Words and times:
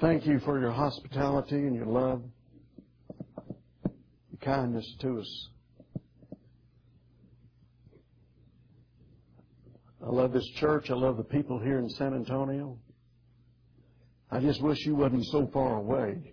Thank 0.00 0.24
you 0.24 0.38
for 0.40 0.58
your 0.58 0.70
hospitality 0.70 1.56
and 1.56 1.74
your 1.74 1.84
love, 1.84 2.22
your 3.84 4.38
kindness 4.40 4.86
to 5.00 5.20
us. 5.20 5.48
I 10.02 10.08
love 10.08 10.32
this 10.32 10.48
church. 10.56 10.88
I 10.88 10.94
love 10.94 11.18
the 11.18 11.24
people 11.24 11.58
here 11.58 11.78
in 11.78 11.90
San 11.90 12.14
Antonio. 12.14 12.78
I 14.30 14.40
just 14.40 14.62
wish 14.62 14.78
you 14.86 14.94
wasn't 14.94 15.26
so 15.26 15.50
far 15.52 15.76
away. 15.76 16.32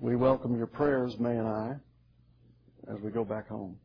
We 0.00 0.16
welcome 0.16 0.56
your 0.56 0.66
prayers, 0.66 1.14
May 1.20 1.36
and 1.36 1.46
I, 1.46 1.76
as 2.92 3.00
we 3.00 3.12
go 3.12 3.24
back 3.24 3.48
home. 3.48 3.76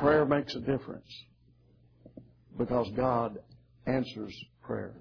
Prayer 0.00 0.24
makes 0.24 0.54
a 0.54 0.60
difference 0.60 1.24
because 2.56 2.88
God 2.96 3.38
answers 3.84 4.34
prayer. 4.62 4.94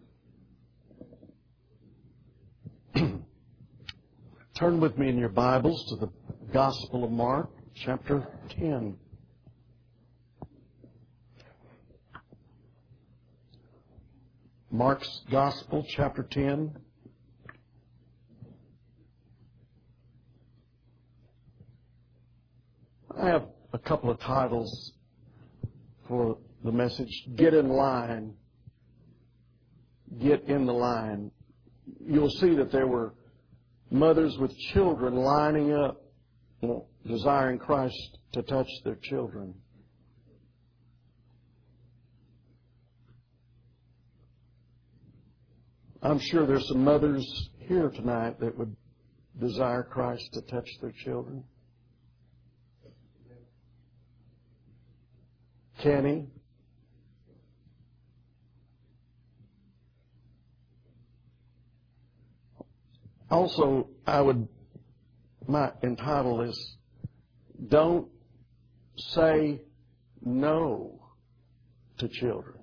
Turn 4.55 4.81
with 4.81 4.97
me 4.97 5.07
in 5.07 5.17
your 5.17 5.29
Bibles 5.29 5.85
to 5.87 5.95
the 5.95 6.11
Gospel 6.51 7.05
of 7.05 7.11
Mark, 7.11 7.49
chapter 7.75 8.27
10. 8.49 8.97
Mark's 14.69 15.21
Gospel, 15.31 15.85
chapter 15.95 16.23
10. 16.23 16.75
I 23.17 23.27
have 23.27 23.43
a 23.73 23.79
couple 23.79 24.09
of 24.09 24.19
titles 24.19 24.93
for 26.07 26.37
the 26.63 26.71
message. 26.71 27.11
Get 27.35 27.53
in 27.53 27.69
line. 27.69 28.33
Get 30.21 30.43
in 30.45 30.65
the 30.65 30.73
line. 30.73 31.31
You'll 32.05 32.29
see 32.29 32.55
that 32.55 32.71
there 32.71 32.87
were 32.87 33.13
mothers 33.91 34.37
with 34.37 34.55
children 34.73 35.15
lining 35.15 35.73
up, 35.73 36.01
you 36.61 36.67
know, 36.67 36.85
desiring 37.07 37.59
Christ 37.59 38.17
to 38.33 38.41
touch 38.43 38.67
their 38.83 38.97
children. 39.03 39.53
I'm 46.01 46.19
sure 46.19 46.45
there's 46.45 46.67
some 46.69 46.83
mothers 46.83 47.49
here 47.59 47.89
tonight 47.89 48.39
that 48.39 48.57
would 48.57 48.75
desire 49.39 49.83
Christ 49.83 50.29
to 50.33 50.41
touch 50.43 50.69
their 50.81 50.93
children. 51.03 51.43
He? 55.81 56.25
Also, 63.31 63.87
I 64.05 64.21
would 64.21 64.47
might 65.47 65.73
entitle 65.83 66.45
this 66.45 66.75
Don't 67.69 68.07
say 68.97 69.61
no 70.23 71.01
to 71.97 72.07
children. 72.07 72.55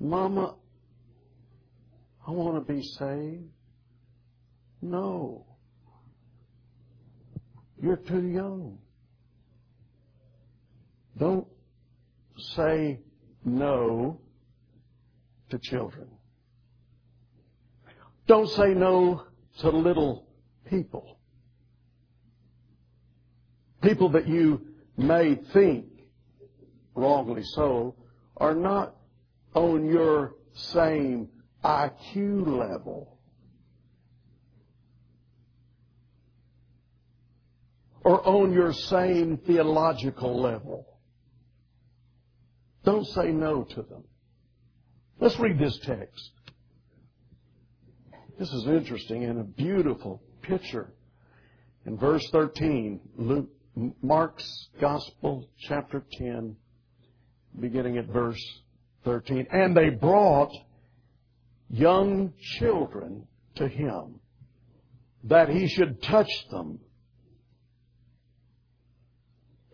Mama, 0.00 0.54
I 2.26 2.30
want 2.30 2.66
to 2.66 2.72
be 2.72 2.82
saved. 2.82 3.48
No. 4.80 5.47
You're 7.80 7.96
too 7.96 8.26
young. 8.26 8.78
Don't 11.16 11.46
say 12.54 13.00
no 13.44 14.20
to 15.50 15.58
children. 15.58 16.08
Don't 18.26 18.48
say 18.50 18.74
no 18.74 19.24
to 19.60 19.70
little 19.70 20.26
people. 20.68 21.18
People 23.82 24.10
that 24.10 24.28
you 24.28 24.60
may 24.96 25.36
think, 25.52 25.86
wrongly 26.94 27.42
so, 27.44 27.94
are 28.36 28.54
not 28.54 28.96
on 29.54 29.86
your 29.86 30.34
same 30.52 31.28
IQ 31.64 32.46
level. 32.46 33.17
Or 38.08 38.26
on 38.26 38.54
your 38.54 38.72
same 38.72 39.36
theological 39.36 40.40
level. 40.40 40.86
Don't 42.82 43.06
say 43.08 43.32
no 43.32 43.64
to 43.64 43.82
them. 43.82 44.02
Let's 45.20 45.38
read 45.38 45.58
this 45.58 45.78
text. 45.82 46.30
This 48.38 48.50
is 48.50 48.66
interesting 48.66 49.24
and 49.24 49.38
a 49.38 49.44
beautiful 49.44 50.22
picture. 50.40 50.90
In 51.84 51.98
verse 51.98 52.26
13, 52.32 52.98
Luke, 53.18 53.50
Mark's 54.00 54.68
Gospel, 54.80 55.46
chapter 55.68 56.02
10, 56.12 56.56
beginning 57.60 57.98
at 57.98 58.06
verse 58.06 58.42
13. 59.04 59.48
And 59.52 59.76
they 59.76 59.90
brought 59.90 60.54
young 61.68 62.32
children 62.58 63.26
to 63.56 63.68
him 63.68 64.18
that 65.24 65.50
he 65.50 65.68
should 65.68 66.02
touch 66.02 66.30
them. 66.50 66.80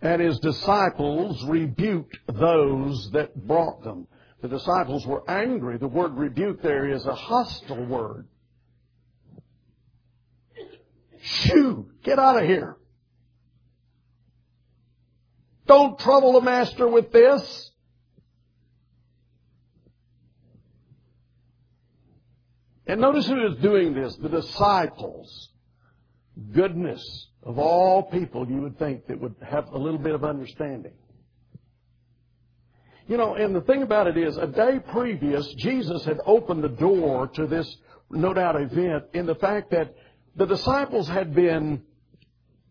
And 0.04 0.20
his 0.20 0.38
disciples 0.38 1.42
rebuked 1.44 2.19
those 2.26 3.10
that 3.12 3.34
brought 3.47 3.82
them. 3.82 4.06
The 4.42 4.48
disciples 4.48 5.06
were 5.06 5.28
angry. 5.28 5.78
The 5.78 5.88
word 5.88 6.15
rebuke 6.19 6.60
there 6.60 6.87
is 6.87 7.06
a 7.06 7.15
hostile 7.15 7.87
word. 7.87 8.28
Shoo! 11.22 11.88
Get 12.03 12.19
out 12.19 12.37
of 12.37 12.47
here. 12.47 12.76
Don't 15.66 15.98
trouble 15.98 16.34
the 16.34 16.43
master 16.43 16.87
with 16.87 17.10
this. 17.10 17.70
And 22.87 23.00
notice 23.00 23.26
who 23.26 23.47
is 23.47 23.59
doing 23.62 23.94
this. 23.94 24.14
The 24.16 24.28
disciples. 24.28 25.48
Goodness 26.53 27.28
of 27.44 27.59
all 27.59 28.03
people 28.03 28.49
you 28.49 28.62
would 28.62 28.78
think 28.78 29.06
that 29.06 29.21
would 29.21 29.34
have 29.47 29.69
a 29.69 29.78
little 29.78 29.99
bit 29.99 30.15
of 30.15 30.25
understanding. 30.25 30.93
You 33.06 33.19
know, 33.19 33.34
and 33.34 33.55
the 33.55 33.60
thing 33.60 33.82
about 33.82 34.06
it 34.06 34.16
is, 34.16 34.38
a 34.38 34.47
day 34.47 34.78
previous, 34.78 35.47
Jesus 35.55 36.05
had 36.06 36.21
opened 36.25 36.65
the 36.65 36.69
door 36.69 37.28
to 37.28 37.47
this, 37.47 37.77
no 38.10 38.32
doubt, 38.32 38.60
event 38.60 39.05
in 39.12 39.27
the 39.27 39.34
fact 39.34 39.71
that 39.72 39.94
the 40.37 40.47
disciples 40.47 41.06
had 41.06 41.34
been 41.34 41.82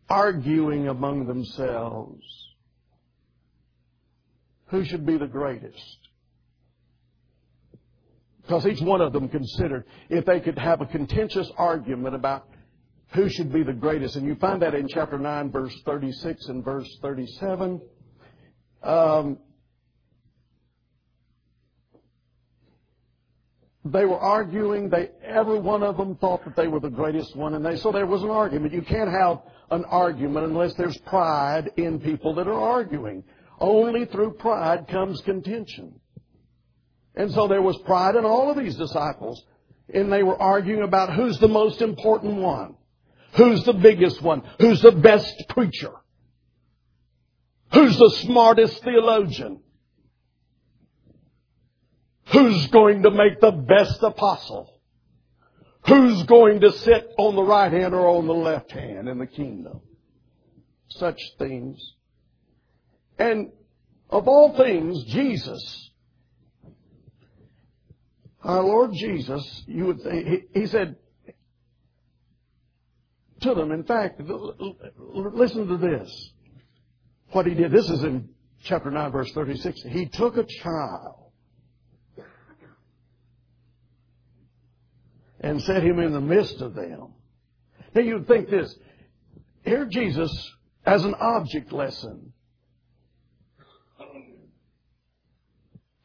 arguing 0.09 0.87
among 0.87 1.27
themselves 1.27 2.23
who 4.67 4.83
should 4.83 5.05
be 5.05 5.17
the 5.17 5.27
greatest. 5.27 5.97
Because 8.41 8.65
each 8.65 8.81
one 8.81 9.01
of 9.01 9.13
them 9.13 9.29
considered 9.29 9.85
if 10.09 10.25
they 10.25 10.39
could 10.39 10.57
have 10.57 10.81
a 10.81 10.85
contentious 10.87 11.49
argument 11.57 12.15
about 12.15 12.47
who 13.13 13.29
should 13.29 13.51
be 13.53 13.63
the 13.63 13.73
greatest. 13.73 14.15
And 14.15 14.25
you 14.25 14.35
find 14.35 14.61
that 14.61 14.73
in 14.73 14.87
chapter 14.87 15.17
9, 15.17 15.51
verse 15.51 15.75
36 15.85 16.47
and 16.47 16.63
verse 16.63 16.87
37. 17.01 17.81
Um, 18.83 19.37
They 23.85 24.05
were 24.05 24.17
arguing. 24.17 24.89
They, 24.89 25.09
every 25.23 25.59
one 25.59 25.83
of 25.83 25.97
them 25.97 26.15
thought 26.15 26.45
that 26.45 26.55
they 26.55 26.67
were 26.67 26.79
the 26.79 26.89
greatest 26.89 27.35
one, 27.35 27.53
and 27.55 27.65
they, 27.65 27.75
so 27.75 27.91
there 27.91 28.05
was 28.05 28.23
an 28.23 28.29
argument. 28.29 28.73
You 28.73 28.81
can't 28.81 29.11
have 29.11 29.41
an 29.71 29.83
argument 29.85 30.45
unless 30.45 30.73
there's 30.75 30.97
pride 30.99 31.69
in 31.75 31.99
people 31.99 32.33
that 32.35 32.47
are 32.47 32.53
arguing. 32.53 33.23
Only 33.59 34.05
through 34.05 34.35
pride 34.35 34.87
comes 34.87 35.21
contention. 35.21 35.99
And 37.15 37.31
so 37.31 37.47
there 37.47 37.61
was 37.61 37.77
pride 37.79 38.15
in 38.15 38.23
all 38.23 38.49
of 38.49 38.57
these 38.57 38.75
disciples, 38.75 39.43
and 39.93 40.11
they 40.11 40.23
were 40.23 40.41
arguing 40.41 40.83
about 40.83 41.13
who's 41.13 41.37
the 41.39 41.49
most 41.49 41.81
important 41.81 42.35
one, 42.35 42.75
who's 43.35 43.63
the 43.63 43.73
biggest 43.73 44.21
one, 44.21 44.43
who's 44.59 44.81
the 44.81 44.91
best 44.91 45.45
preacher, 45.49 45.91
who's 47.73 47.97
the 47.97 48.11
smartest 48.21 48.83
theologian, 48.83 49.59
Who's 52.33 52.67
going 52.67 53.03
to 53.03 53.11
make 53.11 53.39
the 53.39 53.51
best 53.51 54.01
apostle? 54.01 54.69
Who's 55.87 56.23
going 56.23 56.61
to 56.61 56.71
sit 56.71 57.11
on 57.17 57.35
the 57.35 57.43
right 57.43 57.71
hand 57.71 57.93
or 57.93 58.07
on 58.07 58.25
the 58.25 58.33
left 58.33 58.71
hand 58.71 59.07
in 59.07 59.19
the 59.19 59.27
kingdom? 59.27 59.81
Such 60.89 61.21
things. 61.37 61.79
And 63.19 63.51
of 64.09 64.27
all 64.27 64.55
things, 64.55 65.03
Jesus, 65.03 65.91
our 68.43 68.63
Lord 68.63 68.93
Jesus, 68.93 69.63
you 69.67 69.85
would 69.85 70.01
think, 70.01 70.27
he, 70.27 70.61
he 70.61 70.67
said, 70.67 70.95
to 73.43 73.53
them. 73.53 73.71
In 73.71 73.83
fact, 73.83 74.19
listen 74.19 75.67
to 75.67 75.77
this. 75.77 76.31
What 77.31 77.45
he 77.45 77.53
did. 77.53 77.71
This 77.71 77.89
is 77.89 78.03
in 78.03 78.29
chapter 78.63 78.91
9, 78.91 79.11
verse 79.11 79.31
36. 79.33 79.83
He 79.83 80.07
took 80.07 80.37
a 80.37 80.43
child 80.43 81.31
and 85.39 85.61
set 85.61 85.83
him 85.83 85.99
in 85.99 86.13
the 86.13 86.21
midst 86.21 86.61
of 86.61 86.73
them. 86.73 87.13
Now 87.93 88.01
you'd 88.01 88.27
think 88.27 88.49
this. 88.49 88.75
Here 89.65 89.85
Jesus, 89.85 90.31
as 90.85 91.03
an 91.05 91.15
object 91.15 91.71
lesson, 91.71 92.33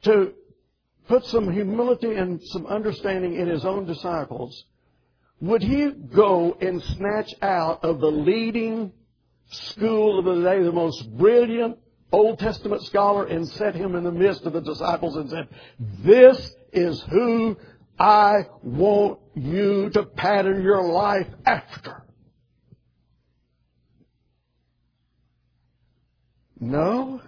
to 0.03 0.33
put 1.09 1.25
some 1.27 1.53
humility 1.53 2.15
and 2.15 2.41
some 2.43 2.67
understanding 2.67 3.35
in 3.35 3.49
his 3.49 3.65
own 3.65 3.85
disciples, 3.87 4.65
would 5.41 5.63
he 5.63 5.91
go 5.91 6.57
and 6.61 6.83
snatch 6.83 7.35
out 7.41 7.85
of 7.85 8.01
the 8.01 8.11
leading 8.11 8.93
school 9.51 10.19
of 10.19 10.25
the 10.25 10.43
day, 10.43 10.63
the 10.63 10.73
most 10.73 11.17
brilliant 11.17 11.79
Old 12.11 12.39
Testament 12.39 12.83
scholar, 12.83 13.25
and 13.27 13.47
set 13.49 13.75
him 13.75 13.95
in 13.95 14.05
the 14.05 14.13
midst 14.13 14.43
of 14.45 14.53
the 14.53 14.61
disciples 14.61 15.17
and 15.17 15.31
said, 15.31 15.49
This 16.05 16.55
is 16.73 17.01
who 17.11 17.57
I 17.99 18.47
want 18.63 19.21
you 19.35 19.91
to 19.91 20.05
pattern 20.05 20.63
your 20.63 20.91
life 20.91 21.29
after. 21.45 22.03
No. 26.61 27.21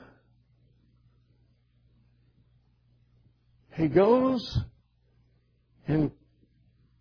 He 3.74 3.88
goes 3.88 4.58
and 5.86 6.10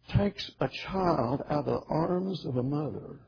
takes 0.09 0.51
a 0.59 0.67
child 0.67 1.43
out 1.49 1.59
of 1.59 1.65
the 1.65 1.81
arms 1.87 2.45
of 2.45 2.57
a 2.57 2.63
mother 2.63 3.19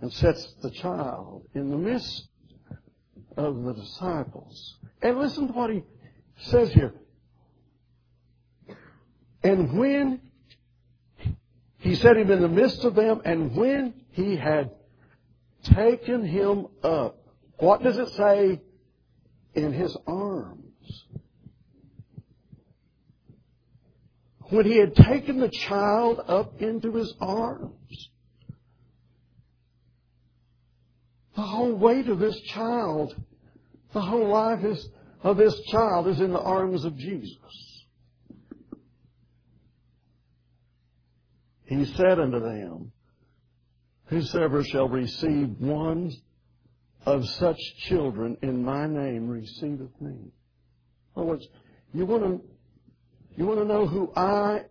and 0.00 0.12
sets 0.12 0.54
the 0.62 0.70
child 0.70 1.46
in 1.54 1.70
the 1.70 1.76
midst 1.76 2.28
of 3.36 3.62
the 3.62 3.74
disciples. 3.74 4.76
And 5.02 5.18
listen 5.18 5.48
to 5.48 5.52
what 5.52 5.70
he 5.70 5.82
says 6.38 6.72
here. 6.72 6.94
And 9.42 9.78
when 9.78 10.20
he 11.78 11.94
set 11.94 12.16
him 12.16 12.30
in 12.30 12.42
the 12.42 12.48
midst 12.48 12.84
of 12.84 12.94
them, 12.94 13.22
and 13.24 13.56
when 13.56 13.94
he 14.12 14.36
had 14.36 14.70
taken 15.62 16.24
him 16.24 16.66
up, 16.82 17.18
what 17.58 17.82
does 17.82 17.98
it 17.98 18.08
say? 18.10 18.60
In 19.54 19.72
his 19.72 19.96
arms. 20.06 20.69
When 24.50 24.66
he 24.66 24.78
had 24.78 24.94
taken 24.96 25.38
the 25.38 25.48
child 25.48 26.20
up 26.26 26.60
into 26.60 26.92
his 26.92 27.14
arms, 27.20 28.10
the 31.36 31.42
whole 31.42 31.74
weight 31.74 32.08
of 32.08 32.18
this 32.18 32.38
child, 32.52 33.14
the 33.92 34.00
whole 34.00 34.28
life 34.28 34.64
is, 34.64 34.88
of 35.22 35.36
this 35.36 35.58
child 35.68 36.08
is 36.08 36.20
in 36.20 36.32
the 36.32 36.40
arms 36.40 36.84
of 36.84 36.96
Jesus. 36.96 37.36
He 41.66 41.84
said 41.84 42.18
unto 42.18 42.40
them, 42.40 42.90
Whosoever 44.06 44.64
shall 44.64 44.88
receive 44.88 45.54
one 45.60 46.10
of 47.06 47.24
such 47.24 47.58
children 47.88 48.36
in 48.42 48.64
my 48.64 48.88
name 48.88 49.28
receiveth 49.28 50.00
me. 50.00 50.10
In 50.10 50.32
other 51.16 51.26
words, 51.26 51.46
you 51.94 52.04
want 52.04 52.24
to, 52.24 52.49
you 53.36 53.46
want 53.46 53.60
to 53.60 53.64
know 53.64 53.86
who 53.86 54.12
I 54.14 54.62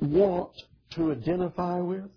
want 0.00 0.52
to 0.90 1.12
identify 1.12 1.78
with? 1.80 2.10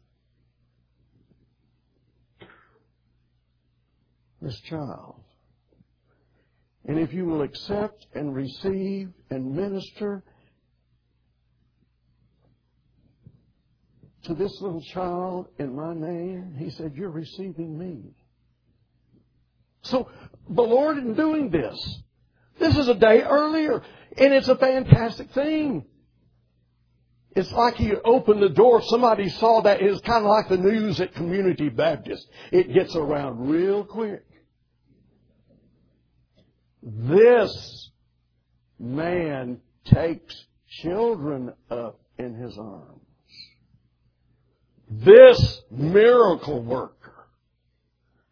This 4.41 4.59
child. 4.61 5.21
And 6.85 6.99
if 6.99 7.13
you 7.13 7.25
will 7.25 7.41
accept 7.41 8.07
and 8.13 8.35
receive 8.35 9.09
and 9.29 9.55
minister 9.55 10.23
to 14.23 14.33
this 14.33 14.59
little 14.61 14.81
child 14.81 15.47
in 15.59 15.75
my 15.75 15.93
name, 15.93 16.55
he 16.57 16.69
said, 16.69 16.93
You're 16.95 17.09
receiving 17.09 17.77
me. 17.77 18.13
So 19.83 20.09
the 20.49 20.61
Lord, 20.61 20.97
in 20.97 21.13
doing 21.13 21.49
this, 21.49 21.99
this 22.59 22.77
is 22.77 22.87
a 22.87 22.95
day 22.95 23.21
earlier, 23.21 23.81
and 24.17 24.33
it's 24.33 24.47
a 24.47 24.55
fantastic 24.55 25.31
thing. 25.31 25.85
It's 27.35 27.51
like 27.51 27.79
you 27.79 27.99
open 28.05 28.39
the 28.39 28.49
door, 28.49 28.81
somebody 28.83 29.29
saw 29.29 29.61
that. 29.61 29.81
It's 29.81 30.01
kind 30.01 30.23
of 30.23 30.29
like 30.29 30.49
the 30.49 30.57
news 30.57 31.01
at 31.01 31.15
Community 31.15 31.69
Baptist. 31.69 32.27
It 32.51 32.73
gets 32.73 32.95
around 32.95 33.49
real 33.49 33.83
quick. 33.83 34.23
This 36.83 37.89
man 38.77 39.61
takes 39.85 40.45
children 40.67 41.53
up 41.71 41.99
in 42.19 42.35
his 42.35 42.57
arms. 42.57 42.99
This 44.89 45.61
miracle 45.71 46.61
worker 46.61 47.27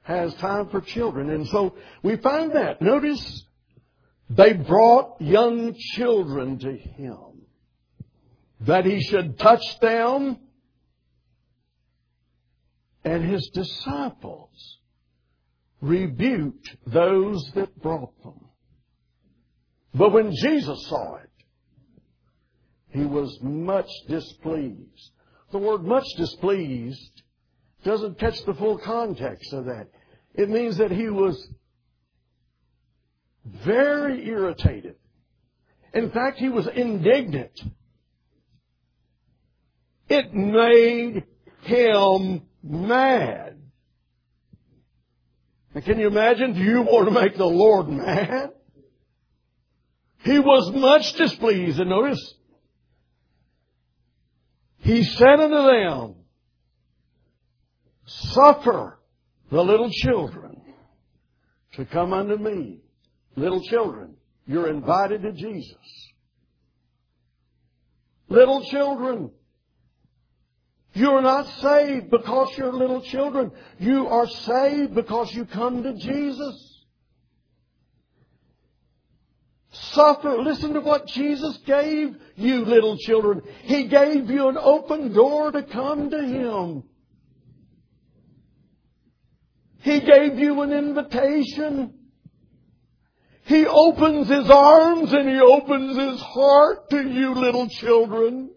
has 0.04 0.34
time 0.36 0.70
for 0.70 0.82
children. 0.82 1.32
And 1.32 1.48
so 1.48 1.76
we 2.04 2.18
find 2.18 2.52
that. 2.54 2.82
Notice 2.82 3.46
they 4.36 4.54
brought 4.54 5.22
young 5.22 5.74
children 5.96 6.60
to 6.60 6.76
him 6.76 7.42
that 8.62 8.86
he 8.86 9.02
should 9.02 9.40
touch 9.40 9.80
them 9.80 10.38
and 13.04 13.24
his 13.24 13.50
disciples 13.54 14.78
rebuked 15.82 16.76
those 16.86 17.52
that 17.56 17.82
brought 17.82 18.14
them. 18.24 18.46
But 19.94 20.14
when 20.14 20.32
Jesus 20.32 20.88
saw 20.88 21.16
it, 21.16 21.30
he 22.92 23.06
was 23.06 23.40
much 23.42 23.90
displeased 24.08 25.12
the 25.52 25.58
word 25.58 25.84
much 25.84 26.06
displeased 26.18 27.24
doesn't 27.84 28.20
catch 28.20 28.44
the 28.46 28.54
full 28.54 28.78
context 28.78 29.52
of 29.54 29.66
that. 29.66 29.88
It 30.34 30.50
means 30.50 30.78
that 30.78 30.92
he 30.92 31.10
was 31.10 31.50
very 33.46 34.28
irritated. 34.28 34.96
In 35.94 36.12
fact, 36.12 36.38
he 36.38 36.50
was 36.50 36.68
indignant. 36.68 37.60
It 40.08 40.34
made 40.34 41.24
him 41.62 42.42
mad. 42.64 43.58
Can 45.86 46.00
you 46.00 46.08
imagine? 46.08 46.54
Do 46.54 46.60
you 46.60 46.82
want 46.82 47.08
to 47.08 47.14
make 47.14 47.38
the 47.38 47.46
Lord 47.46 47.88
mad? 47.88 48.52
He 50.24 50.38
was 50.38 50.72
much 50.74 51.14
displeased. 51.14 51.80
And 51.80 51.90
notice, 51.90 52.36
he 54.80 55.04
said 55.04 55.40
unto 55.40 55.56
them, 55.56 56.16
Suffer 58.06 59.00
the 59.50 59.64
little 59.64 59.90
children 59.90 60.62
to 61.74 61.86
come 61.86 62.14
unto 62.14 62.36
me. 62.36 62.82
Little 63.36 63.62
children, 63.64 64.16
you're 64.46 64.70
invited 64.70 65.22
to 65.24 65.32
Jesus. 65.32 65.76
Little 68.28 68.64
children, 68.66 69.32
you're 70.94 71.22
not 71.22 71.48
saved 71.62 72.10
because 72.10 72.50
you're 72.58 72.74
little 72.74 73.02
children. 73.02 73.52
You 73.80 74.08
are 74.08 74.28
saved 74.28 74.94
because 74.94 75.34
you 75.34 75.46
come 75.46 75.84
to 75.84 75.94
Jesus. 75.94 76.68
Suffer. 79.72 80.38
Listen 80.38 80.74
to 80.74 80.82
what 80.82 81.08
Jesus 81.08 81.58
gave 81.66 82.16
you, 82.36 82.66
little 82.66 82.98
children. 82.98 83.42
He 83.64 83.88
gave 83.88 84.30
you 84.30 84.50
an 84.50 84.58
open 84.58 85.14
door 85.14 85.52
to 85.52 85.64
come 85.64 86.10
to 86.10 86.22
Him. 86.22 86.84
He 89.80 90.02
gave 90.02 90.38
you 90.38 90.62
an 90.62 90.74
invitation. 90.74 91.94
He 93.52 93.66
opens 93.66 94.30
His 94.30 94.50
arms 94.50 95.12
and 95.12 95.28
He 95.28 95.38
opens 95.42 95.98
His 95.98 96.22
heart 96.22 96.90
to 96.92 97.02
you, 97.02 97.36
little 97.36 97.68
children. 97.68 98.50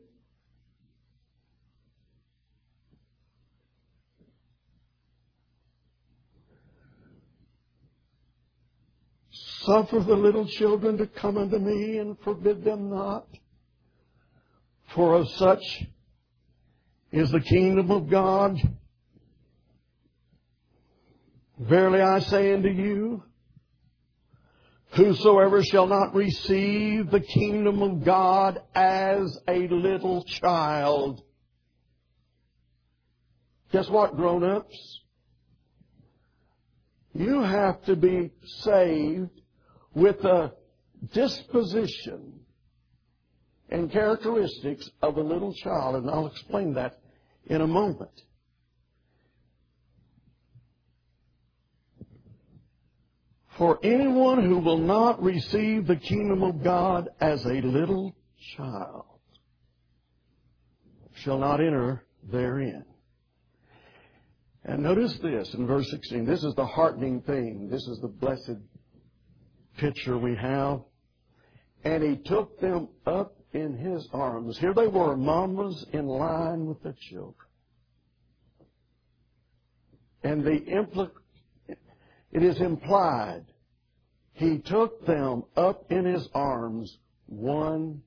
Suffer 9.33 9.99
the 9.99 10.15
little 10.15 10.47
children 10.47 10.99
to 10.99 11.09
come 11.09 11.39
unto 11.39 11.59
me 11.59 11.99
and 11.99 12.17
forbid 12.21 12.63
them 12.63 12.89
not. 12.91 13.27
For 14.95 15.17
of 15.17 15.29
such 15.31 15.65
is 17.11 17.33
the 17.33 17.41
kingdom 17.41 17.91
of 17.91 18.09
God. 18.09 18.59
Verily 21.59 22.01
I 22.01 22.21
say 22.21 22.55
unto 22.55 22.69
you, 22.69 23.25
whosoever 24.97 25.63
shall 25.63 25.87
not 25.87 26.15
receive 26.15 27.11
the 27.11 27.21
kingdom 27.21 27.83
of 27.83 28.05
God 28.05 28.61
as 28.75 29.39
a 29.49 29.69
little 29.69 30.25
child 30.25 31.23
Guess 33.75 33.91
what, 33.91 34.15
grown-ups? 34.15 35.01
You 37.13 37.41
have 37.43 37.85
to 37.87 37.97
be 37.97 38.31
saved 38.63 39.41
with 39.97 40.23
the 40.23 40.53
disposition 41.13 42.39
and 43.71 43.91
characteristics 43.91 44.89
of 45.03 45.17
a 45.17 45.23
little 45.23 45.53
child, 45.55 45.97
and 45.97 46.09
I'll 46.09 46.29
explain 46.29 46.75
that 46.75 47.01
in 47.47 47.63
a 47.63 47.67
moment. 47.67 48.13
For 53.59 53.79
anyone 53.85 54.45
who 54.45 54.59
will 54.59 54.79
not 54.79 55.23
receive 55.23 55.87
the 55.87 55.97
kingdom 55.97 56.43
of 56.43 56.65
God 56.65 57.09
as 57.21 57.45
a 57.45 57.61
little 57.61 58.17
child 58.57 59.05
shall 61.15 61.39
not 61.39 61.61
enter 61.61 62.05
therein. 62.31 62.85
And 64.65 64.83
notice 64.83 65.17
this 65.19 65.53
in 65.55 65.67
verse 65.67 65.89
16. 65.91 66.25
This 66.25 66.43
is 66.43 66.55
the 66.55 66.67
heartening 66.67 67.21
thing. 67.23 67.69
This 67.71 67.87
is 67.87 68.01
the 68.01 68.09
blessed 68.09 68.59
picture 69.77 70.19
we 70.19 70.35
have. 70.35 70.81
And 71.85 72.03
he 72.03 72.17
took 72.17 72.59
them 72.61 72.89
up 73.07 73.37
in 73.53 73.77
his 73.77 74.09
arms. 74.13 74.59
Here 74.59 74.75
they 74.75 74.89
were, 74.89 75.17
mamas 75.17 75.85
in 75.93 76.07
line 76.07 76.67
with 76.67 76.83
their 76.83 76.97
children. 77.11 77.35
And 80.23 80.43
the 80.43 80.61
impl- 80.61 81.11
it 82.35 82.43
is 82.43 82.61
implied 82.61 83.45
he 84.33 84.59
took 84.59 85.07
them 85.07 85.45
up 85.57 85.91
in 85.91 86.05
his 86.05 86.29
arms 86.35 86.99
one 87.27 88.03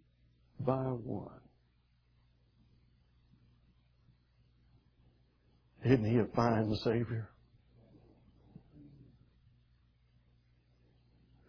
by 0.59 0.75
one. 0.75 1.31
Isn't 5.85 6.05
he 6.05 6.17
a 6.17 6.25
fine 6.35 6.75
Savior? 6.83 7.29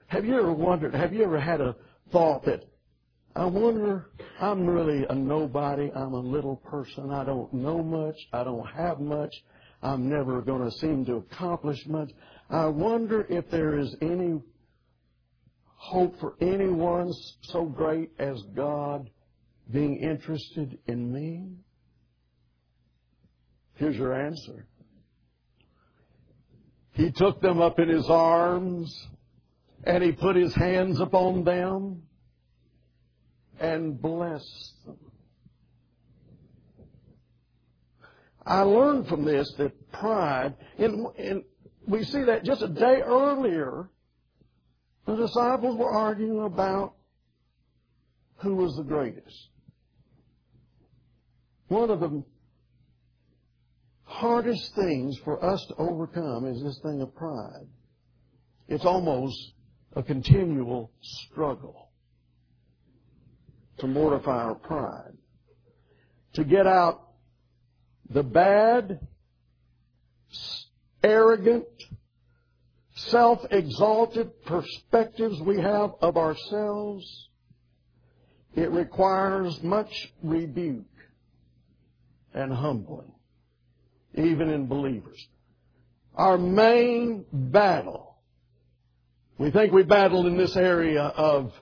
Have 0.06 0.24
you 0.24 0.38
ever 0.38 0.52
wondered, 0.52 0.94
have 0.94 1.12
you 1.12 1.24
ever 1.24 1.40
had 1.40 1.60
a 1.60 1.74
thought 2.12 2.44
that, 2.44 2.64
I 3.34 3.44
wonder, 3.44 4.06
I'm 4.40 4.64
really 4.66 5.04
a 5.08 5.14
nobody, 5.14 5.90
I'm 5.94 6.14
a 6.14 6.20
little 6.20 6.56
person, 6.56 7.10
I 7.10 7.24
don't 7.24 7.52
know 7.52 7.82
much, 7.82 8.16
I 8.32 8.44
don't 8.44 8.66
have 8.66 9.00
much, 9.00 9.34
I'm 9.82 10.08
never 10.08 10.40
going 10.40 10.64
to 10.64 10.76
seem 10.78 11.04
to 11.06 11.16
accomplish 11.16 11.84
much. 11.86 12.10
I 12.50 12.66
wonder 12.66 13.26
if 13.28 13.50
there 13.50 13.78
is 13.78 13.94
any 14.00 14.40
hope 15.78 16.18
for 16.18 16.34
anyone 16.40 17.12
so 17.42 17.64
great 17.64 18.10
as 18.18 18.42
God 18.54 19.10
being 19.70 19.96
interested 19.96 20.78
in 20.86 21.12
me? 21.12 21.50
Here's 23.74 23.96
your 23.96 24.14
answer. 24.14 24.66
He 26.92 27.12
took 27.12 27.40
them 27.40 27.60
up 27.60 27.78
in 27.78 27.88
his 27.88 28.08
arms 28.08 29.06
and 29.84 30.02
he 30.02 30.12
put 30.12 30.36
his 30.36 30.54
hands 30.54 31.00
upon 31.00 31.44
them 31.44 32.02
and 33.60 34.00
blessed 34.00 34.74
them. 34.84 34.98
I 38.44 38.62
learned 38.62 39.08
from 39.08 39.24
this 39.26 39.52
that 39.58 39.92
pride, 39.92 40.54
and, 40.78 41.06
and 41.18 41.44
we 41.88 42.04
see 42.04 42.22
that 42.24 42.44
just 42.44 42.62
a 42.62 42.68
day 42.68 43.00
earlier, 43.02 43.88
the 45.06 45.16
disciples 45.16 45.76
were 45.76 45.90
arguing 45.90 46.44
about 46.44 46.94
who 48.36 48.56
was 48.56 48.76
the 48.76 48.82
greatest. 48.82 49.48
One 51.68 51.90
of 51.90 52.00
the 52.00 52.22
hardest 54.04 54.74
things 54.74 55.18
for 55.24 55.42
us 55.42 55.64
to 55.66 55.74
overcome 55.76 56.46
is 56.46 56.62
this 56.62 56.78
thing 56.82 57.00
of 57.00 57.14
pride. 57.14 57.66
It's 58.68 58.84
almost 58.84 59.52
a 59.96 60.02
continual 60.02 60.92
struggle 61.00 61.90
to 63.78 63.86
mortify 63.86 64.44
our 64.44 64.54
pride. 64.54 65.16
To 66.34 66.44
get 66.44 66.66
out 66.66 67.08
the 68.10 68.22
bad, 68.22 69.00
arrogant, 71.02 71.66
self-exalted 72.94 74.44
perspectives 74.44 75.40
we 75.40 75.60
have 75.60 75.92
of 76.00 76.16
ourselves, 76.16 77.28
it 78.54 78.70
requires 78.70 79.62
much 79.62 80.12
rebuke 80.22 80.84
and 82.34 82.52
humbling 82.52 83.12
even 84.14 84.48
in 84.50 84.66
believers. 84.66 85.28
Our 86.14 86.36
main 86.36 87.24
battle, 87.32 88.16
we 89.38 89.50
think 89.50 89.72
we 89.72 89.84
battled 89.84 90.26
in 90.26 90.36
this 90.36 90.56
area 90.56 91.02
of 91.02 91.52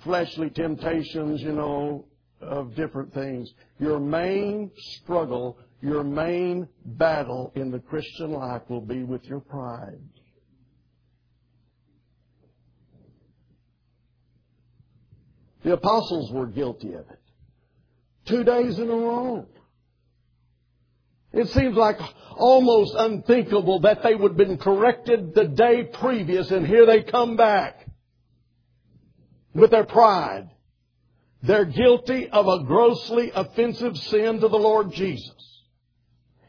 fleshly 0.00 0.50
temptations, 0.50 1.40
you 1.42 1.52
know, 1.52 2.06
of 2.40 2.74
different 2.74 3.14
things. 3.14 3.52
Your 3.78 4.00
main 4.00 4.72
struggle, 4.76 5.58
your 5.82 6.04
main 6.04 6.68
battle 6.84 7.52
in 7.54 7.70
the 7.70 7.80
Christian 7.80 8.30
life 8.32 8.62
will 8.68 8.80
be 8.80 9.02
with 9.02 9.24
your 9.24 9.40
pride. 9.40 10.00
The 15.64 15.74
apostles 15.74 16.32
were 16.32 16.46
guilty 16.46 16.94
of 16.94 17.08
it 17.10 17.22
two 18.26 18.44
days 18.44 18.78
in 18.78 18.88
a 18.88 18.94
row. 18.94 19.46
It 21.32 21.48
seems 21.48 21.76
like 21.76 21.96
almost 22.36 22.94
unthinkable 22.96 23.80
that 23.80 24.02
they 24.02 24.14
would 24.14 24.32
have 24.32 24.36
been 24.36 24.58
corrected 24.58 25.34
the 25.34 25.48
day 25.48 25.84
previous 25.84 26.50
and 26.50 26.66
here 26.66 26.84
they 26.86 27.02
come 27.02 27.36
back 27.36 27.86
with 29.54 29.70
their 29.70 29.84
pride. 29.84 30.50
They're 31.42 31.64
guilty 31.64 32.28
of 32.28 32.46
a 32.46 32.64
grossly 32.64 33.32
offensive 33.34 33.96
sin 33.96 34.40
to 34.40 34.48
the 34.48 34.58
Lord 34.58 34.92
Jesus. 34.92 35.51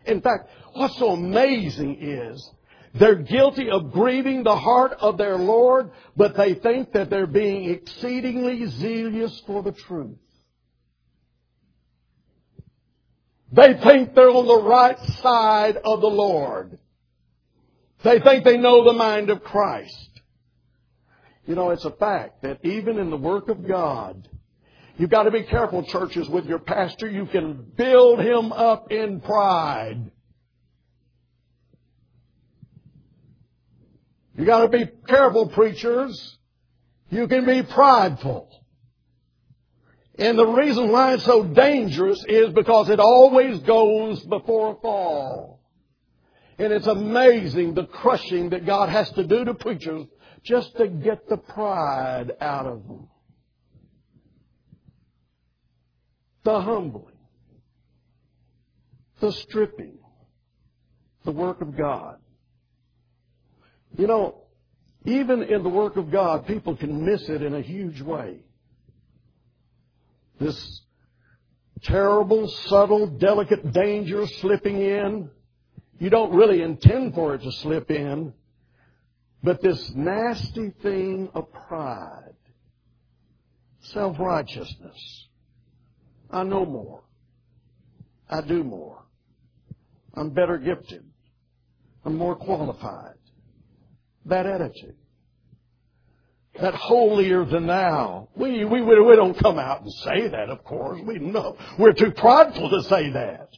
In 0.05 0.21
fact, 0.21 0.49
what's 0.73 0.97
so 0.97 1.11
amazing 1.11 1.97
is 2.01 2.51
they're 2.93 3.15
guilty 3.15 3.69
of 3.69 3.91
grieving 3.91 4.43
the 4.43 4.55
heart 4.55 4.93
of 4.99 5.17
their 5.17 5.37
Lord, 5.37 5.91
but 6.15 6.37
they 6.37 6.53
think 6.53 6.93
that 6.93 7.09
they're 7.09 7.25
being 7.25 7.69
exceedingly 7.69 8.65
zealous 8.67 9.41
for 9.47 9.63
the 9.63 9.71
truth. 9.71 10.17
They 13.51 13.73
think 13.83 14.15
they're 14.15 14.29
on 14.29 14.47
the 14.47 14.63
right 14.63 14.97
side 15.21 15.77
of 15.77 16.01
the 16.01 16.07
Lord. 16.07 16.79
They 18.03 18.19
think 18.19 18.43
they 18.43 18.57
know 18.57 18.83
the 18.83 18.93
mind 18.93 19.29
of 19.29 19.43
Christ. 19.43 20.09
You 21.45 21.55
know, 21.55 21.69
it's 21.71 21.85
a 21.85 21.91
fact 21.91 22.41
that 22.41 22.63
even 22.63 22.97
in 22.97 23.09
the 23.09 23.17
work 23.17 23.49
of 23.49 23.67
God, 23.67 24.27
you've 24.97 25.09
got 25.09 25.23
to 25.23 25.31
be 25.31 25.43
careful, 25.43 25.83
churches, 25.83 26.27
with 26.29 26.45
your 26.45 26.59
pastor. 26.59 27.07
You 27.07 27.25
can 27.25 27.65
build 27.75 28.19
him 28.19 28.51
up 28.51 28.91
in 28.91 29.21
pride. 29.21 30.11
You 34.37 34.45
got 34.45 34.61
to 34.61 34.69
be 34.69 34.89
careful, 35.07 35.49
preachers. 35.49 36.37
You 37.09 37.27
can 37.27 37.45
be 37.45 37.61
prideful. 37.61 38.49
And 40.17 40.37
the 40.37 40.45
reason 40.45 40.91
why 40.91 41.13
it's 41.13 41.25
so 41.25 41.43
dangerous 41.43 42.23
is 42.27 42.53
because 42.53 42.89
it 42.89 42.99
always 42.99 43.59
goes 43.59 44.23
before 44.23 44.73
a 44.73 44.81
fall. 44.81 45.61
And 46.59 46.71
it's 46.71 46.87
amazing 46.87 47.73
the 47.73 47.85
crushing 47.85 48.49
that 48.51 48.65
God 48.65 48.89
has 48.89 49.09
to 49.11 49.23
do 49.23 49.43
to 49.45 49.53
preachers 49.53 50.05
just 50.43 50.75
to 50.77 50.87
get 50.87 51.27
the 51.29 51.37
pride 51.37 52.31
out 52.39 52.67
of 52.67 52.87
them. 52.87 53.07
The 56.43 56.59
humbling. 56.59 57.15
The 59.19 59.31
stripping. 59.31 59.97
The 61.23 61.31
work 61.31 61.61
of 61.61 61.77
God. 61.77 62.17
You 63.97 64.07
know, 64.07 64.43
even 65.05 65.43
in 65.43 65.63
the 65.63 65.69
work 65.69 65.97
of 65.97 66.11
God, 66.11 66.47
people 66.47 66.75
can 66.75 67.05
miss 67.05 67.29
it 67.29 67.41
in 67.41 67.53
a 67.53 67.61
huge 67.61 68.01
way. 68.01 68.39
This 70.39 70.81
terrible, 71.83 72.47
subtle, 72.47 73.07
delicate 73.07 73.71
danger 73.71 74.25
slipping 74.41 74.81
in. 74.81 75.29
You 75.99 76.09
don't 76.09 76.33
really 76.33 76.61
intend 76.61 77.13
for 77.13 77.35
it 77.35 77.43
to 77.43 77.51
slip 77.51 77.91
in. 77.91 78.33
But 79.43 79.61
this 79.61 79.91
nasty 79.93 80.71
thing 80.81 81.29
of 81.33 81.51
pride, 81.51 82.35
self-righteousness. 83.81 85.27
I 86.33 86.43
know 86.43 86.65
more. 86.65 87.03
I 88.29 88.41
do 88.41 88.63
more. 88.63 89.03
I'm 90.15 90.31
better 90.31 90.57
gifted. 90.57 91.03
I'm 92.03 92.17
more 92.17 92.35
qualified. 92.35 93.15
That 94.25 94.45
attitude. 94.45 94.95
that 96.59 96.73
holier 96.73 97.45
than 97.45 97.67
thou. 97.67 98.29
We, 98.35 98.63
we, 98.65 98.81
we 98.81 99.15
don't 99.15 99.37
come 99.37 99.57
out 99.57 99.81
and 99.81 99.91
say 99.91 100.27
that, 100.27 100.49
of 100.49 100.63
course. 100.63 101.01
We 101.03 101.19
know. 101.19 101.57
We're 101.79 101.93
too 101.93 102.11
prideful 102.11 102.69
to 102.69 102.83
say 102.83 103.11
that. 103.11 103.49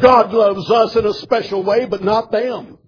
God 0.00 0.32
loves 0.32 0.70
us 0.70 0.96
in 0.96 1.06
a 1.06 1.14
special 1.14 1.64
way, 1.64 1.86
but 1.86 2.02
not 2.02 2.30
them. 2.30 2.78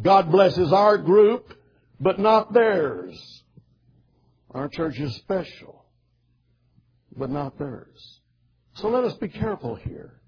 God 0.00 0.30
blesses 0.30 0.72
our 0.72 0.98
group, 0.98 1.54
but 1.98 2.18
not 2.18 2.52
theirs. 2.52 3.37
Our 4.52 4.68
church 4.68 4.98
is 4.98 5.14
special, 5.16 5.84
but 7.16 7.30
not 7.30 7.58
theirs. 7.58 8.20
So 8.74 8.88
let 8.88 9.04
us 9.04 9.14
be 9.14 9.28
careful 9.28 9.74
here. 9.74 10.20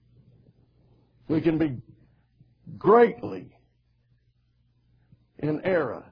We 1.29 1.41
can 1.41 1.59
be 1.59 1.81
greatly 2.77 3.57
in 5.39 5.61
error. 5.65 6.05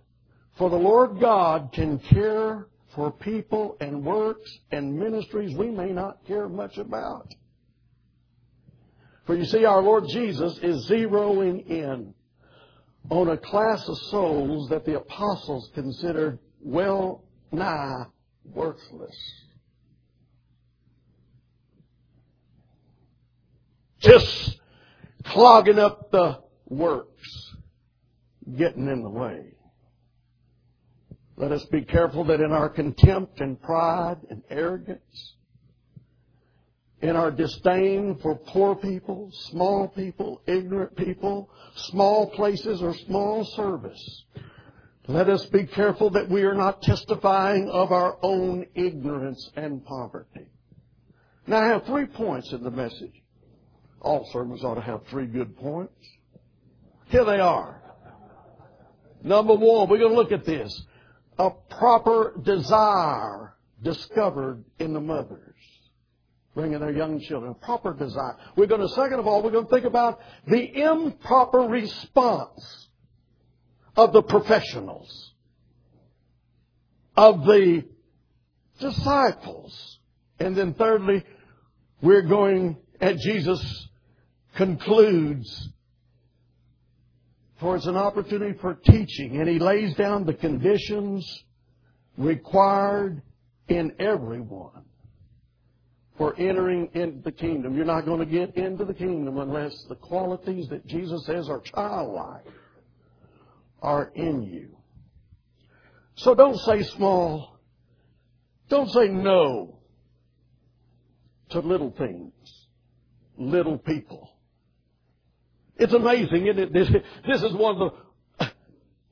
For 0.57 0.71
the 0.71 0.77
Lord 0.77 1.21
God 1.21 1.71
can 1.73 1.99
care 1.99 2.67
for 2.95 3.11
people 3.11 3.77
and 3.81 4.05
works 4.05 4.51
and 4.71 4.99
ministries 4.99 5.55
we 5.57 5.71
may 5.71 5.93
not 5.93 6.25
care 6.27 6.49
much 6.49 6.79
about. 6.79 7.35
For 9.27 9.35
you 9.35 9.45
see, 9.45 9.65
our 9.67 9.83
Lord 9.83 10.05
Jesus 10.09 10.59
is 10.63 10.89
zeroing 10.89 11.67
in 11.69 12.15
on 13.11 13.29
a 13.29 13.37
class 13.37 13.87
of 13.87 13.99
souls 14.11 14.69
that 14.71 14.85
the 14.85 14.97
apostles 14.97 15.71
considered 15.75 16.39
well 16.61 17.25
nigh 17.53 18.05
worthless. 18.45 19.17
Just 24.01 24.59
clogging 25.25 25.79
up 25.79 26.11
the 26.11 26.39
works, 26.67 27.55
getting 28.57 28.89
in 28.89 29.03
the 29.03 29.11
way. 29.11 29.55
Let 31.37 31.53
us 31.53 31.65
be 31.67 31.83
careful 31.83 32.25
that 32.25 32.41
in 32.41 32.53
our 32.53 32.69
contempt 32.69 33.41
and 33.41 33.61
pride 33.61 34.19
and 34.29 34.43
arrogance, 34.51 35.35
in 37.01 37.15
our 37.15 37.31
disdain 37.31 38.19
for 38.21 38.35
poor 38.35 38.75
people, 38.75 39.31
small 39.51 39.87
people, 39.89 40.43
ignorant 40.47 40.97
people, 40.97 41.49
small 41.77 42.31
places, 42.31 42.83
or 42.83 42.93
small 43.07 43.45
service, 43.45 44.25
let 45.09 45.31
us 45.31 45.47
be 45.47 45.65
careful 45.65 46.11
that 46.11 46.29
we 46.29 46.43
are 46.43 46.55
not 46.55 46.83
testifying 46.83 47.71
of 47.71 47.93
our 47.93 48.19
own 48.23 48.67
ignorance 48.75 49.51
and 49.57 49.85
poverty. 49.85 50.47
Now, 51.47 51.63
I 51.63 51.69
have 51.69 51.87
three 51.87 52.05
points 52.05 52.53
in 52.53 52.63
the 52.63 52.71
message. 52.71 53.15
All 54.03 54.29
sermons 54.33 54.63
ought 54.63 54.75
to 54.75 54.83
have 54.83 55.07
three 55.07 55.27
good 55.27 55.57
points. 55.57 56.07
Here 57.07 57.25
they 57.25 57.41
are. 57.41 57.83
Number 59.25 59.55
one, 59.55 59.89
we're 59.89 59.99
going 59.99 60.11
to 60.11 60.17
look 60.17 60.31
at 60.31 60.45
this. 60.45 60.83
A 61.39 61.51
proper 61.51 62.35
desire 62.43 63.55
discovered 63.83 64.63
in 64.79 64.93
the 64.93 65.01
mothers 65.01 65.55
bringing 66.55 66.81
their 66.81 66.91
young 66.91 67.21
children. 67.21 67.53
A 67.53 67.65
proper 67.65 67.95
desire. 67.95 68.37
We're 68.57 68.67
going 68.67 68.81
to, 68.81 68.89
second 68.89 69.21
of 69.21 69.29
all, 69.29 69.43
we're 69.43 69.53
going 69.53 69.67
to 69.67 69.71
think 69.71 69.85
about 69.85 70.21
the 70.47 70.83
improper 70.83 71.61
response 71.61 72.88
of 73.99 74.13
the 74.13 74.23
professionals, 74.23 75.33
of 77.17 77.45
the 77.45 77.85
disciples. 78.79 79.99
And 80.39 80.57
then 80.57 80.75
thirdly, 80.75 81.25
we're 82.01 82.23
going, 82.23 82.77
and 83.01 83.19
Jesus 83.21 83.89
concludes, 84.55 85.71
for 87.59 87.75
it's 87.75 87.87
an 87.87 87.97
opportunity 87.97 88.57
for 88.61 88.75
teaching, 88.75 89.41
and 89.41 89.49
he 89.49 89.59
lays 89.59 89.97
down 89.97 90.25
the 90.25 90.35
conditions 90.35 91.27
required 92.17 93.21
in 93.67 93.97
everyone 93.99 94.85
for 96.17 96.39
entering 96.39 96.89
into 96.95 97.21
the 97.23 97.33
kingdom. 97.33 97.75
You're 97.75 97.85
not 97.85 98.05
going 98.05 98.21
to 98.21 98.27
get 98.27 98.57
into 98.57 98.85
the 98.85 98.95
kingdom 98.95 99.39
unless 99.39 99.75
the 99.89 99.97
qualities 99.97 100.69
that 100.69 100.87
Jesus 100.87 101.27
says 101.27 101.49
are 101.49 101.61
childlike 101.63 102.45
are 103.83 104.11
in 104.15 104.43
you. 104.43 104.77
So 106.17 106.35
don't 106.35 106.59
say 106.59 106.83
small. 106.83 107.59
Don't 108.69 108.91
say 108.91 109.09
no 109.09 109.79
to 111.51 111.61
little 111.61 111.91
things, 111.97 112.33
little 113.37 113.79
people. 113.79 114.31
It's 115.77 115.93
amazing, 115.93 116.47
isn't 116.47 116.59
it? 116.59 116.73
This, 116.73 117.43
is 117.43 117.53
one 117.55 117.81
of 117.81 117.93
the, 118.39 118.51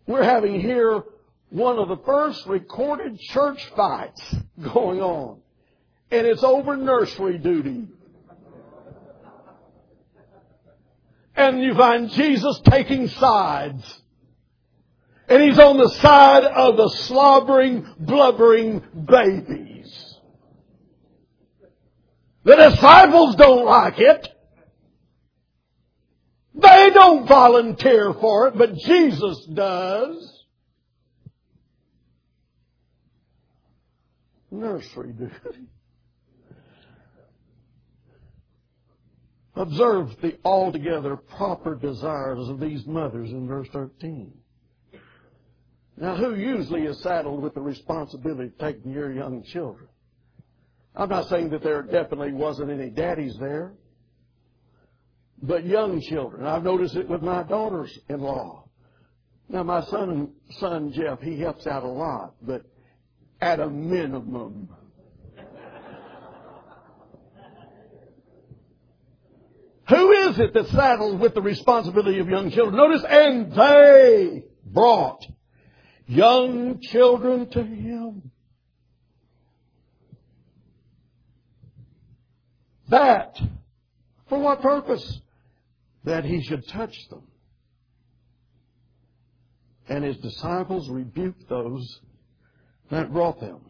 we're 0.06 0.24
having 0.24 0.60
here 0.60 1.02
one 1.48 1.78
of 1.78 1.88
the 1.88 1.96
first 2.04 2.44
recorded 2.46 3.18
church 3.20 3.64
fights 3.76 4.34
going 4.60 5.00
on 5.00 5.40
and 6.10 6.26
it's 6.26 6.42
over 6.42 6.76
nursery 6.76 7.38
duty. 7.38 7.88
And 11.34 11.62
you 11.62 11.74
find 11.74 12.10
Jesus 12.10 12.60
taking 12.64 13.08
sides. 13.08 14.02
And 15.28 15.42
he's 15.42 15.58
on 15.58 15.76
the 15.76 15.88
side 15.88 16.44
of 16.44 16.76
the 16.76 16.88
slobbering, 16.88 17.86
blubbering 17.98 18.82
babies. 19.08 20.16
The 22.44 22.54
disciples 22.54 23.34
don't 23.34 23.64
like 23.64 23.98
it. 23.98 24.28
They 26.54 26.90
don't 26.90 27.26
volunteer 27.26 28.14
for 28.14 28.48
it, 28.48 28.56
but 28.56 28.76
Jesus 28.76 29.44
does. 29.52 30.44
Nursery 34.50 35.12
duty. 35.12 35.68
Observe 39.56 40.20
the 40.22 40.38
altogether 40.44 41.16
proper 41.16 41.74
desires 41.74 42.48
of 42.48 42.60
these 42.60 42.86
mothers 42.86 43.30
in 43.30 43.48
verse 43.48 43.68
13. 43.72 44.32
Now, 45.98 46.14
who 46.14 46.34
usually 46.34 46.82
is 46.82 47.00
saddled 47.00 47.42
with 47.42 47.54
the 47.54 47.60
responsibility 47.60 48.48
of 48.48 48.58
taking 48.58 48.92
your 48.92 49.12
young 49.12 49.42
children? 49.44 49.88
I'm 50.94 51.08
not 51.08 51.28
saying 51.28 51.50
that 51.50 51.62
there 51.62 51.82
definitely 51.82 52.32
wasn't 52.32 52.70
any 52.70 52.90
daddies 52.90 53.36
there, 53.38 53.72
but 55.42 55.64
young 55.64 56.00
children. 56.00 56.46
I've 56.46 56.64
noticed 56.64 56.96
it 56.96 57.08
with 57.08 57.22
my 57.22 57.42
daughters-in-law. 57.42 58.64
Now, 59.48 59.62
my 59.62 59.84
son, 59.84 60.32
son 60.58 60.92
Jeff, 60.92 61.20
he 61.20 61.38
helps 61.38 61.66
out 61.66 61.84
a 61.84 61.88
lot, 61.88 62.34
but 62.42 62.62
at 63.40 63.60
a 63.60 63.68
minimum, 63.68 64.68
Who 69.88 70.10
is 70.10 70.38
it 70.40 70.52
that's 70.52 70.70
saddled 70.72 71.20
with 71.20 71.34
the 71.34 71.42
responsibility 71.42 72.18
of 72.18 72.28
young 72.28 72.50
children? 72.50 72.76
Notice, 72.76 73.04
and 73.08 73.52
they 73.52 74.42
brought 74.64 75.24
young 76.06 76.80
children 76.80 77.48
to 77.50 77.62
him. 77.62 78.30
That, 82.88 83.36
for 84.28 84.38
what 84.38 84.62
purpose? 84.62 85.20
That 86.04 86.24
he 86.24 86.42
should 86.42 86.66
touch 86.68 86.96
them. 87.10 87.22
And 89.88 90.04
his 90.04 90.16
disciples 90.18 90.88
rebuked 90.88 91.48
those 91.48 92.00
that 92.90 93.12
brought 93.12 93.40
them. 93.40 93.60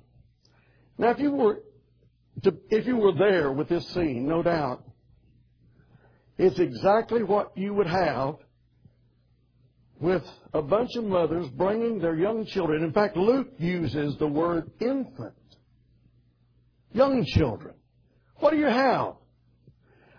Now, 0.99 1.11
if 1.11 1.19
you 1.19 1.33
were, 1.33 1.63
to, 2.43 2.55
if 2.71 2.87
you 2.87 2.97
were 2.97 3.13
there 3.13 3.53
with 3.53 3.69
this 3.69 3.87
scene, 3.89 4.27
no 4.27 4.43
doubt, 4.43 4.83
it's 6.39 6.59
exactly 6.59 7.23
what 7.23 7.57
you 7.57 7.73
would 7.75 7.87
have 7.87 8.37
with 10.01 10.23
a 10.53 10.63
bunch 10.63 10.95
of 10.97 11.05
mothers 11.05 11.49
bringing 11.51 11.99
their 11.99 12.15
young 12.15 12.47
children. 12.47 12.83
In 12.83 12.93
fact, 12.93 13.17
Luke 13.17 13.49
uses 13.59 14.17
the 14.19 14.27
word 14.27 14.71
infant. 14.81 15.35
Young 16.93 17.25
children. 17.25 17.75
What 18.37 18.51
do 18.51 18.59
you 18.59 18.67
have? 18.67 19.15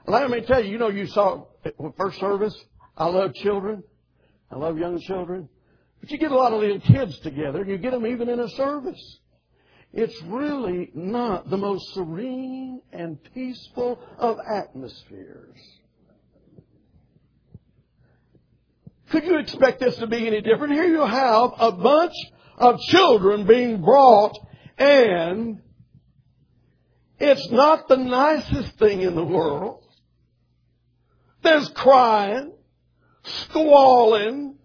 Let 0.08 0.30
me 0.30 0.42
tell 0.42 0.64
you, 0.64 0.72
you 0.72 0.78
know, 0.78 0.90
you 0.90 1.08
saw 1.08 1.46
first 1.98 2.20
service. 2.20 2.56
I 2.96 3.08
love 3.08 3.34
children. 3.36 3.84
I 4.52 4.56
love 4.58 4.78
young 4.78 5.00
children. 5.02 5.50
But 6.00 6.12
you 6.12 6.18
get 6.18 6.32
a 6.32 6.36
lot 6.36 6.54
of 6.54 6.62
little 6.62 6.80
kids 6.80 7.20
together, 7.20 7.62
and 7.62 7.70
you 7.70 7.78
get 7.78 7.92
them 7.92 8.08
even 8.08 8.30
in 8.30 8.40
a 8.40 8.50
service. 8.50 9.20
It's 9.94 10.22
really 10.24 10.92
not 10.94 11.50
the 11.50 11.58
most 11.58 11.94
serene 11.94 12.82
and 12.92 13.18
peaceful 13.34 14.00
of 14.18 14.38
atmospheres. 14.40 15.58
Could 19.10 19.24
you 19.24 19.38
expect 19.38 19.80
this 19.80 19.96
to 19.98 20.08
be 20.08 20.28
any 20.28 20.42
different? 20.42 20.74
Here 20.74 20.86
you 20.86 21.06
have 21.06 21.52
a 21.58 21.72
bunch 21.72 22.14
of 22.58 22.80
children 22.82 23.48
being 23.48 23.82
brought 23.82 24.38
and 24.78 25.62
it's 27.20 27.50
not 27.52 27.88
the 27.88 27.98
nicest 27.98 28.78
thing 28.78 29.02
in 29.02 29.16
the 29.16 29.24
world. 29.24 29.84
There's 31.42 31.70
crying, 31.70 32.54
squalling, 33.24 34.58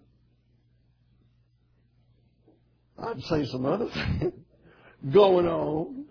I'd 2.98 3.22
say 3.22 3.46
some 3.46 3.64
other 3.64 3.88
things 3.88 4.32
going 5.12 5.46
on. 5.46 6.04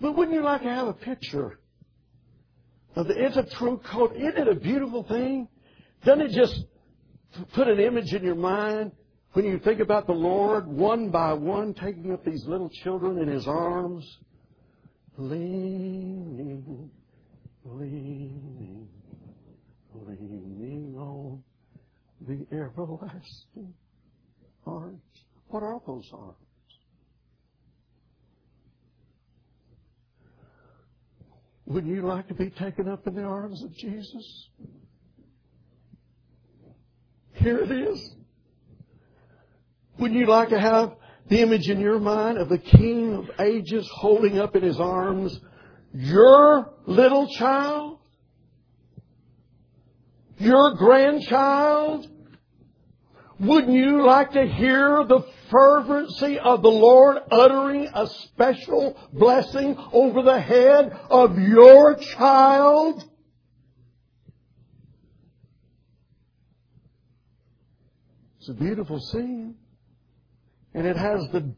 But 0.00 0.16
wouldn't 0.16 0.36
you 0.36 0.42
like 0.42 0.62
to 0.62 0.68
have 0.68 0.88
a 0.88 0.92
picture 0.92 1.58
of 2.96 3.06
the, 3.08 3.14
a 3.36 3.46
true 3.56 3.80
coat. 3.90 4.14
Isn't 4.16 4.36
it 4.36 4.48
a 4.48 4.54
beautiful 4.54 5.04
thing? 5.04 5.48
Doesn't 6.04 6.26
it 6.26 6.32
just 6.32 6.64
put 7.54 7.68
an 7.68 7.80
image 7.80 8.12
in 8.12 8.24
your 8.24 8.34
mind 8.34 8.92
when 9.32 9.44
you 9.44 9.58
think 9.58 9.80
about 9.80 10.06
the 10.06 10.12
Lord 10.12 10.66
one 10.66 11.10
by 11.10 11.32
one 11.32 11.74
taking 11.74 12.12
up 12.12 12.24
these 12.24 12.44
little 12.46 12.70
children 12.82 13.18
in 13.18 13.28
His 13.28 13.46
arms, 13.46 14.18
leaning, 15.16 16.90
leaning, 17.64 18.88
leaning 19.94 20.96
on 20.98 21.42
the 22.26 22.46
everlasting 22.52 23.74
arms. 24.66 25.02
What 25.48 25.62
are 25.62 25.80
those 25.86 26.08
arms? 26.12 26.36
Would 31.68 31.86
you 31.86 32.00
like 32.00 32.28
to 32.28 32.34
be 32.34 32.48
taken 32.48 32.88
up 32.88 33.06
in 33.06 33.14
the 33.14 33.24
arms 33.24 33.62
of 33.62 33.74
Jesus? 33.74 34.48
Here 37.34 37.58
it 37.58 37.70
is. 37.70 38.10
Wouldn't 39.98 40.18
you 40.18 40.26
like 40.26 40.48
to 40.48 40.58
have 40.58 40.94
the 41.28 41.42
image 41.42 41.68
in 41.68 41.78
your 41.78 42.00
mind 42.00 42.38
of 42.38 42.48
the 42.48 42.56
King 42.56 43.12
of 43.16 43.30
ages 43.38 43.86
holding 43.92 44.38
up 44.38 44.56
in 44.56 44.62
his 44.62 44.80
arms 44.80 45.38
your 45.92 46.72
little 46.86 47.28
child? 47.34 47.98
Your 50.38 50.74
grandchild? 50.74 52.08
Wouldn't 53.40 53.72
you 53.72 54.04
like 54.04 54.32
to 54.32 54.46
hear 54.46 55.04
the 55.04 55.20
fervency 55.50 56.40
of 56.40 56.62
the 56.62 56.70
Lord 56.70 57.18
uttering 57.30 57.88
a 57.94 58.08
special 58.08 58.98
blessing 59.12 59.76
over 59.92 60.22
the 60.22 60.40
head 60.40 60.90
of 61.08 61.38
your 61.38 61.94
child? 61.94 63.04
It's 68.40 68.48
a 68.48 68.54
beautiful 68.54 68.98
scene. 68.98 69.54
And 70.74 70.86
it 70.86 70.96
has 70.96 71.28
the 71.32 71.54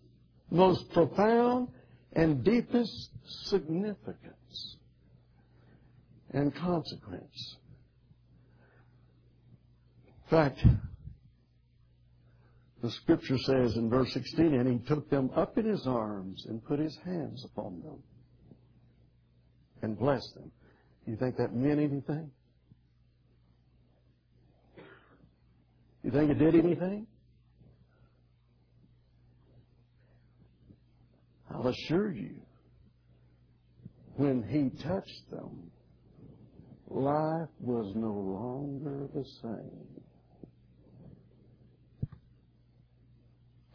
most 0.51 0.93
profound 0.93 1.69
and 2.13 2.45
deepest 2.45 3.11
significance 3.49 4.77
and 6.33 6.55
consequence. 6.55 7.57
In 10.07 10.29
fact, 10.29 10.65
the 12.83 12.91
scripture 12.91 13.37
says 13.39 13.77
in 13.77 13.91
verse 13.91 14.13
16, 14.13 14.55
and 14.55 14.69
he 14.69 14.87
took 14.87 15.11
them 15.11 15.31
up 15.37 15.59
in 15.59 15.67
his 15.67 15.87
arms 15.87 16.47
and 16.49 16.65
put 16.65 16.79
his 16.79 16.97
hands 17.05 17.45
upon 17.45 17.81
them 17.83 18.03
and 19.83 19.99
blessed 19.99 20.35
them. 20.35 20.51
You 21.07 21.17
think 21.17 21.37
that 21.37 21.55
meant 21.55 21.81
anything? 21.81 22.31
You 26.03 26.11
think 26.11 26.31
it 26.31 26.39
did 26.39 26.55
anything? 26.55 27.07
I'll 31.53 31.67
assure 31.67 32.13
you, 32.13 32.37
when 34.17 34.43
he 34.43 34.71
touched 34.83 35.31
them, 35.31 35.71
life 36.89 37.49
was 37.59 37.93
no 37.95 38.13
longer 38.13 39.09
the 39.15 39.25
same. 39.43 40.00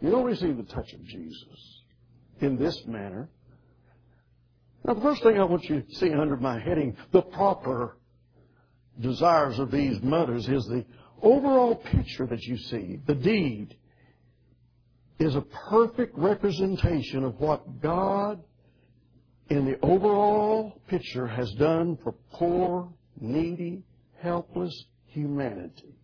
You 0.06 0.12
don't 0.12 0.26
receive 0.26 0.56
the 0.56 0.63
touch 0.63 0.94
of 0.94 1.04
Jesus 1.04 1.82
in 2.39 2.58
this 2.58 2.86
manner. 2.86 3.28
Now, 4.84 4.94
the 4.94 5.02
first 5.02 5.24
thing 5.24 5.39
I 5.39 5.46
want 5.46 5.68
you 5.68 5.82
to 5.82 5.96
see 5.96 6.13
under 6.13 6.38
my 6.38 6.60
heading, 6.60 6.96
the 7.12 7.24
proper 7.24 7.98
desires 9.00 9.58
of 9.58 9.72
these 9.72 10.00
mothers, 10.04 10.48
is 10.48 10.63
the 10.68 10.86
overall 11.24 11.74
picture 11.74 12.28
that 12.28 12.44
you 12.44 12.56
see. 12.56 13.00
The 13.08 13.15
deed 13.15 13.78
is 15.18 15.34
a 15.34 15.41
perfect 15.41 16.15
representation 16.15 17.24
of 17.24 17.39
what 17.39 17.82
God, 17.82 18.44
in 19.50 19.65
the 19.65 19.80
overall 19.82 20.80
picture, 20.88 21.26
has 21.26 21.52
done 21.54 21.98
for 22.04 22.13
poor, 22.32 22.94
needy, 23.20 23.82
helpless 24.22 24.86
humanity 25.08 25.96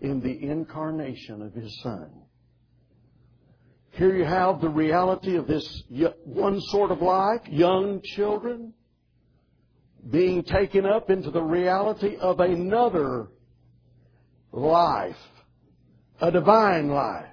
in 0.00 0.20
the 0.20 0.44
incarnation 0.44 1.42
of 1.42 1.54
His 1.54 1.76
Son. 1.82 2.23
Here 3.94 4.16
you 4.16 4.24
have 4.24 4.60
the 4.60 4.68
reality 4.68 5.36
of 5.36 5.46
this 5.46 5.84
one 6.24 6.60
sort 6.60 6.90
of 6.90 7.00
life, 7.00 7.42
young 7.48 8.00
children, 8.02 8.74
being 10.10 10.42
taken 10.42 10.84
up 10.84 11.10
into 11.10 11.30
the 11.30 11.42
reality 11.42 12.16
of 12.16 12.40
another 12.40 13.28
life, 14.50 15.16
a 16.20 16.32
divine 16.32 16.88
life. 16.88 17.26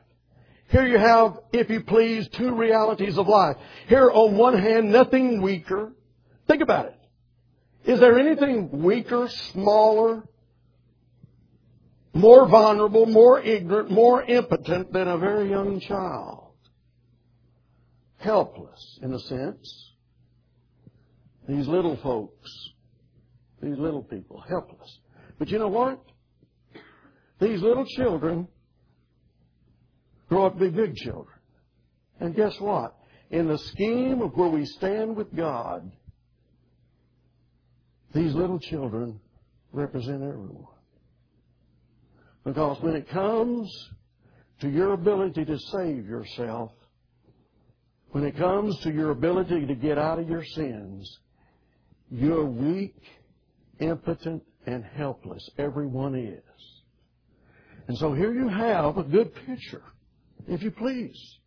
Here 0.70 0.86
you 0.86 1.00
have, 1.00 1.40
if 1.52 1.70
you 1.70 1.82
please, 1.82 2.30
two 2.30 2.54
realities 2.56 3.18
of 3.18 3.28
life. 3.28 3.58
Here 3.88 4.12
on 4.12 4.38
one 4.38 4.58
hand, 4.58 4.92
nothing 4.92 5.42
weaker. 5.42 5.92
Think 6.48 6.62
about 6.62 6.86
it. 6.86 6.98
Is 7.86 8.00
there 8.00 8.20
anything 8.20 8.84
weaker, 8.84 9.28
smaller, 9.52 10.24
more 12.14 12.48
vulnerable, 12.48 13.08
more 13.08 13.42
ignorant, 13.42 13.90
more 13.90 14.24
impotent 14.24 14.94
than 14.94 15.08
a 15.08 15.18
very 15.18 15.50
young 15.50 15.80
child? 15.80 16.41
Helpless 18.22 19.00
in 19.02 19.14
a 19.14 19.20
sense. 19.20 19.92
These 21.48 21.68
little 21.68 21.98
folks, 21.98 22.50
these 23.62 23.78
little 23.78 24.04
people, 24.04 24.44
helpless. 24.48 25.00
But 25.40 25.50
you 25.50 25.60
know 25.60 25.68
what? 25.68 26.00
These 27.40 27.62
little 27.62 27.86
children 27.86 28.48
grow 30.30 30.46
up 30.46 30.58
to 30.58 30.60
be 30.60 30.70
big 30.70 30.96
children. 30.96 31.36
And 32.20 32.36
guess 32.36 32.54
what? 32.60 32.96
In 33.32 33.48
the 33.48 33.58
scheme 33.58 34.22
of 34.22 34.36
where 34.36 34.50
we 34.50 34.66
stand 34.66 35.16
with 35.16 35.36
God, 35.36 35.92
these 38.14 38.36
little 38.36 38.60
children 38.60 39.20
represent 39.72 40.22
everyone. 40.22 40.68
Because 42.44 42.82
when 42.82 42.96
it 42.96 43.10
comes 43.10 43.72
to 44.60 44.70
your 44.70 44.94
ability 44.94 45.46
to 45.46 45.58
save 45.58 46.06
yourself, 46.08 46.72
when 48.12 48.26
it 48.26 48.38
comes 48.38 48.78
to 48.80 48.92
your 48.92 49.12
ability 49.12 49.66
to 49.66 49.76
get 49.76 49.98
out 49.98 50.20
of 50.20 50.30
your 50.30 50.44
sins, 50.44 51.20
you're 52.10 52.46
weak, 52.46 53.02
impotent, 53.80 54.44
and 54.66 54.84
helpless. 54.84 55.50
Everyone 55.58 56.16
is. 56.16 56.44
And 57.88 57.98
so 57.98 58.14
here 58.14 58.34
you 58.34 58.48
have 58.48 58.98
a 58.98 59.04
good 59.04 59.34
picture, 59.34 59.84
if 60.48 60.62
you 60.62 60.72
please, 60.72 61.38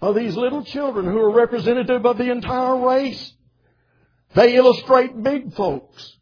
of 0.00 0.14
these 0.14 0.36
little 0.36 0.64
children 0.64 1.04
who 1.04 1.18
are 1.18 1.30
representative 1.30 2.04
of 2.06 2.18
the 2.18 2.30
entire 2.30 2.76
race. 2.76 3.34
They 4.34 4.56
illustrate 4.56 5.22
big 5.22 5.54
folks. 5.54 6.16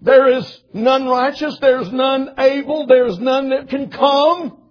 There 0.00 0.28
is 0.28 0.60
none 0.72 1.08
righteous, 1.08 1.58
there's 1.58 1.90
none 1.90 2.34
able, 2.38 2.86
there's 2.86 3.18
none 3.18 3.50
that 3.50 3.68
can 3.68 3.90
come. 3.90 4.67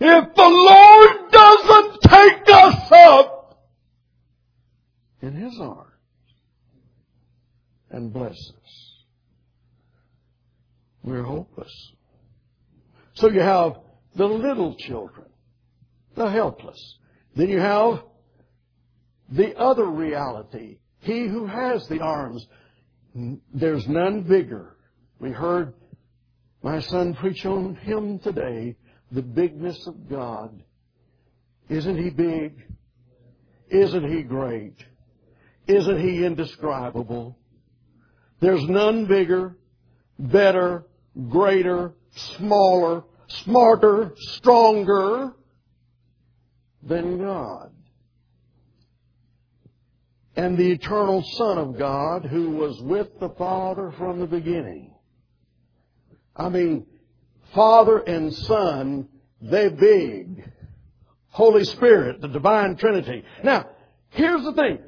If 0.00 0.34
the 0.34 0.42
Lord 0.42 1.30
doesn't 1.30 2.00
take 2.02 2.48
us 2.48 2.90
up 2.90 3.68
in 5.20 5.34
His 5.34 5.60
arms 5.60 5.90
and 7.90 8.10
bless 8.12 8.32
us, 8.32 8.94
we're 11.02 11.22
hopeless. 11.22 11.92
So 13.14 13.28
you 13.28 13.40
have 13.40 13.76
the 14.16 14.26
little 14.26 14.74
children, 14.76 15.26
the 16.14 16.30
helpless. 16.30 16.96
Then 17.36 17.50
you 17.50 17.60
have 17.60 18.02
the 19.30 19.56
other 19.56 19.84
reality. 19.84 20.78
He 21.00 21.26
who 21.26 21.46
has 21.46 21.86
the 21.88 22.00
arms, 22.00 22.46
there's 23.52 23.86
none 23.86 24.22
bigger. 24.22 24.76
We 25.18 25.30
heard 25.30 25.74
my 26.62 26.80
son 26.80 27.14
preach 27.14 27.44
on 27.44 27.74
him 27.76 28.18
today 28.18 28.76
the 29.10 29.22
bigness 29.22 29.86
of 29.86 30.08
God. 30.08 30.62
Isn't 31.68 31.96
He 31.96 32.10
big? 32.10 32.62
Isn't 33.68 34.10
He 34.10 34.22
great? 34.22 34.76
Isn't 35.66 36.00
He 36.00 36.24
indescribable? 36.24 37.38
There's 38.40 38.64
none 38.68 39.06
bigger, 39.06 39.56
better, 40.18 40.86
greater, 41.28 41.94
smaller, 42.14 43.04
smarter, 43.28 44.12
stronger 44.16 45.32
than 46.82 47.18
God. 47.18 47.72
And 50.36 50.56
the 50.56 50.72
eternal 50.72 51.22
Son 51.36 51.58
of 51.58 51.78
God 51.78 52.24
who 52.24 52.50
was 52.50 52.80
with 52.80 53.08
the 53.20 53.28
Father 53.30 53.92
from 53.98 54.20
the 54.20 54.26
beginning. 54.26 54.94
I 56.34 56.48
mean, 56.48 56.86
Father 57.54 57.98
and 57.98 58.32
Son, 58.32 59.08
they 59.40 59.68
big. 59.68 60.50
Holy 61.30 61.64
Spirit, 61.64 62.20
the 62.20 62.28
divine 62.28 62.76
Trinity. 62.76 63.24
Now, 63.44 63.66
here's 64.10 64.42
the 64.44 64.52
thing. 64.52 64.78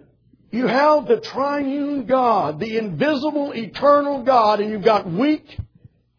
You 0.50 0.66
have 0.66 1.06
the 1.06 1.20
triune 1.20 2.04
God, 2.06 2.60
the 2.60 2.76
invisible, 2.76 3.52
eternal 3.52 4.22
God, 4.22 4.60
and 4.60 4.70
you've 4.70 4.84
got 4.84 5.10
weak, 5.10 5.58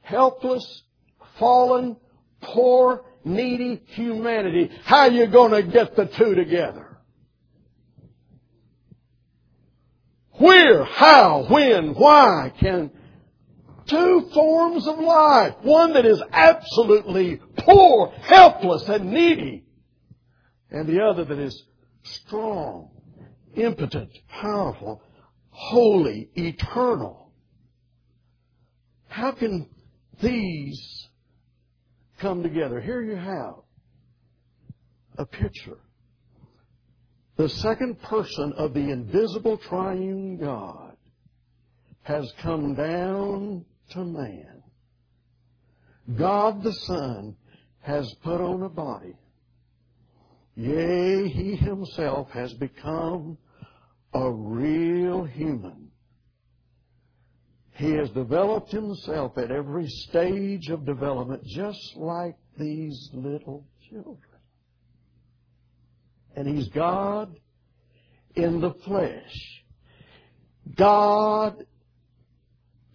helpless, 0.01 0.83
fallen, 1.37 1.97
poor, 2.41 3.03
needy 3.23 3.81
humanity. 3.87 4.71
How 4.85 5.01
are 5.01 5.11
you 5.11 5.27
going 5.27 5.51
to 5.51 5.63
get 5.63 5.95
the 5.95 6.05
two 6.05 6.35
together? 6.35 6.97
Where, 10.31 10.83
how, 10.83 11.45
when, 11.47 11.93
why 11.93 12.51
can 12.59 12.91
two 13.93 14.29
forms 14.33 14.87
of 14.87 14.97
life, 14.99 15.55
one 15.61 15.93
that 15.93 16.05
is 16.05 16.21
absolutely 16.31 17.39
poor, 17.57 18.11
helpless, 18.21 18.87
and 18.89 19.11
needy, 19.11 19.63
and 20.71 20.87
the 20.87 21.03
other 21.03 21.23
that 21.23 21.37
is 21.37 21.63
strong, 22.03 22.89
impotent, 23.55 24.09
powerful, 24.29 25.01
holy, 25.49 26.29
eternal. 26.35 27.31
How 29.07 29.31
can 29.31 29.69
these 30.21 31.07
come 32.19 32.41
together? 32.41 32.81
Here 32.81 33.01
you 33.01 33.15
have 33.15 33.55
a 35.17 35.25
picture. 35.25 35.77
The 37.35 37.49
second 37.49 38.01
person 38.01 38.53
of 38.57 38.73
the 38.73 38.91
invisible 38.91 39.57
triune 39.57 40.37
God 40.37 40.97
has 42.03 42.31
come 42.41 42.75
down 42.75 43.65
to 43.91 44.03
man. 44.03 44.63
God 46.17 46.63
the 46.63 46.73
Son 46.73 47.35
has 47.81 48.13
put 48.23 48.41
on 48.41 48.63
a 48.63 48.69
body. 48.69 49.15
Yea, 50.55 51.27
He 51.27 51.55
Himself 51.55 52.29
has 52.31 52.53
become 52.53 53.37
a 54.13 54.31
real 54.31 55.23
human. 55.23 55.89
He 57.75 57.91
has 57.93 58.09
developed 58.11 58.71
himself 58.71 59.37
at 59.37 59.51
every 59.51 59.87
stage 59.87 60.69
of 60.69 60.85
development 60.85 61.43
just 61.43 61.95
like 61.95 62.35
these 62.57 63.09
little 63.13 63.65
children. 63.89 64.19
And 66.35 66.47
he's 66.47 66.67
God 66.69 67.35
in 68.35 68.61
the 68.61 68.73
flesh. 68.85 69.63
God 70.75 71.65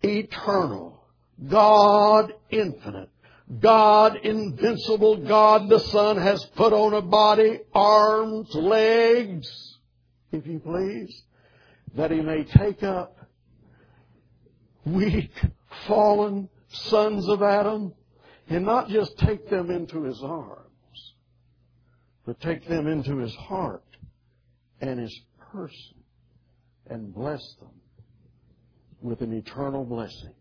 eternal. 0.03 1.05
God 1.47 2.33
infinite. 2.51 3.11
God 3.61 4.17
invincible. 4.17 5.17
God 5.17 5.69
the 5.69 5.81
Son 5.81 6.19
has 6.19 6.45
put 6.57 6.73
on 6.73 6.95
a 6.95 7.03
body, 7.03 7.61
arms, 7.73 8.55
legs, 8.55 9.79
if 10.33 10.47
you 10.47 10.59
please, 10.59 11.23
that 11.95 12.11
he 12.11 12.21
may 12.21 12.45
take 12.45 12.83
up 12.83 13.17
weak, 14.85 15.33
fallen 15.87 16.49
sons 16.69 17.29
of 17.29 17.43
Adam 17.43 17.95
and 18.49 18.65
not 18.65 18.89
just 18.89 19.19
take 19.19 19.49
them 19.49 19.71
into 19.71 20.03
his 20.03 20.21
arms, 20.23 21.15
but 22.27 22.41
take 22.41 22.67
them 22.69 22.87
into 22.87 23.19
his 23.19 23.35
heart 23.35 23.85
and 24.81 24.99
his 25.01 25.21
person 25.53 25.95
and 26.89 27.15
bless 27.15 27.43
them 27.61 27.78
with 29.01 29.21
an 29.21 29.33
eternal 29.33 29.85
blessing. 29.85 30.35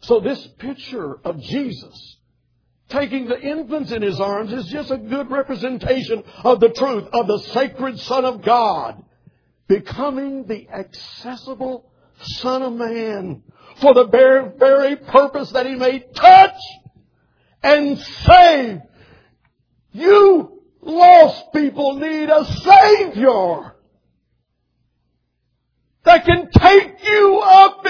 So 0.00 0.20
this 0.20 0.46
picture 0.58 1.18
of 1.24 1.40
Jesus 1.40 2.16
taking 2.88 3.26
the 3.26 3.40
infants 3.40 3.90
in 3.92 4.02
his 4.02 4.20
arms 4.20 4.52
is 4.52 4.66
just 4.66 4.90
a 4.90 4.98
good 4.98 5.30
representation 5.30 6.22
of 6.44 6.60
the 6.60 6.68
truth 6.68 7.08
of 7.12 7.26
the 7.26 7.38
sacred 7.52 7.98
Son 8.00 8.24
of 8.24 8.42
God 8.42 9.02
becoming 9.68 10.44
the 10.46 10.68
accessible 10.68 11.90
Son 12.20 12.62
of 12.62 12.72
Man 12.74 13.42
for 13.80 13.94
the 13.94 14.06
very, 14.06 14.96
purpose 14.96 15.50
that 15.52 15.66
he 15.66 15.74
may 15.74 16.00
touch 16.14 16.58
and 17.62 17.98
save. 17.98 18.80
You 19.92 20.62
lost 20.82 21.52
people 21.54 21.98
need 21.98 22.28
a 22.28 22.44
Savior 22.44 23.74
that 26.04 26.24
can 26.24 26.50
take 26.50 26.81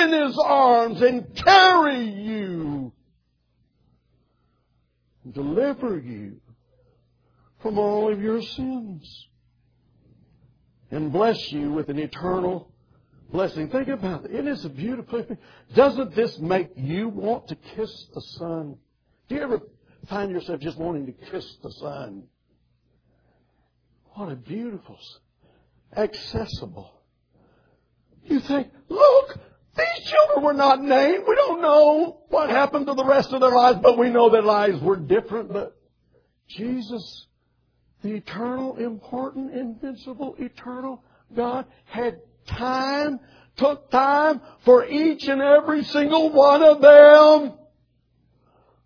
in 0.02 0.26
His 0.26 0.38
arms 0.38 1.00
and 1.00 1.34
carry 1.34 2.04
you 2.04 2.92
deliver 5.30 5.98
you 5.98 6.40
from 7.60 7.78
all 7.78 8.12
of 8.12 8.20
your 8.20 8.42
sins 8.42 9.28
and 10.90 11.12
bless 11.12 11.52
you 11.52 11.72
with 11.72 11.88
an 11.88 11.98
eternal 11.98 12.70
blessing. 13.30 13.68
Think 13.70 13.88
about 13.88 14.24
it. 14.24 14.34
It 14.34 14.46
is 14.46 14.64
a 14.64 14.68
beautiful 14.68 15.22
thing. 15.22 15.38
Doesn't 15.74 16.14
this 16.14 16.38
make 16.38 16.70
you 16.76 17.08
want 17.08 17.48
to 17.48 17.54
kiss 17.54 18.06
the 18.14 18.20
Son? 18.20 18.76
Do 19.28 19.34
you 19.34 19.42
ever 19.42 19.60
find 20.08 20.30
yourself 20.30 20.60
just 20.60 20.76
wanting 20.76 21.06
to 21.06 21.12
kiss 21.12 21.56
the 21.62 21.72
Son? 21.72 22.24
What 24.14 24.30
a 24.30 24.36
beautiful, 24.36 24.98
accessible. 25.96 26.92
You 28.24 28.40
think, 28.40 28.68
look, 28.88 29.38
these 29.76 30.06
children 30.06 30.44
were 30.44 30.52
not 30.52 30.82
named. 30.82 31.24
We 31.26 31.34
don't 31.34 31.62
know 31.62 32.20
what 32.28 32.50
happened 32.50 32.86
to 32.86 32.94
the 32.94 33.04
rest 33.04 33.32
of 33.32 33.40
their 33.40 33.50
lives, 33.50 33.78
but 33.82 33.98
we 33.98 34.10
know 34.10 34.28
their 34.28 34.42
lives 34.42 34.80
were 34.82 34.96
different. 34.96 35.52
But 35.52 35.76
Jesus, 36.48 37.26
the 38.02 38.14
eternal, 38.14 38.76
important, 38.76 39.54
invincible, 39.54 40.36
eternal 40.38 41.02
God, 41.34 41.66
had 41.86 42.20
time, 42.46 43.20
took 43.56 43.90
time 43.90 44.42
for 44.64 44.86
each 44.86 45.26
and 45.28 45.40
every 45.40 45.84
single 45.84 46.30
one 46.30 46.62
of 46.62 46.80
them. 46.82 47.54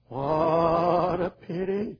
What 0.09 1.21
a 1.21 1.33
pity. 1.47 1.97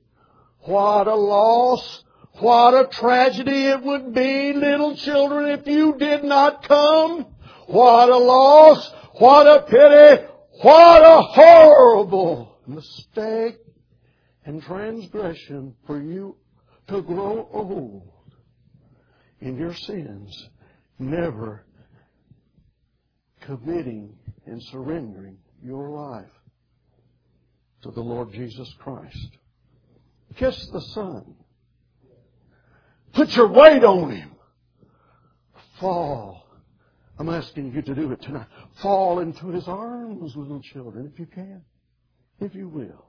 What 0.59 1.07
a 1.07 1.15
loss. 1.15 2.03
What 2.39 2.73
a 2.73 2.87
tragedy 2.87 3.65
it 3.65 3.81
would 3.81 4.13
be, 4.13 4.53
little 4.53 4.95
children, 4.95 5.49
if 5.59 5.65
you 5.65 5.95
did 5.97 6.23
not 6.23 6.67
come. 6.67 7.25
What 7.67 8.09
a 8.09 8.17
loss! 8.17 8.91
What 9.19 9.45
a 9.45 9.63
pity! 9.63 10.27
What 10.61 11.03
a 11.03 11.21
horrible 11.21 12.57
mistake 12.65 13.57
and 14.45 14.61
transgression 14.61 15.75
for 15.85 16.01
you 16.01 16.37
to 16.87 17.01
grow 17.01 17.47
old 17.51 18.11
in 19.39 19.57
your 19.57 19.75
sins, 19.75 20.49
never 20.97 21.65
committing 23.41 24.15
and 24.45 24.63
surrendering 24.63 25.37
your 25.61 25.89
life 25.89 26.25
to 27.83 27.91
the 27.91 28.01
Lord 28.01 28.31
Jesus 28.31 28.73
Christ. 28.79 29.37
Kiss 30.37 30.69
the 30.71 30.81
Son. 30.93 31.35
Put 33.13 33.35
your 33.35 33.47
weight 33.47 33.83
on 33.83 34.11
Him. 34.11 34.31
Fall 35.79 36.46
I'm 37.19 37.29
asking 37.29 37.73
you 37.73 37.81
to 37.81 37.95
do 37.95 38.11
it 38.11 38.21
tonight. 38.21 38.47
Fall 38.81 39.19
into 39.19 39.47
His 39.49 39.67
arms, 39.67 40.35
little 40.35 40.61
children, 40.61 41.09
if 41.11 41.19
you 41.19 41.25
can. 41.25 41.61
If 42.39 42.53
you 42.53 42.67
will. 42.67 43.05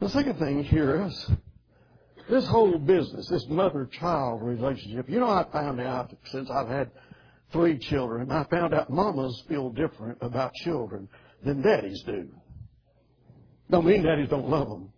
The 0.00 0.10
second 0.10 0.38
thing 0.38 0.62
here 0.62 1.06
is 1.06 1.30
this 2.28 2.46
whole 2.46 2.78
business, 2.78 3.28
this 3.28 3.46
mother-child 3.48 4.42
relationship. 4.42 5.08
You 5.08 5.20
know, 5.20 5.30
I 5.30 5.46
found 5.50 5.80
out 5.80 6.14
since 6.26 6.50
I've 6.50 6.68
had 6.68 6.90
three 7.52 7.78
children, 7.78 8.30
I 8.30 8.44
found 8.44 8.74
out 8.74 8.90
mamas 8.90 9.42
feel 9.48 9.70
different 9.70 10.18
about 10.20 10.52
children 10.54 11.08
than 11.44 11.62
daddies 11.62 12.02
do. 12.02 12.28
Don't 13.70 13.86
mean 13.86 14.02
daddies 14.02 14.28
don't 14.28 14.48
love 14.48 14.68
them. 14.68 14.92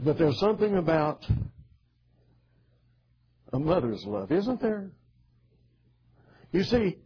But 0.00 0.18
there's 0.18 0.38
something 0.38 0.76
about 0.76 1.24
a 3.54 3.58
mother's 3.58 4.04
love, 4.04 4.32
isn't 4.32 4.60
there? 4.60 4.90
You 6.50 6.64
see, 6.64 6.98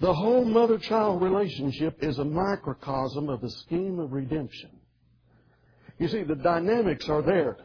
the 0.00 0.14
whole 0.14 0.44
mother 0.44 0.78
child 0.78 1.20
relationship 1.20 1.98
is 2.02 2.18
a 2.18 2.24
microcosm 2.24 3.28
of 3.28 3.40
the 3.40 3.50
scheme 3.50 3.98
of 3.98 4.12
redemption. 4.12 4.70
You 5.98 6.06
see, 6.06 6.22
the 6.22 6.36
dynamics 6.36 7.08
are 7.08 7.22
there. 7.22 7.56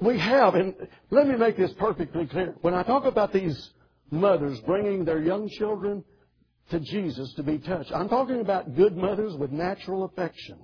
We 0.00 0.18
have, 0.18 0.54
and 0.54 0.74
let 1.10 1.26
me 1.26 1.36
make 1.36 1.56
this 1.56 1.72
perfectly 1.72 2.26
clear. 2.26 2.54
When 2.60 2.74
I 2.74 2.82
talk 2.82 3.06
about 3.06 3.32
these 3.32 3.70
mothers 4.10 4.60
bringing 4.60 5.06
their 5.06 5.20
young 5.20 5.48
children 5.48 6.04
to 6.70 6.80
Jesus 6.80 7.32
to 7.34 7.42
be 7.42 7.58
touched, 7.58 7.92
I'm 7.92 8.10
talking 8.10 8.40
about 8.40 8.76
good 8.76 8.94
mothers 8.94 9.34
with 9.36 9.50
natural 9.50 10.04
affection. 10.04 10.58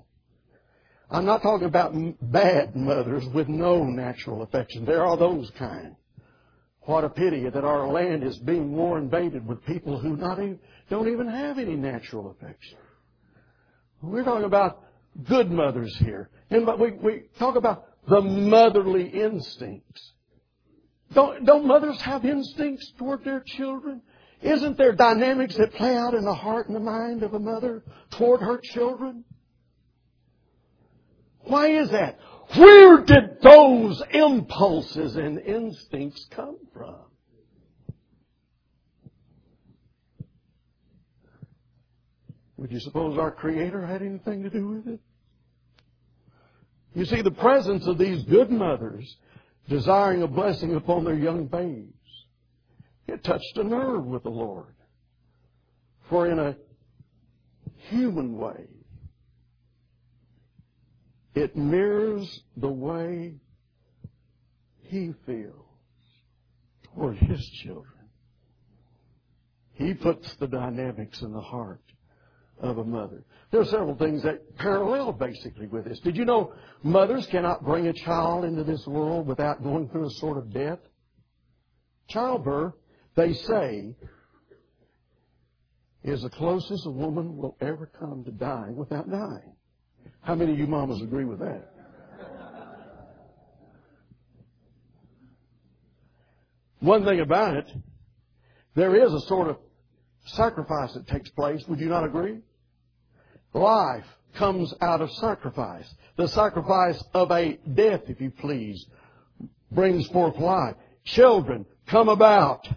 I'm 1.10 1.24
not 1.24 1.40
talking 1.40 1.66
about 1.66 1.94
bad 2.20 2.76
mothers 2.76 3.24
with 3.32 3.48
no 3.48 3.84
natural 3.84 4.42
affection. 4.42 4.84
There 4.84 5.06
are 5.06 5.16
those 5.16 5.50
kind. 5.58 5.96
What 6.88 7.04
a 7.04 7.10
pity 7.10 7.46
that 7.46 7.64
our 7.66 7.86
land 7.86 8.24
is 8.24 8.38
being 8.38 8.72
war 8.74 8.96
invaded 8.96 9.46
with 9.46 9.62
people 9.66 9.98
who 9.98 10.16
not 10.16 10.38
even, 10.38 10.58
don't 10.88 11.06
even 11.06 11.28
have 11.28 11.58
any 11.58 11.76
natural 11.76 12.30
affection. 12.30 12.78
We're 14.00 14.24
talking 14.24 14.46
about 14.46 14.82
good 15.28 15.50
mothers 15.50 15.94
here. 15.98 16.30
And 16.48 16.66
we, 16.80 16.92
we 16.92 17.24
talk 17.38 17.56
about 17.56 17.84
the 18.08 18.22
motherly 18.22 19.06
instincts. 19.06 20.12
Don't, 21.12 21.44
don't 21.44 21.66
mothers 21.66 22.00
have 22.00 22.24
instincts 22.24 22.90
toward 22.96 23.22
their 23.22 23.40
children? 23.44 24.00
Isn't 24.40 24.78
there 24.78 24.92
dynamics 24.92 25.58
that 25.58 25.74
play 25.74 25.94
out 25.94 26.14
in 26.14 26.24
the 26.24 26.32
heart 26.32 26.68
and 26.68 26.74
the 26.74 26.80
mind 26.80 27.22
of 27.22 27.34
a 27.34 27.38
mother 27.38 27.82
toward 28.12 28.40
her 28.40 28.58
children? 28.62 29.26
Why 31.40 31.66
is 31.66 31.90
that? 31.90 32.18
Where 32.56 33.04
did 33.04 33.42
those 33.42 34.02
impulses 34.12 35.16
and 35.16 35.38
instincts 35.38 36.26
come 36.30 36.56
from? 36.72 36.96
Would 42.56 42.72
you 42.72 42.80
suppose 42.80 43.18
our 43.18 43.30
Creator 43.30 43.86
had 43.86 44.02
anything 44.02 44.42
to 44.42 44.50
do 44.50 44.68
with 44.68 44.86
it? 44.88 45.00
You 46.94 47.04
see, 47.04 47.22
the 47.22 47.30
presence 47.30 47.86
of 47.86 47.98
these 47.98 48.24
good 48.24 48.50
mothers 48.50 49.16
desiring 49.68 50.22
a 50.22 50.26
blessing 50.26 50.74
upon 50.74 51.04
their 51.04 51.14
young 51.14 51.46
babes, 51.46 51.92
it 53.06 53.22
touched 53.22 53.56
a 53.56 53.62
nerve 53.62 54.04
with 54.04 54.22
the 54.24 54.30
Lord. 54.30 54.74
For 56.08 56.26
in 56.26 56.38
a 56.38 56.56
human 57.90 58.36
way, 58.38 58.66
it 61.34 61.56
mirrors 61.56 62.42
the 62.56 62.68
way 62.68 63.34
he 64.82 65.12
feels 65.26 65.54
toward 66.82 67.16
his 67.16 67.46
children. 67.62 67.92
He 69.74 69.94
puts 69.94 70.34
the 70.36 70.48
dynamics 70.48 71.22
in 71.22 71.32
the 71.32 71.40
heart 71.40 71.82
of 72.60 72.78
a 72.78 72.84
mother. 72.84 73.22
There 73.50 73.60
are 73.60 73.66
several 73.66 73.94
things 73.94 74.22
that 74.24 74.56
parallel 74.56 75.12
basically 75.12 75.68
with 75.68 75.84
this. 75.84 76.00
Did 76.00 76.16
you 76.16 76.24
know 76.24 76.52
mothers 76.82 77.26
cannot 77.26 77.64
bring 77.64 77.86
a 77.86 77.92
child 77.92 78.44
into 78.44 78.64
this 78.64 78.84
world 78.86 79.26
without 79.26 79.62
going 79.62 79.88
through 79.88 80.06
a 80.06 80.10
sort 80.10 80.38
of 80.38 80.52
death? 80.52 80.80
Childbirth, 82.08 82.74
they 83.14 83.34
say, 83.34 83.94
is 86.02 86.22
the 86.22 86.30
closest 86.30 86.86
a 86.86 86.90
woman 86.90 87.36
will 87.36 87.56
ever 87.60 87.90
come 87.98 88.24
to 88.24 88.30
dying 88.32 88.76
without 88.76 89.08
dying. 89.10 89.54
How 90.22 90.34
many 90.34 90.52
of 90.52 90.58
you 90.58 90.66
mamas 90.66 91.00
agree 91.02 91.24
with 91.24 91.38
that? 91.40 91.72
One 96.80 97.04
thing 97.04 97.20
about 97.20 97.56
it, 97.56 97.66
there 98.74 98.94
is 98.94 99.12
a 99.12 99.20
sort 99.22 99.48
of 99.48 99.56
sacrifice 100.26 100.94
that 100.94 101.08
takes 101.08 101.28
place. 101.30 101.66
Would 101.66 101.80
you 101.80 101.88
not 101.88 102.04
agree? 102.04 102.38
Life 103.52 104.04
comes 104.34 104.72
out 104.80 105.00
of 105.00 105.10
sacrifice. 105.12 105.92
The 106.16 106.28
sacrifice 106.28 107.02
of 107.14 107.30
a 107.32 107.58
death, 107.74 108.02
if 108.08 108.20
you 108.20 108.30
please, 108.30 108.86
brings 109.72 110.06
forth 110.08 110.36
life. 110.38 110.76
Children 111.04 111.66
come 111.86 112.08
about 112.08 112.68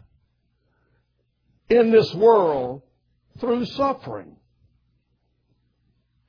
in 1.70 1.92
this 1.92 2.14
world 2.16 2.82
through 3.40 3.66
suffering. 3.66 4.36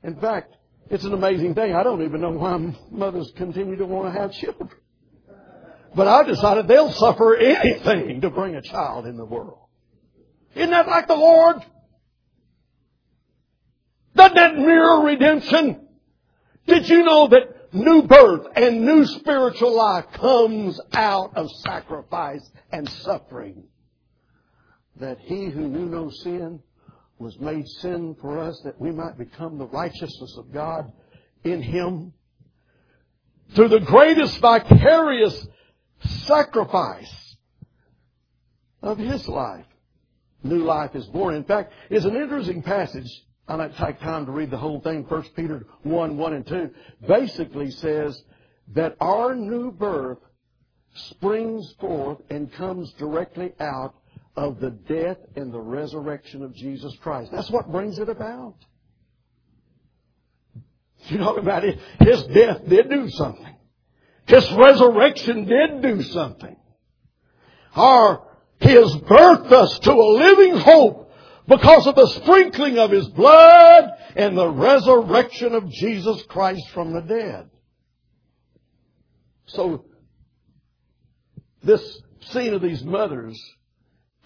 In 0.03 0.16
fact, 0.16 0.57
it's 0.90 1.05
an 1.05 1.14
amazing 1.14 1.55
thing. 1.55 1.75
I 1.75 1.83
don't 1.83 2.03
even 2.03 2.21
know 2.21 2.31
why 2.31 2.75
mothers 2.90 3.33
continue 3.37 3.77
to 3.77 3.87
want 3.87 4.12
to 4.12 4.21
have 4.21 4.33
children. 4.33 4.71
But 5.95 6.09
I've 6.09 6.27
decided 6.27 6.68
they'll 6.68 6.92
suffer 6.92 7.37
anything 7.37 8.21
to 8.23 8.31
bring 8.31 8.55
a 8.55 8.62
child 8.62 9.07
in 9.07 9.16
the 9.16 9.25
world. 9.25 9.59
Isn't 10.55 10.71
that 10.71 10.87
like 10.87 11.07
the 11.07 11.14
Lord? 11.14 11.57
Doesn't 14.14 14.35
that 14.35 14.57
mirror 14.57 15.05
redemption? 15.05 15.88
Did 16.66 16.88
you 16.88 17.05
know 17.05 17.29
that 17.29 17.75
new 17.75 18.03
birth 18.03 18.47
and 18.55 18.85
new 18.85 19.05
spiritual 19.05 19.75
life 19.75 20.07
comes 20.12 20.81
out 20.92 21.37
of 21.37 21.51
sacrifice 21.51 22.49
and 22.71 22.88
suffering? 22.88 23.64
That 24.97 25.18
he 25.21 25.47
who 25.47 25.68
knew 25.68 25.87
no 25.87 26.11
sin 26.11 26.61
was 27.22 27.38
made 27.38 27.66
sin 27.68 28.16
for 28.20 28.38
us 28.38 28.61
that 28.64 28.80
we 28.80 28.90
might 28.90 29.16
become 29.16 29.58
the 29.58 29.66
righteousness 29.66 30.37
of 30.38 30.52
God 30.52 30.92
in 31.44 31.62
him. 31.62 32.12
Through 33.54 33.68
the 33.68 33.80
greatest 33.80 34.38
vicarious 34.38 35.46
sacrifice 36.04 37.37
of 38.82 38.98
his 38.98 39.28
life, 39.28 39.66
new 40.42 40.64
life 40.64 40.94
is 40.94 41.06
born. 41.06 41.35
In 41.35 41.44
fact, 41.44 41.72
it's 41.90 42.04
an 42.04 42.16
interesting 42.16 42.62
passage 42.62 43.08
I 43.48 43.56
don't 43.56 43.76
take 43.76 44.00
time 44.00 44.24
to 44.26 44.32
read 44.32 44.50
the 44.50 44.56
whole 44.56 44.80
thing. 44.80 45.04
1 45.04 45.22
Peter 45.35 45.66
1, 45.82 46.16
1 46.16 46.32
and 46.32 46.46
2 46.46 46.70
basically 47.06 47.70
says 47.70 48.22
that 48.68 48.96
our 49.00 49.35
new 49.35 49.72
birth 49.72 50.18
springs 50.94 51.74
forth 51.80 52.18
and 52.30 52.52
comes 52.52 52.92
directly 52.94 53.52
out 53.58 53.94
of 54.37 54.61
the 54.61 54.71
death 54.71 55.18
and 55.37 55.53
the 55.53 55.61
resurrection 55.61 56.42
of 56.42 56.55
Jesus 56.55 56.97
Christ. 57.03 57.31
That's 57.33 57.51
what 57.51 57.71
brings 57.71 57.99
it 57.99 58.09
about. 58.09 58.55
You 61.09 61.18
know 61.18 61.37
about 61.37 61.64
it? 61.64 61.79
His 62.01 62.23
death 62.25 62.61
did 62.68 62.88
do 62.88 63.09
something. 63.11 63.57
His 64.27 64.51
resurrection 64.53 65.47
did 65.47 65.83
do 65.83 66.03
something. 66.03 66.57
Our, 67.75 68.23
His 68.61 68.95
birthed 68.97 69.51
us 69.51 69.79
to 69.81 69.92
a 69.92 70.12
living 70.12 70.57
hope 70.59 71.12
because 71.49 71.87
of 71.87 71.97
the 71.97 72.07
sprinkling 72.07 72.79
of 72.79 72.90
His 72.92 73.09
blood 73.09 73.90
and 74.14 74.38
the 74.38 74.49
resurrection 74.49 75.55
of 75.55 75.68
Jesus 75.71 76.23
Christ 76.29 76.68
from 76.73 76.92
the 76.92 77.01
dead. 77.01 77.51
So, 79.47 79.85
this 81.64 82.01
scene 82.31 82.55
of 82.55 82.62
these 82.62 82.85
mothers 82.85 83.38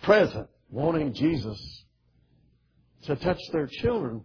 present, 0.02 0.48
wanting 0.70 1.12
Jesus 1.14 1.84
to 3.04 3.16
touch 3.16 3.40
their 3.52 3.66
children, 3.66 4.24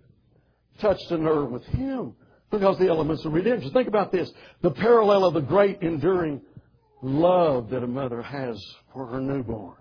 touch 0.79 0.99
the 1.10 1.17
nerve 1.17 1.51
with 1.51 1.65
Him 1.65 2.15
because 2.49 2.77
the 2.77 2.88
elements 2.88 3.25
of 3.25 3.34
redemption. 3.34 3.71
Think 3.71 3.88
about 3.88 4.12
this. 4.12 4.31
The 4.62 4.71
parallel 4.71 5.25
of 5.25 5.34
the 5.34 5.41
great 5.41 5.81
enduring 5.81 6.41
love 7.01 7.69
that 7.69 7.84
a 7.84 7.88
mother 7.88 8.21
has 8.21 8.62
for 8.93 9.07
her 9.07 9.21
newborn. 9.21 9.77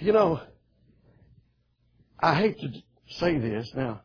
You 0.00 0.12
know, 0.12 0.40
I 2.18 2.34
hate 2.34 2.58
to 2.60 2.68
say 3.18 3.38
this 3.38 3.70
now. 3.74 4.02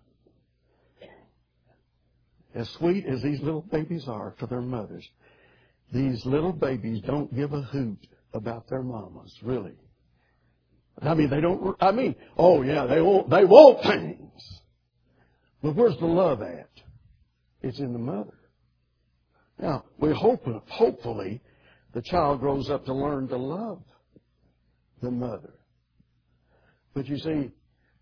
As 2.54 2.70
sweet 2.70 3.06
as 3.06 3.22
these 3.22 3.42
little 3.42 3.62
babies 3.62 4.08
are 4.08 4.36
to 4.40 4.46
their 4.46 4.62
mothers, 4.62 5.08
these 5.92 6.26
little 6.26 6.54
babies 6.54 7.02
don't 7.06 7.34
give 7.36 7.54
a 7.54 7.62
hoot 7.62 8.08
about 8.34 8.68
their 8.70 8.84
mamas, 8.84 9.34
really. 9.42 9.74
I 11.02 11.14
mean, 11.14 11.30
they 11.30 11.42
don't, 11.42 11.76
I 11.80 11.92
mean, 11.92 12.16
oh 12.38 12.62
yeah, 12.62 12.86
they 12.86 13.02
want, 13.02 13.30
they 13.30 13.46
want 13.46 13.84
things. 13.84 14.62
But 15.64 15.76
where's 15.76 15.98
the 15.98 16.06
love 16.06 16.42
at? 16.42 16.70
It's 17.62 17.80
in 17.80 17.94
the 17.94 18.00
mother. 18.00 18.38
Now, 19.60 19.84
we 19.98 20.14
hope, 20.14 20.46
hopefully, 20.68 21.42
the 21.94 22.02
child 22.02 22.40
grows 22.40 22.70
up 22.70 22.86
to 22.86 22.94
learn 22.94 23.28
to 23.30 23.38
love 23.38 23.82
the 25.02 25.12
mother. 25.12 25.54
But 26.94 27.08
you 27.08 27.18
see, 27.18 27.52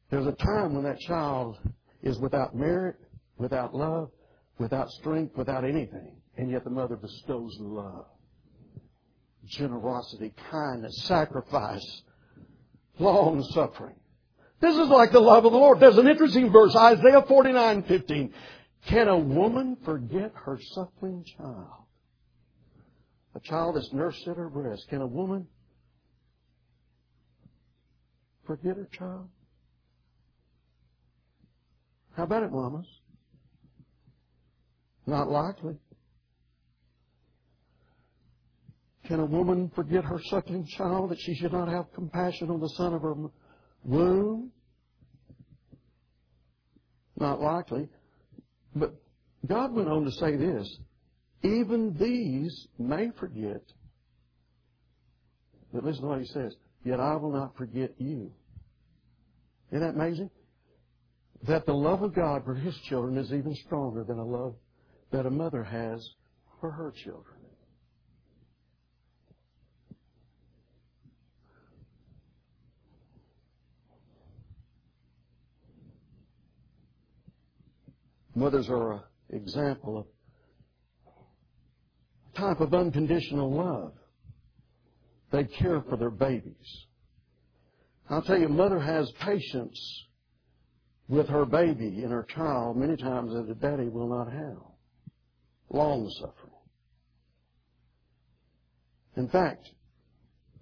there's 0.09 0.27
a 0.27 0.33
time 0.33 0.75
when 0.75 0.83
that 0.83 0.99
child 0.99 1.57
is 2.03 2.19
without 2.19 2.55
merit, 2.55 2.97
without 3.37 3.73
love, 3.73 4.11
without 4.59 4.89
strength, 4.89 5.35
without 5.35 5.63
anything. 5.63 6.15
And 6.37 6.51
yet 6.51 6.63
the 6.63 6.69
mother 6.69 6.95
bestows 6.95 7.57
love, 7.59 8.05
generosity, 9.45 10.33
kindness, 10.51 11.03
sacrifice, 11.03 12.03
long 12.99 13.43
suffering. 13.43 13.95
This 14.59 14.75
is 14.75 14.87
like 14.87 15.11
the 15.11 15.19
love 15.19 15.45
of 15.45 15.51
the 15.51 15.57
Lord. 15.57 15.79
There's 15.79 15.97
an 15.97 16.07
interesting 16.07 16.51
verse, 16.51 16.75
Isaiah 16.75 17.23
49, 17.27 17.83
15. 17.83 18.33
Can 18.85 19.07
a 19.07 19.17
woman 19.17 19.77
forget 19.83 20.31
her 20.45 20.59
suckling 20.73 21.25
child? 21.37 21.85
A 23.35 23.39
child 23.39 23.75
that's 23.75 23.91
nursed 23.93 24.27
at 24.27 24.37
her 24.37 24.49
breast. 24.49 24.87
Can 24.89 25.01
a 25.01 25.07
woman 25.07 25.47
forget 28.45 28.77
her 28.77 28.87
child? 28.91 29.29
How 32.15 32.23
about 32.23 32.43
it, 32.43 32.51
mamas? 32.51 32.87
Not 35.05 35.29
likely. 35.29 35.77
Can 39.07 39.21
a 39.21 39.25
woman 39.25 39.71
forget 39.73 40.03
her 40.03 40.19
suckling 40.25 40.67
child 40.77 41.11
that 41.11 41.19
she 41.19 41.33
should 41.35 41.53
not 41.53 41.69
have 41.69 41.85
compassion 41.93 42.49
on 42.49 42.59
the 42.59 42.69
son 42.69 42.93
of 42.93 43.01
her 43.01 43.15
womb? 43.83 44.51
Not 47.17 47.41
likely. 47.41 47.87
But 48.75 48.93
God 49.47 49.73
went 49.73 49.87
on 49.87 50.03
to 50.03 50.11
say 50.11 50.35
this 50.35 50.77
even 51.43 51.95
these 51.99 52.67
may 52.77 53.11
forget. 53.19 53.61
But 55.73 55.83
listen 55.83 56.01
to 56.01 56.07
what 56.07 56.19
he 56.19 56.25
says. 56.25 56.55
Yet 56.83 56.99
I 56.99 57.15
will 57.15 57.31
not 57.31 57.55
forget 57.55 57.93
you. 57.97 58.31
Isn't 59.71 59.81
that 59.81 59.95
amazing? 59.95 60.29
That 61.47 61.65
the 61.65 61.73
love 61.73 62.01
of 62.01 62.15
God 62.15 62.43
for 62.43 62.55
his 62.55 62.75
children 62.89 63.17
is 63.17 63.31
even 63.31 63.55
stronger 63.65 64.03
than 64.03 64.17
a 64.17 64.25
love 64.25 64.55
that 65.11 65.25
a 65.25 65.29
mother 65.29 65.63
has 65.63 66.05
for 66.59 66.71
her 66.71 66.91
children. 67.03 67.36
Mothers 78.37 78.69
are 78.69 78.91
an 78.91 79.01
example 79.31 79.97
of 79.97 80.05
type 82.35 82.59
of 82.59 82.71
unconditional 82.71 83.51
love. 83.51 83.93
They 85.31 85.45
care 85.45 85.81
for 85.89 85.97
their 85.97 86.11
babies. 86.11 86.85
I'll 88.11 88.21
tell 88.21 88.37
you, 88.37 88.47
mother 88.47 88.79
has 88.79 89.11
patience 89.19 90.05
with 91.07 91.27
her 91.29 91.45
baby 91.45 92.03
and 92.03 92.11
her 92.11 92.27
child 92.29 92.77
many 92.77 92.95
times 92.95 93.33
that 93.33 93.49
a 93.49 93.55
daddy 93.55 93.89
will 93.89 94.07
not 94.07 94.31
have. 94.31 94.61
Long 95.71 96.07
suffering. 96.19 96.53
In 99.15 99.29
fact, 99.29 99.67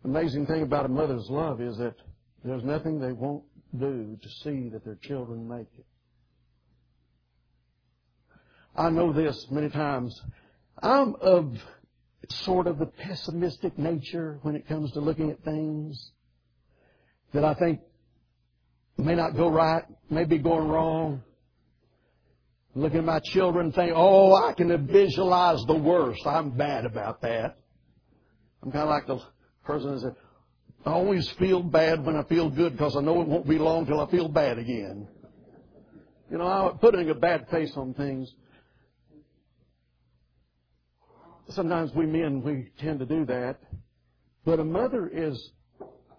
the 0.02 0.08
amazing 0.08 0.46
thing 0.46 0.62
about 0.62 0.86
a 0.86 0.90
mother's 0.90 1.28
love 1.30 1.60
is 1.60 1.78
that 1.80 1.96
there's 2.46 2.64
nothing 2.64 3.02
they 3.02 3.12
won't 3.12 3.44
do 3.78 4.18
to 4.22 4.30
see 4.46 4.70
that 4.70 4.86
their 4.86 4.98
children 5.02 5.46
make 5.46 5.68
it. 5.78 5.86
I 8.78 8.90
know 8.90 9.14
this 9.14 9.48
many 9.52 9.70
times. 9.70 10.20
I'm 10.82 11.16
of 11.22 11.58
sort 12.30 12.68
of 12.68 12.80
the 12.80 12.88
pessimistic 12.88 13.78
nature 13.78 14.40
when 14.42 14.56
it 14.56 14.68
comes 14.68 14.92
to 14.94 15.00
looking 15.00 15.30
at 15.32 15.44
things 15.44 16.12
that 17.34 17.46
I 17.46 17.54
think 17.54 17.80
may 18.98 19.16
not 19.16 19.36
go 19.36 19.50
right, 19.50 19.84
may 20.10 20.26
be 20.26 20.38
going 20.38 20.68
wrong. 20.68 21.22
Looking 22.74 23.00
at 23.00 23.06
my 23.06 23.20
children 23.20 23.72
think, 23.72 23.94
oh, 23.96 24.36
I 24.36 24.54
can 24.54 24.88
visualize 24.88 25.64
the 25.66 25.76
worst. 25.76 26.26
I'm 26.26 26.52
bad 26.52 26.86
about 26.86 27.22
that. 27.22 27.58
I'm 28.62 28.72
kind 28.72 28.84
of 28.84 28.90
like 28.90 29.08
the 29.08 29.20
person 29.64 29.94
that 29.94 30.02
said, 30.02 30.16
I 30.86 30.92
always 30.92 31.30
feel 31.40 31.64
bad 31.64 32.06
when 32.06 32.16
I 32.16 32.24
feel 32.24 32.50
good 32.50 32.74
because 32.74 32.98
I 32.98 33.02
know 33.02 33.22
it 33.22 33.28
won't 33.28 33.48
be 33.48 33.58
long 33.58 33.86
till 33.86 34.00
I 34.00 34.12
feel 34.12 34.28
bad 34.28 34.58
again. 34.58 35.08
You 36.30 36.38
know, 36.38 36.48
I'm 36.48 36.78
putting 36.80 37.10
a 37.10 37.16
bad 37.16 37.48
face 37.50 37.72
on 37.78 37.94
things. 37.94 38.34
Sometimes 41.50 41.94
we 41.94 42.06
men, 42.06 42.42
we 42.42 42.72
tend 42.80 43.00
to 43.00 43.06
do 43.06 43.26
that. 43.26 43.60
But 44.46 44.60
a 44.60 44.64
mother 44.64 45.08
is 45.08 45.52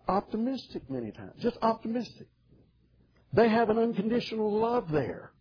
optimistic 0.09 0.89
many 0.89 1.11
times. 1.11 1.33
Just 1.41 1.59
optimistic. 1.63 2.29
They 3.33 3.49
have 3.49 3.71
an 3.71 3.79
unconditional 3.79 4.53
love 4.59 4.91
there. 4.91 5.33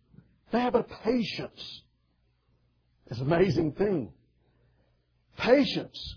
They 0.52 0.60
have 0.60 0.74
a 0.74 0.82
patience. 0.82 1.82
It's 3.06 3.20
an 3.20 3.26
amazing 3.26 3.72
thing. 3.72 4.12
Patience. 5.38 6.16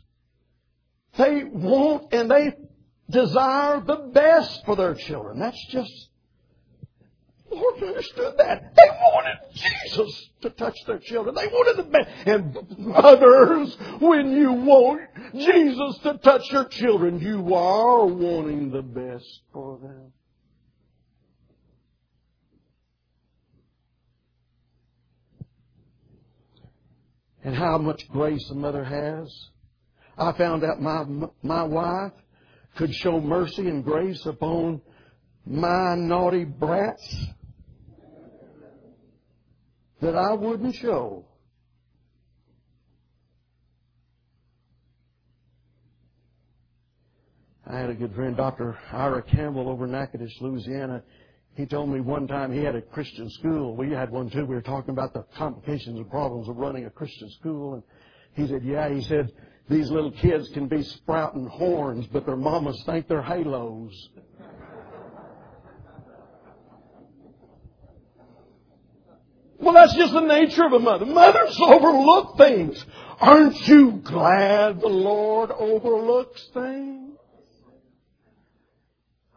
They 1.18 1.44
want 1.44 2.14
and 2.14 2.30
they 2.30 2.56
desire 3.10 3.82
the 3.82 4.12
best 4.14 4.66
for 4.66 4.76
their 4.76 4.94
children. 4.94 5.40
That's 5.40 5.66
just 5.68 6.09
Oh, 7.52 7.56
Lord 7.56 7.84
understood 7.84 8.36
that. 8.38 8.76
They 8.76 8.90
wanted 8.90 9.38
Jesus 9.54 10.30
to 10.42 10.50
touch 10.52 10.76
their 10.86 11.00
children. 11.00 11.36
They 11.36 11.48
wanted 11.48 11.78
the 11.78 11.90
best. 11.90 12.10
And 12.26 12.78
mothers, 12.78 13.76
when 14.00 14.32
you 14.32 14.54
want 14.54 15.02
Jesus 15.36 16.00
to 16.04 16.18
touch 16.20 16.52
your 16.52 16.66
children, 16.66 17.20
you 17.20 17.54
are 17.54 18.06
wanting 18.06 18.72
the 18.72 18.82
best 18.82 19.42
for 19.54 19.78
them. 19.80 20.12
And 27.44 27.56
how 27.56 27.78
much 27.78 28.08
grace 28.10 28.50
a 28.52 28.56
mother 28.56 28.84
has. 28.84 29.50
I 30.18 30.34
found 30.34 30.64
out 30.66 30.82
my, 30.82 31.06
my 31.42 31.64
wife 31.64 32.12
could 32.76 32.94
show 32.94 33.20
mercy 33.20 33.68
and 33.68 33.84
grace 33.84 34.26
upon 34.26 34.82
my 35.46 35.96
naughty 35.96 36.44
brats 36.44 37.28
that 40.02 40.16
I 40.16 40.34
wouldn't 40.34 40.76
show. 40.76 41.26
I 47.68 47.78
had 47.78 47.90
a 47.92 47.94
good 47.94 48.16
friend, 48.16 48.36
Dr. 48.36 48.78
Ira 48.92 49.22
Campbell, 49.22 49.70
over 49.70 49.86
in 49.86 49.92
Natchitoches, 49.92 50.38
Louisiana. 50.42 51.04
He 51.56 51.66
told 51.66 51.90
me 51.90 52.00
one 52.00 52.28
time 52.28 52.52
he 52.52 52.64
had 52.64 52.76
a 52.76 52.82
Christian 52.82 53.30
school. 53.30 53.76
We 53.76 53.92
had 53.92 54.10
one 54.10 54.30
too. 54.30 54.46
We 54.46 54.56
were 54.56 54.62
talking 54.62 54.92
about 54.92 55.14
the 55.14 55.24
complications 55.36 55.98
and 55.98 56.10
problems 56.10 56.48
of 56.50 56.58
running 56.58 56.86
a 56.86 56.90
Christian 56.90 57.30
school. 57.32 57.76
And 57.76 57.84
he 58.34 58.48
said, 58.48 58.64
yeah, 58.64 58.90
he 58.90 59.02
said, 59.02 59.32
these 59.70 59.92
little 59.92 60.12
kids 60.12 60.50
can 60.50 60.68
be 60.68 60.82
sprouting 60.82 61.46
horns, 61.46 62.08
but 62.08 62.26
their 62.26 62.36
mamas 62.36 62.82
think 62.88 63.08
they're 63.08 63.22
halos. 63.22 64.10
Well, 69.70 69.86
that's 69.86 69.96
just 70.00 70.14
the 70.14 70.22
nature 70.22 70.66
of 70.66 70.74
a 70.74 70.80
mother. 70.80 71.06
Mothers 71.06 71.56
overlook 71.62 72.38
things. 72.40 72.84
Aren't 73.20 73.68
you 73.68 74.02
glad 74.04 74.82
the 74.82 74.88
Lord 74.88 75.52
overlooks 75.52 76.44
things? 76.56 77.16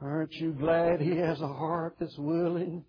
Aren't 0.00 0.32
you 0.32 0.52
glad 0.52 1.02
He 1.02 1.18
has 1.18 1.38
a 1.42 1.48
heart 1.48 1.96
that's 2.00 2.16
willing 2.16 2.82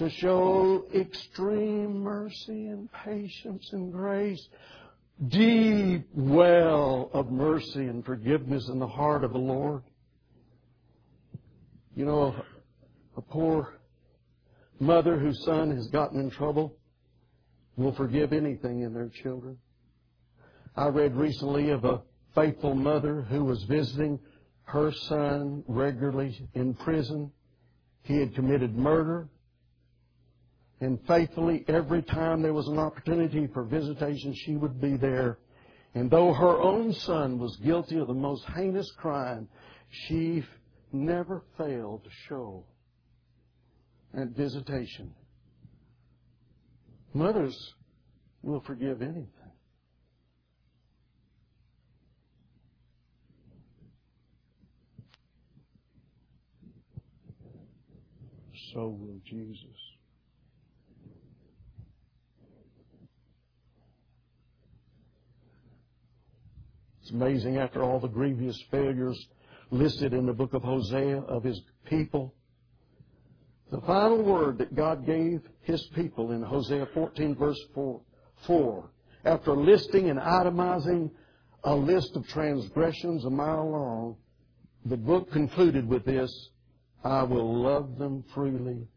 to 0.00 0.10
show 0.10 0.84
extreme 0.92 2.00
mercy 2.00 2.66
and 2.66 2.88
patience 2.90 3.68
and 3.70 3.92
grace? 3.92 4.44
Deep 5.28 6.08
well 6.12 7.08
of 7.14 7.30
mercy 7.30 7.86
and 7.86 8.04
forgiveness 8.04 8.68
in 8.68 8.80
the 8.80 8.88
heart 8.88 9.22
of 9.22 9.32
the 9.32 9.38
Lord. 9.38 9.84
You 11.94 12.04
know, 12.04 12.34
a 13.16 13.20
poor 13.20 13.74
mother 14.82 15.16
whose 15.16 15.44
son 15.44 15.70
has 15.70 15.86
gotten 15.86 16.18
in 16.18 16.28
trouble 16.28 16.76
will 17.76 17.94
forgive 17.94 18.32
anything 18.32 18.82
in 18.82 18.92
their 18.92 19.08
children. 19.22 19.56
I 20.76 20.88
read 20.88 21.14
recently 21.14 21.70
of 21.70 21.84
a 21.84 22.02
faithful 22.34 22.74
mother 22.74 23.22
who 23.22 23.44
was 23.44 23.62
visiting 23.64 24.18
her 24.64 24.90
son 24.92 25.62
regularly 25.68 26.36
in 26.54 26.74
prison. 26.74 27.30
He 28.02 28.18
had 28.18 28.34
committed 28.34 28.76
murder. 28.76 29.28
And 30.80 30.98
faithfully, 31.06 31.64
every 31.68 32.02
time 32.02 32.42
there 32.42 32.52
was 32.52 32.66
an 32.66 32.80
opportunity 32.80 33.46
for 33.46 33.62
visitation, 33.62 34.34
she 34.34 34.56
would 34.56 34.80
be 34.80 34.96
there. 34.96 35.38
And 35.94 36.10
though 36.10 36.32
her 36.32 36.60
own 36.60 36.92
son 36.92 37.38
was 37.38 37.56
guilty 37.58 37.98
of 37.98 38.08
the 38.08 38.14
most 38.14 38.44
heinous 38.56 38.90
crime, 38.98 39.48
she 39.90 40.42
never 40.90 41.44
failed 41.56 42.02
to 42.02 42.10
show 42.26 42.64
at 44.14 44.28
visitation. 44.28 45.12
Mothers 47.14 47.74
will 48.42 48.60
forgive 48.60 49.02
anything. 49.02 49.28
So 58.72 58.88
will 58.88 59.20
Jesus. 59.26 59.66
It's 67.02 67.10
amazing 67.10 67.58
after 67.58 67.82
all 67.82 68.00
the 68.00 68.08
grievous 68.08 68.58
failures 68.70 69.26
listed 69.70 70.14
in 70.14 70.24
the 70.24 70.32
book 70.32 70.54
of 70.54 70.62
Hosea 70.62 71.18
of 71.18 71.42
his 71.42 71.60
people, 71.84 72.34
the 73.72 73.80
final 73.80 74.22
word 74.22 74.58
that 74.58 74.76
God 74.76 75.06
gave 75.06 75.40
His 75.62 75.82
people 75.94 76.32
in 76.32 76.42
Hosea 76.42 76.86
14 76.94 77.34
verse 77.34 77.58
4, 77.74 78.00
4 78.46 78.90
after 79.24 79.56
listing 79.56 80.10
and 80.10 80.18
itemizing 80.18 81.10
a 81.64 81.74
list 81.74 82.14
of 82.14 82.28
transgressions 82.28 83.24
a 83.24 83.30
mile 83.30 83.70
long, 83.70 84.16
the 84.84 84.96
book 84.96 85.30
concluded 85.32 85.88
with 85.88 86.04
this, 86.04 86.50
I 87.02 87.22
will 87.22 87.62
love 87.62 87.98
them 87.98 88.24
freely. 88.34 88.88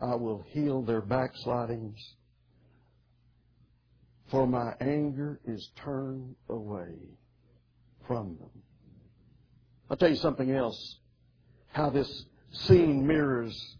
I 0.00 0.14
will 0.14 0.44
heal 0.48 0.82
their 0.82 1.00
backslidings. 1.00 1.98
For 4.30 4.46
my 4.46 4.74
anger 4.80 5.40
is 5.44 5.70
turned 5.76 6.36
away 6.48 6.94
from 8.06 8.36
them. 8.38 8.62
I'll 9.90 9.96
tell 9.96 10.10
you 10.10 10.16
something 10.16 10.50
else. 10.52 10.98
How 11.72 11.90
this 11.90 12.24
scene 12.52 13.06
mirrors 13.06 13.76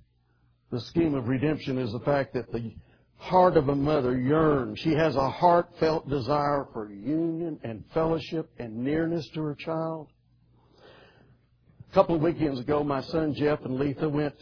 the 0.71 0.81
scheme 0.81 1.15
of 1.15 1.29
redemption 1.29 1.79
is 1.79 1.93
the 1.93 2.01
fact 2.01 2.35
that 2.35 2.53
the 2.53 2.75
heart 3.17 3.57
of 3.57 3.69
a 3.69 3.75
mother 3.75 4.19
yearns. 4.19 4.79
She 4.79 4.93
has 4.93 5.17
a 5.17 5.31
heartfelt 5.31 6.09
desire 6.09 6.67
for 6.73 6.91
union 6.91 7.59
and 7.65 7.85
fellowship 7.95 8.51
and 8.59 8.77
nearness 8.77 9.27
to 9.31 9.43
her 9.43 9.55
child. 9.55 10.09
A 11.91 11.95
couple 11.95 12.17
of 12.17 12.21
weekends 12.21 12.61
ago, 12.61 12.85
my 12.85 13.01
son 13.01 13.35
Jeff 13.35 13.61
and 13.65 13.79
Letha 13.79 14.09
went 14.09 14.35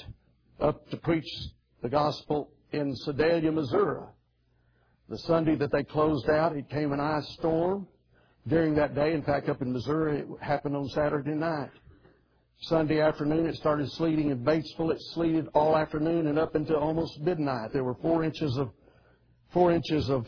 up 0.61 0.89
to 0.91 0.97
preach 0.97 1.29
the 1.83 1.89
gospel 1.89 2.51
in 2.72 2.95
Sedalia, 2.97 3.53
Missouri. 3.53 4.03
The 5.09 5.18
Sunday 5.18 5.55
that 5.57 5.70
they 5.70 5.85
closed 5.85 6.29
out, 6.29 6.57
it 6.57 6.68
came 6.68 6.93
an 6.93 6.99
ice 6.99 7.29
storm 7.35 7.87
during 8.49 8.74
that 8.74 8.97
day. 8.97 9.12
In 9.12 9.22
fact, 9.22 9.49
up 9.49 9.62
in 9.62 9.72
Missouri, 9.72 10.18
it 10.18 10.27
happened 10.41 10.74
on 10.74 10.89
Saturday 10.89 11.35
night. 11.35 11.70
Sunday 12.61 13.00
afternoon, 13.00 13.46
it 13.46 13.57
started 13.57 13.90
sleeting 13.92 14.30
in 14.30 14.42
Batesville. 14.42 14.92
It 14.92 15.00
sleeted 15.14 15.48
all 15.54 15.76
afternoon 15.76 16.26
and 16.26 16.38
up 16.38 16.54
until 16.54 16.76
almost 16.76 17.20
midnight. 17.20 17.72
There 17.72 17.84
were 17.84 17.94
four 17.96 18.24
inches 18.24 18.57
of 18.57 18.70
four 19.52 19.72
inches 19.72 20.11
of 20.11 20.26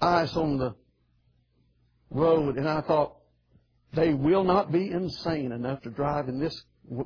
ice 0.00 0.34
on 0.36 0.58
the 0.58 0.74
road, 2.10 2.56
and 2.56 2.68
I 2.68 2.80
thought 2.80 3.16
they 3.92 4.14
will 4.14 4.44
not 4.44 4.72
be 4.72 4.90
insane 4.90 5.52
enough 5.52 5.82
to 5.82 5.90
drive 5.90 6.28
in 6.28 6.40
this 6.40 6.64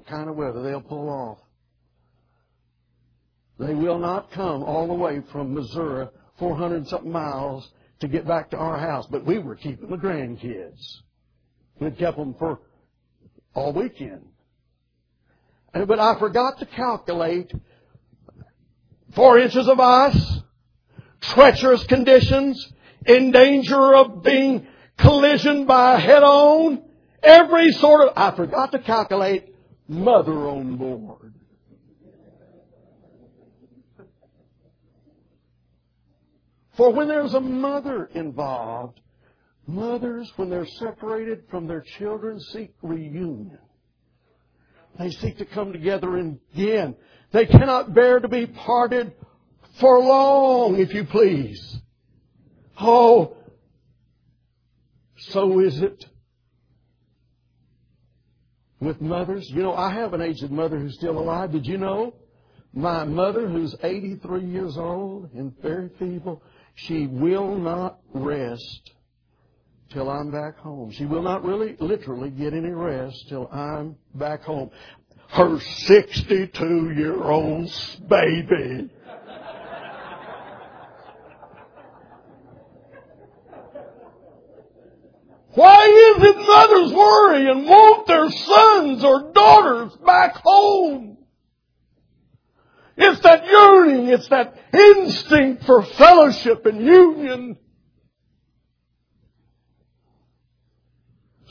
kind 0.09 0.30
of 0.30 0.36
weather. 0.36 0.62
They'll 0.62 0.80
pull 0.80 1.09
off. 1.09 1.38
They 3.59 3.74
will 3.74 3.98
not 3.98 4.30
come 4.30 4.62
all 4.62 4.86
the 4.86 4.94
way 4.94 5.20
from 5.30 5.55
Missouri, 5.55 6.09
400 6.38 6.88
something 6.88 7.11
miles, 7.11 7.70
to 8.00 8.09
get 8.09 8.26
back 8.26 8.50
to 8.50 8.57
our 8.57 8.78
house. 8.78 9.07
But 9.11 9.24
we 9.24 9.38
were 9.38 9.55
keeping 9.55 9.90
the 9.90 9.96
grandkids. 9.96 10.80
We'd 11.80 11.98
kept 11.98 12.16
them 12.16 12.34
for 12.38 12.61
all 13.55 13.72
weekend. 13.72 14.24
But 15.75 15.99
I 15.99 16.18
forgot 16.20 16.61
to 16.61 16.66
calculate 16.66 17.53
four 19.14 19.39
inches 19.39 19.68
of 19.68 19.81
ice, 19.81 20.41
treacherous 21.20 21.85
conditions, 21.85 22.72
in 23.07 23.33
danger 23.33 23.95
of 23.95 24.22
being 24.22 24.66
collision 24.97 25.66
by 25.66 25.99
head 25.99 26.22
on, 26.22 26.83
every 27.22 27.70
sort 27.72 28.09
of, 28.09 28.12
I 28.16 28.37
forgot 28.37 28.70
to 28.72 28.79
calculate 28.79 29.55
mother 29.89 30.49
on 30.49 30.77
board. 30.77 31.35
For 36.77 36.93
when 36.93 37.09
there's 37.09 37.35
a 37.35 37.41
mother 37.41 38.07
involved, 38.14 39.01
mothers, 39.66 40.33
when 40.37 40.51
they're 40.51 40.66
separated 40.66 41.45
from 41.51 41.66
their 41.66 41.85
children, 41.99 42.41
seek 42.41 42.75
reunion. 42.83 43.59
They 44.99 45.11
seek 45.11 45.38
to 45.38 45.45
come 45.45 45.72
together 45.72 46.16
again. 46.16 46.97
They 47.32 47.47
cannot 47.47 47.95
bear 47.95 48.20
to 48.20 48.28
be 48.28 48.47
parted 48.47 49.12
for 49.80 49.99
long, 49.99 50.78
if 50.78 50.95
you 50.95 51.05
please. 51.05 51.78
Oh, 52.80 53.36
so 55.16 55.61
is 55.61 55.80
it 55.80 56.05
with 58.80 59.01
mothers. 59.01 59.49
You 59.51 59.62
know, 59.62 59.74
I 59.74 59.92
have 59.95 60.14
an 60.14 60.20
aged 60.20 60.51
mother 60.51 60.78
who's 60.78 60.95
still 60.95 61.18
alive. 61.18 61.53
Did 61.53 61.66
you 61.66 61.78
know? 61.78 62.14
My 62.72 63.05
mother, 63.05 63.49
who's 63.49 63.74
83 63.82 64.45
years 64.45 64.76
old 64.76 65.30
and 65.32 65.57
very 65.62 65.90
feeble, 65.99 66.42
she 66.74 67.07
will 67.07 67.57
not 67.57 68.01
rest 68.12 68.90
till 69.95 70.11
I'm 70.11 70.30
back 70.30 70.59
home. 70.59 70.90
She 70.90 71.07
will 71.07 71.22
not 71.22 71.45
really, 71.45 71.76
literally 71.78 72.28
get 72.28 72.53
any 72.53 72.70
rest 72.70 73.28
till 73.28 73.49
I'm 73.51 73.97
back 74.12 74.42
home. 74.42 74.70
Her 75.28 75.59
62 75.61 76.92
year 76.97 77.22
old 77.22 77.70
baby. 78.09 78.90
Why 85.55 86.16
is 86.16 86.24
it 86.24 86.36
mothers 86.36 86.92
worry 86.92 87.49
and 87.49 87.64
want 87.64 88.09
their 88.09 88.28
sons 88.28 89.05
or 89.05 89.32
daughters 89.32 89.92
back 90.05 90.34
home? 90.45 91.18
It's 92.97 93.20
that 93.20 93.47
yearning, 93.47 94.09
it's 94.09 94.28
that 94.28 94.57
instinct 94.72 95.64
for 95.64 95.84
fellowship 95.84 96.66
and 96.66 96.84
union. 96.84 97.57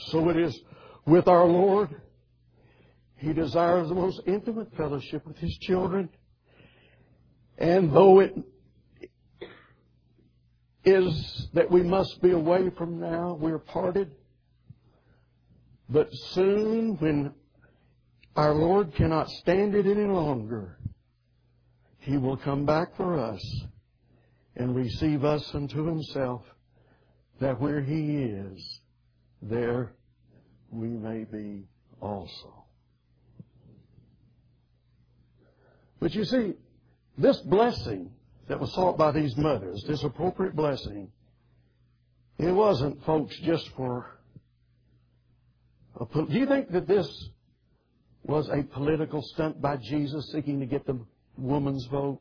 So 0.06 0.28
it 0.30 0.36
is 0.36 0.58
with 1.06 1.28
our 1.28 1.46
Lord. 1.46 2.00
He 3.16 3.32
desires 3.32 3.88
the 3.88 3.94
most 3.94 4.20
intimate 4.26 4.74
fellowship 4.76 5.26
with 5.26 5.36
His 5.38 5.56
children. 5.58 6.08
And 7.58 7.92
though 7.92 8.20
it 8.20 8.34
is 10.84 11.48
that 11.54 11.70
we 11.70 11.82
must 11.82 12.20
be 12.20 12.32
away 12.32 12.70
from 12.76 13.00
now, 13.00 13.38
we're 13.40 13.58
parted. 13.58 14.10
But 15.88 16.08
soon, 16.32 16.96
when 16.98 17.32
our 18.36 18.54
Lord 18.54 18.94
cannot 18.94 19.28
stand 19.28 19.74
it 19.74 19.86
any 19.86 20.06
longer, 20.06 20.78
He 21.98 22.16
will 22.16 22.36
come 22.36 22.66
back 22.66 22.96
for 22.96 23.18
us 23.18 23.42
and 24.56 24.74
receive 24.74 25.24
us 25.24 25.48
unto 25.54 25.86
Himself, 25.86 26.42
that 27.40 27.60
where 27.60 27.80
He 27.80 28.16
is, 28.16 28.80
there 29.44 29.92
we 30.70 30.88
may 30.88 31.24
be 31.24 31.64
also. 32.00 32.64
But 36.00 36.14
you 36.14 36.24
see, 36.24 36.54
this 37.16 37.38
blessing 37.38 38.10
that 38.48 38.60
was 38.60 38.72
sought 38.74 38.98
by 38.98 39.12
these 39.12 39.36
mothers, 39.36 39.82
this 39.86 40.02
appropriate 40.02 40.56
blessing, 40.56 41.10
it 42.38 42.52
wasn't, 42.52 43.04
folks, 43.04 43.36
just 43.40 43.68
for. 43.76 44.18
A, 46.00 46.04
do 46.04 46.38
you 46.38 46.46
think 46.46 46.70
that 46.72 46.88
this 46.88 47.28
was 48.24 48.48
a 48.48 48.62
political 48.62 49.22
stunt 49.22 49.60
by 49.60 49.76
Jesus 49.76 50.32
seeking 50.32 50.58
to 50.60 50.66
get 50.66 50.86
the 50.86 50.98
woman's 51.36 51.86
vote? 51.86 52.20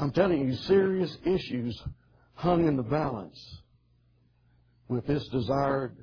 I'm 0.00 0.12
telling 0.12 0.48
you, 0.48 0.54
serious 0.54 1.14
issues 1.26 1.78
hung 2.32 2.66
in 2.66 2.78
the 2.78 2.82
balance 2.82 3.38
with 4.88 5.06
this 5.06 5.28
desired 5.28 5.94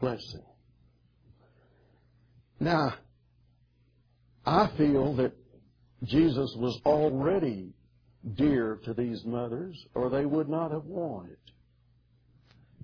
blessing. 0.00 0.44
Now, 2.60 2.92
I 4.44 4.68
feel 4.76 5.14
that 5.14 5.32
Jesus 6.04 6.54
was 6.58 6.78
already 6.84 7.72
dear 8.34 8.80
to 8.84 8.92
these 8.92 9.24
mothers, 9.24 9.82
or 9.94 10.10
they 10.10 10.26
would 10.26 10.50
not 10.50 10.70
have 10.70 10.84
wanted 10.84 11.38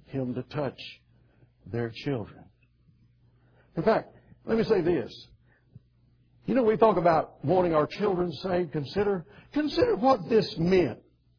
him 0.06 0.34
to 0.34 0.42
touch 0.44 0.80
their 1.66 1.90
children. 1.90 2.42
In 3.76 3.82
fact, 3.82 4.14
let 4.46 4.56
me 4.56 4.64
say 4.64 4.80
this. 4.80 5.28
You 6.46 6.54
know, 6.54 6.62
we 6.62 6.76
talk 6.76 6.96
about 6.96 7.44
wanting 7.44 7.74
our 7.74 7.86
children 7.86 8.32
saved. 8.32 8.72
Consider, 8.72 9.24
consider 9.52 9.96
what 9.96 10.28
this 10.28 10.56
meant 10.58 10.98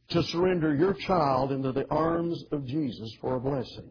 to 0.10 0.24
surrender 0.24 0.74
your 0.74 0.94
child 0.94 1.52
into 1.52 1.72
the 1.72 1.88
arms 1.90 2.44
of 2.52 2.66
Jesus 2.66 3.12
for 3.22 3.36
a 3.36 3.40
blessing. 3.40 3.90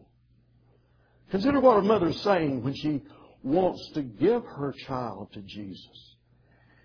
Consider 1.31 1.59
what 1.59 1.77
a 1.77 1.81
mother's 1.81 2.19
saying 2.21 2.63
when 2.63 2.75
she 2.75 3.01
wants 3.43 3.91
to 3.93 4.01
give 4.01 4.43
her 4.43 4.73
child 4.85 5.31
to 5.33 5.41
Jesus. 5.41 6.15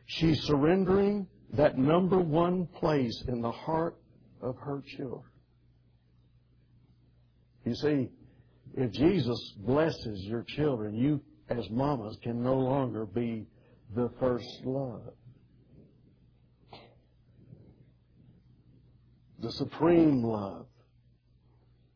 She's 0.06 0.42
surrendering 0.42 1.26
that 1.52 1.78
number 1.78 2.18
one 2.18 2.66
place 2.66 3.24
in 3.28 3.40
the 3.40 3.50
heart 3.50 3.96
of 4.40 4.56
her 4.58 4.82
children. 4.96 5.24
You 7.64 7.74
see, 7.74 8.08
if 8.74 8.92
Jesus 8.92 9.54
blesses 9.58 10.20
your 10.22 10.44
children, 10.44 10.94
you 10.94 11.20
as 11.48 11.68
mamas 11.70 12.16
can 12.22 12.42
no 12.42 12.54
longer 12.54 13.04
be 13.04 13.46
the 13.94 14.10
first 14.20 14.64
love. 14.64 15.02
The 19.40 19.52
supreme 19.52 20.22
love 20.22 20.66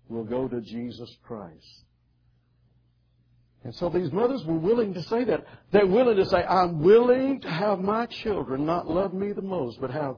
will 0.09 0.25
go 0.25 0.49
to 0.49 0.61
Jesus 0.61 1.15
Christ. 1.23 1.85
And 3.65 3.75
so 3.75 3.89
these 3.89 4.13
mothers 4.13 4.45
were 4.45 4.59
willing 4.59 4.93
to 4.95 5.03
say 5.03 5.25
that. 5.25 5.45
They're 5.73 5.87
willing 5.87 6.17
to 6.17 6.27
say, 6.27 6.45
I'm 6.45 6.83
willing 6.83 7.41
to 7.41 7.51
have 7.51 7.81
my 7.81 8.07
children 8.07 8.67
not 8.67 8.89
love 8.89 9.15
me 9.15 9.33
the 9.33 9.43
most, 9.43 9.81
but 9.81 9.91
have 9.91 10.17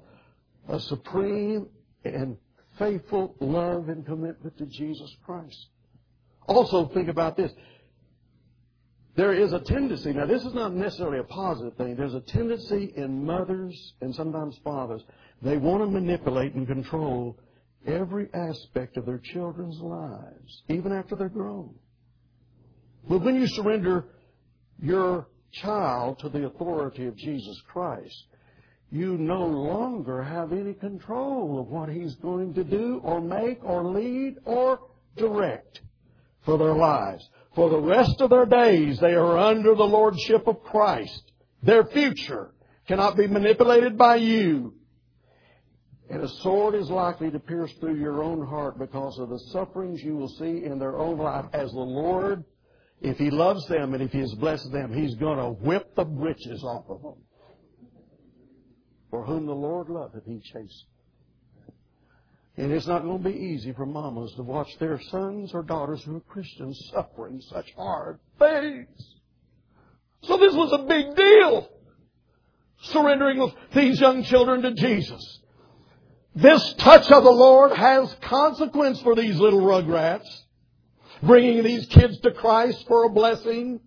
a 0.69 0.81
supreme 0.81 1.69
and 2.05 2.37
faithful 2.79 3.37
love 3.41 3.89
and 3.89 4.05
commitment 4.05 4.59
to 4.59 4.67
Jesus 4.67 5.15
Christ. 5.25 5.67
Also, 6.49 6.87
think 6.89 7.09
about 7.09 7.37
this. 7.37 7.53
There 9.17 9.33
is 9.33 9.55
a 9.55 9.61
tendency, 9.61 10.13
now 10.13 10.27
this 10.27 10.45
is 10.45 10.53
not 10.53 10.75
necessarily 10.75 11.19
a 11.19 11.25
positive 11.25 11.75
thing, 11.77 11.97
there's 11.97 12.15
a 12.15 12.21
tendency 12.21 12.93
in 12.97 13.25
mothers 13.25 13.95
and 14.03 14.15
sometimes 14.15 14.59
fathers, 14.63 15.03
they 15.41 15.57
want 15.57 15.83
to 15.83 15.87
manipulate 15.87 16.53
and 16.55 16.67
control 16.67 17.39
every 17.87 18.29
aspect 18.35 18.99
of 18.99 19.07
their 19.07 19.19
children's 19.19 19.81
lives, 19.81 20.63
even 20.69 20.93
after 20.93 21.17
they're 21.17 21.31
grown. 21.31 21.75
But 23.09 23.21
when 23.21 23.37
you 23.37 23.47
surrender 23.47 24.05
your 24.83 25.29
child 25.51 26.19
to 26.19 26.29
the 26.29 26.45
authority 26.45 27.07
of 27.07 27.17
Jesus 27.17 27.59
Christ, 27.73 28.27
you 28.91 29.17
no 29.17 29.47
longer 29.47 30.23
have 30.23 30.53
any 30.53 30.75
control 30.75 31.59
of 31.59 31.69
what 31.69 31.89
He's 31.89 32.15
going 32.17 32.53
to 32.55 32.65
do 32.65 33.01
or 33.03 33.21
make 33.21 33.65
or 33.65 33.85
lead 33.85 34.37
or 34.45 34.81
direct 35.17 35.81
for 36.45 36.59
their 36.59 36.75
lives. 36.75 37.29
For 37.57 37.71
the 37.71 37.81
rest 37.81 38.21
of 38.21 38.29
their 38.29 38.45
days, 38.45 39.01
they 39.01 39.15
are 39.15 39.39
under 39.39 39.75
the 39.75 39.83
Lordship 39.83 40.47
of 40.47 40.63
Christ. 40.63 41.33
Their 41.63 41.87
future 41.87 42.53
cannot 42.87 43.17
be 43.17 43.27
manipulated 43.27 43.97
by 43.97 44.17
you. 44.17 44.75
And 46.11 46.23
a 46.23 46.29
sword 46.29 46.75
is 46.75 46.91
likely 46.91 47.31
to 47.31 47.41
pierce 47.41 47.73
through 47.81 47.97
your 47.97 48.23
own 48.23 48.47
heart 48.47 48.79
because 48.79 49.19
of 49.19 49.31
the 49.31 49.39
sufferings 49.51 50.03
you 50.03 50.17
will 50.17 50.29
see 50.29 50.65
in 50.65 50.79
their 50.79 50.99
own 50.99 51.17
life 51.17 51.47
as 51.55 51.73
the 51.73 51.81
Lord, 51.81 52.45
if 53.01 53.17
He 53.17 53.31
loves 53.31 53.67
them 53.69 53.95
and 53.95 54.03
if 54.03 54.13
He 54.13 54.21
has 54.21 54.35
blessed 54.35 54.71
them, 54.71 54.93
He's 54.93 55.15
going 55.15 55.39
to 55.39 55.49
whip 55.65 55.97
the 55.97 56.05
britches 56.05 56.63
off 56.63 56.85
of 56.91 57.01
them. 57.01 57.17
For 59.11 59.25
whom 59.25 59.47
the 59.47 59.55
Lord 59.55 59.89
loveth, 59.89 60.27
He 60.27 60.41
chastens. 60.41 60.85
And 62.57 62.73
it's 62.73 62.87
not 62.87 63.03
going 63.03 63.23
to 63.23 63.29
be 63.29 63.37
easy 63.37 63.73
for 63.73 63.85
mamas 63.85 64.33
to 64.35 64.43
watch 64.43 64.79
their 64.79 64.99
sons 65.11 65.53
or 65.53 65.63
daughters 65.63 66.03
who 66.05 66.17
are 66.17 66.21
Christians 66.21 66.91
suffering 66.93 67.43
such 67.51 67.71
hard 67.77 68.19
things. 68.39 68.89
So 70.23 70.39
this 70.39 70.55
was 70.55 70.73
a 70.73 70.85
big 70.85 71.15
deal. 71.15 71.69
Surrendering 72.83 73.53
these 73.75 74.01
young 74.01 74.23
children 74.25 74.63
to 74.63 74.73
Jesus. 74.73 75.41
This 76.35 76.75
touch 76.75 77.11
of 77.11 77.25
the 77.25 77.31
Lord 77.31 77.73
has 77.73 78.15
consequence 78.23 79.01
for 79.03 79.15
these 79.15 79.39
little 79.39 79.61
rugrats. 79.61 80.27
Bringing 81.23 81.63
these 81.63 81.87
kids 81.87 82.19
to 82.21 82.31
Christ 82.31 82.87
for 82.89 83.05
a 83.05 83.11
blessing. 83.11 83.81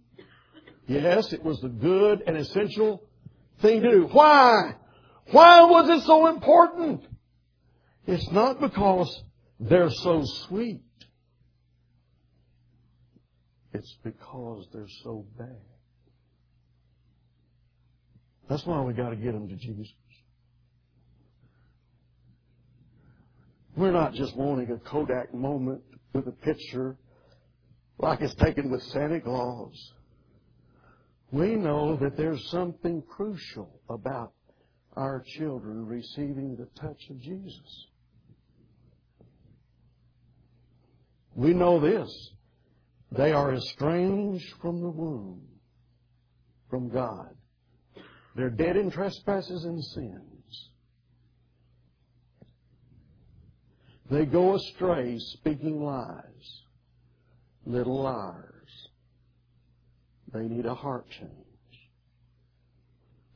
Yes, 0.88 1.34
it 1.34 1.44
was 1.44 1.60
the 1.62 1.70
good 1.70 2.24
and 2.26 2.38
essential 2.38 3.04
thing 3.62 3.82
to 3.82 3.92
do. 3.92 4.10
Why? 4.12 4.76
Why 5.32 5.64
was 5.64 5.90
it 5.90 6.06
so 6.06 6.28
important? 6.28 7.06
It's 8.10 8.32
not 8.32 8.60
because 8.60 9.24
they're 9.60 9.92
so 9.92 10.24
sweet. 10.48 10.82
It's 13.72 13.98
because 14.04 14.68
they're 14.74 14.88
so 15.04 15.28
bad. 15.38 15.62
That's 18.50 18.66
why 18.66 18.82
we 18.82 18.94
got 18.94 19.12
to 19.12 19.16
get 19.16 19.34
them 19.34 19.48
to 19.48 19.56
Jesus. 19.56 19.94
We're 23.78 23.92
not 23.92 24.16
just 24.16 24.36
wanting 24.36 24.72
a 24.72 24.78
Kodak 24.78 25.32
moment 25.32 25.84
with 26.12 26.26
a 26.28 26.32
picture 26.32 26.98
like 28.00 28.22
it's 28.22 28.34
taken 28.34 28.72
with 28.72 28.82
Santa 28.86 29.22
Claus. 29.22 29.94
We 31.32 31.56
know 31.56 31.96
that 31.98 32.18
there's 32.18 32.44
something 32.50 33.04
crucial 33.08 33.82
about 33.88 34.34
our 34.96 35.24
children 35.38 35.86
receiving 35.86 36.56
the 36.56 36.66
touch 36.82 37.08
of 37.12 37.22
Jesus. 37.22 37.86
We 41.36 41.54
know 41.54 41.80
this. 41.80 42.32
They 43.12 43.32
are 43.32 43.54
estranged 43.54 44.54
from 44.62 44.82
the 44.82 44.90
womb, 44.90 45.42
from 46.70 46.90
God. 46.90 47.36
They're 48.36 48.50
dead 48.50 48.78
in 48.78 48.92
trespasses 48.92 49.64
and 49.66 49.84
sins. 49.84 50.70
They 54.12 54.26
go 54.26 54.56
astray 54.56 55.18
speaking 55.20 55.84
lies, 55.84 56.62
little 57.66 58.02
liars. 58.02 58.90
They 60.34 60.48
need 60.48 60.66
a 60.66 60.76
heart 60.76 61.10
change. 61.10 61.32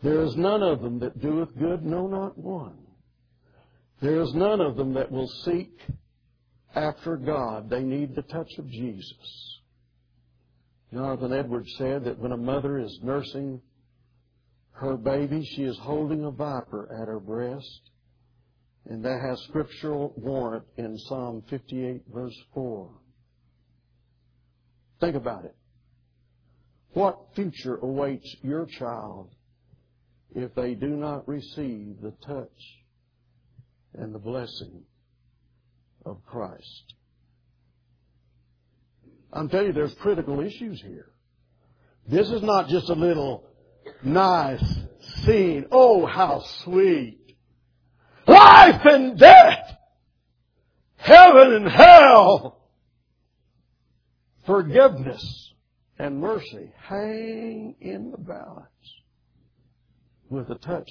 There 0.02 0.22
is 0.22 0.36
none 0.36 0.62
of 0.62 0.82
them 0.82 1.00
that 1.00 1.20
doeth 1.22 1.58
good, 1.58 1.86
no, 1.86 2.08
not 2.08 2.38
one. 2.38 2.78
There 4.02 4.20
is 4.20 4.34
none 4.34 4.62
of 4.62 4.76
them 4.76 4.94
that 4.96 5.12
will 5.12 5.30
seek 5.30 5.80
after 6.76 7.18
God. 7.18 7.70
They 7.70 7.84
need 7.84 8.16
the 8.16 8.22
touch 8.24 8.52
of 8.58 8.70
Jesus. 8.70 9.60
Jonathan 10.94 11.34
Edwards 11.34 11.74
said 11.78 12.06
that 12.06 12.20
when 12.20 12.32
a 12.32 12.38
mother 12.38 12.78
is 12.78 13.00
nursing 13.02 13.62
her 14.74 14.98
baby, 14.98 15.44
she 15.56 15.64
is 15.64 15.78
holding 15.80 16.24
a 16.24 16.32
viper 16.32 16.90
at 17.02 17.08
her 17.08 17.20
breast. 17.20 17.82
And 18.86 19.04
that 19.06 19.22
has 19.28 19.40
scriptural 19.48 20.14
warrant 20.18 20.66
in 20.78 20.98
Psalm 20.98 21.44
58 21.50 22.04
verse 22.14 22.38
4. 22.54 22.90
Think 25.00 25.16
about 25.16 25.46
it. 25.46 25.56
What 26.94 27.18
future 27.36 27.78
awaits 27.78 28.36
your 28.42 28.66
child 28.66 29.30
if 30.36 30.54
they 30.54 30.76
do 30.76 30.90
not 30.90 31.28
receive 31.28 32.02
the 32.02 32.14
touch 32.26 32.50
and 33.94 34.14
the 34.14 34.20
blessing 34.20 34.84
of 36.06 36.24
Christ. 36.26 36.94
I'm 39.32 39.50
telling 39.50 39.68
you, 39.68 39.74
there's 39.74 39.96
critical 39.96 40.40
issues 40.42 40.82
here. 40.82 41.10
This 42.08 42.30
is 42.30 42.44
not 42.44 42.68
just 42.68 42.90
a 42.90 42.94
little 42.94 43.46
nice 44.04 44.64
scene. 45.26 45.66
Oh, 45.72 46.06
how 46.06 46.44
sweet. 46.64 47.20
Life 48.28 48.82
and 48.86 49.18
death. 49.18 49.78
Heaven 50.98 51.54
and 51.54 51.68
hell. 51.68 52.60
Forgiveness 54.46 55.54
and 55.98 56.20
mercy 56.20 56.72
hang 56.88 57.76
in 57.80 58.12
the 58.12 58.18
balance 58.18 58.68
with 60.30 60.48
the 60.48 60.56
touch 60.56 60.90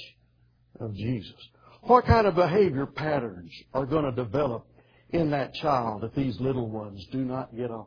of 0.81 0.95
Jesus. 0.95 1.35
What 1.83 2.07
kind 2.07 2.27
of 2.27 2.35
behavior 2.35 2.87
patterns 2.87 3.53
are 3.75 3.87
going 3.87 4.05
to 4.05 4.13
develop 4.13 4.67
in 5.13 5.31
that 5.31 5.55
child 5.55 6.05
if 6.05 6.15
these 6.15 6.41
little 6.41 6.69
ones 6.69 7.07
do 7.13 7.19
not 7.19 7.55
get 7.55 7.71
a 7.71 7.85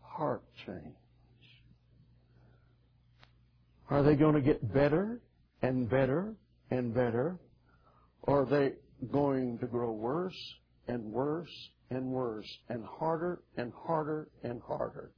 heart 0.00 0.42
change? 0.66 0.94
Are 3.88 4.02
they 4.02 4.14
going 4.14 4.34
to 4.34 4.40
get 4.40 4.72
better 4.72 5.20
and 5.62 5.90
better 5.90 6.34
and 6.70 6.94
better? 6.94 7.36
Or 8.22 8.42
are 8.42 8.46
they 8.46 8.74
going 9.10 9.58
to 9.58 9.66
grow 9.66 9.90
worse 9.92 10.36
and 10.86 11.04
worse 11.04 11.50
and 11.90 12.06
worse 12.06 12.46
and 12.68 12.84
harder 12.84 13.40
and 13.56 13.72
harder 13.84 14.28
and 14.44 14.62
harder? 14.62 15.10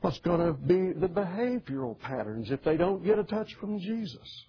What's 0.00 0.20
going 0.20 0.40
to 0.40 0.52
be 0.52 0.92
the 0.92 1.08
behavioral 1.08 1.98
patterns 1.98 2.52
if 2.52 2.62
they 2.62 2.76
don't 2.76 3.04
get 3.04 3.18
a 3.18 3.24
touch 3.24 3.52
from 3.60 3.80
Jesus? 3.80 4.44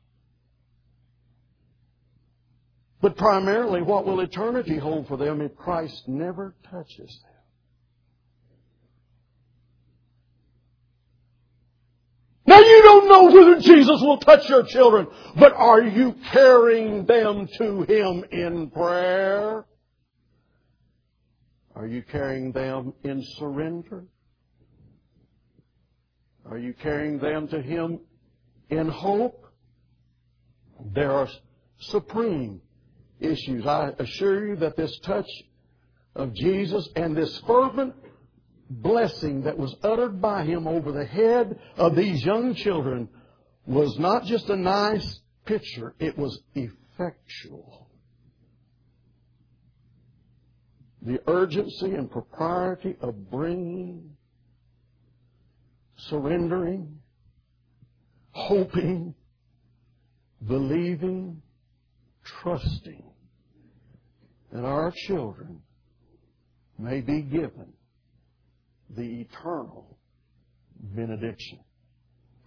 But 3.01 3.15
primarily, 3.15 3.81
what 3.81 4.05
will 4.05 4.19
eternity 4.19 4.77
hold 4.77 5.07
for 5.07 5.15
them 5.15 5.41
if 5.41 5.55
Christ 5.55 6.03
never 6.07 6.53
touches 6.69 7.19
them? 7.23 7.29
Now 12.45 12.59
you 12.59 12.81
don't 12.81 13.07
know 13.07 13.25
whether 13.25 13.61
Jesus 13.61 14.01
will 14.01 14.17
touch 14.17 14.49
your 14.49 14.63
children, 14.63 15.07
but 15.37 15.53
are 15.53 15.81
you 15.81 16.15
carrying 16.31 17.05
them 17.05 17.47
to 17.57 17.83
Him 17.83 18.25
in 18.31 18.69
prayer? 18.71 19.65
Are 21.75 21.87
you 21.87 22.01
carrying 22.01 22.51
them 22.51 22.93
in 23.03 23.23
surrender? 23.37 24.03
Are 26.49 26.57
you 26.57 26.73
carrying 26.73 27.19
them 27.19 27.47
to 27.49 27.61
Him 27.61 28.01
in 28.69 28.89
hope? 28.89 29.45
There 30.93 31.11
are 31.11 31.29
supreme 31.77 32.61
issues. 33.19 33.65
I 33.65 33.93
assure 33.99 34.47
you 34.47 34.55
that 34.57 34.75
this 34.75 34.97
touch 34.99 35.29
of 36.15 36.33
Jesus 36.33 36.87
and 36.95 37.15
this 37.15 37.37
fervent 37.45 37.93
blessing 38.69 39.43
that 39.43 39.57
was 39.57 39.75
uttered 39.83 40.21
by 40.21 40.43
Him 40.45 40.67
over 40.67 40.91
the 40.91 41.05
head 41.05 41.59
of 41.77 41.95
these 41.95 42.23
young 42.23 42.53
children 42.53 43.09
was 43.65 43.97
not 43.99 44.25
just 44.25 44.49
a 44.49 44.55
nice 44.55 45.21
picture, 45.45 45.95
it 45.99 46.17
was 46.17 46.39
effectual. 46.55 47.87
The 51.01 51.21
urgency 51.27 51.93
and 51.95 52.11
propriety 52.11 52.95
of 53.01 53.31
bringing 53.31 54.17
surrendering, 55.95 56.99
hoping, 58.31 59.15
believing, 60.45 61.41
trusting 62.23 63.08
that 64.51 64.65
our 64.65 64.91
children 64.91 65.61
may 66.77 67.01
be 67.01 67.21
given 67.21 67.73
the 68.89 69.21
eternal 69.21 69.97
benediction. 70.79 71.59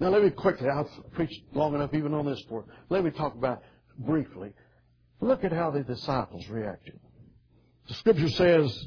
Now 0.01 0.09
let 0.09 0.25
me 0.25 0.31
quickly, 0.31 0.69
I've 0.69 0.89
preached 1.13 1.43
long 1.53 1.75
enough 1.75 1.95
even 1.95 2.15
on 2.15 2.27
this 2.27 2.43
for 2.49 2.65
Let 2.89 3.05
me 3.05 3.11
talk 3.11 3.35
about 3.35 3.63
briefly. 3.99 4.53
Look 5.21 5.45
at 5.45 5.53
how 5.53 5.71
the 5.71 5.83
disciples 5.83 6.49
reacted. 6.49 6.99
The 7.87 7.95
scripture 7.95 8.29
says, 8.31 8.87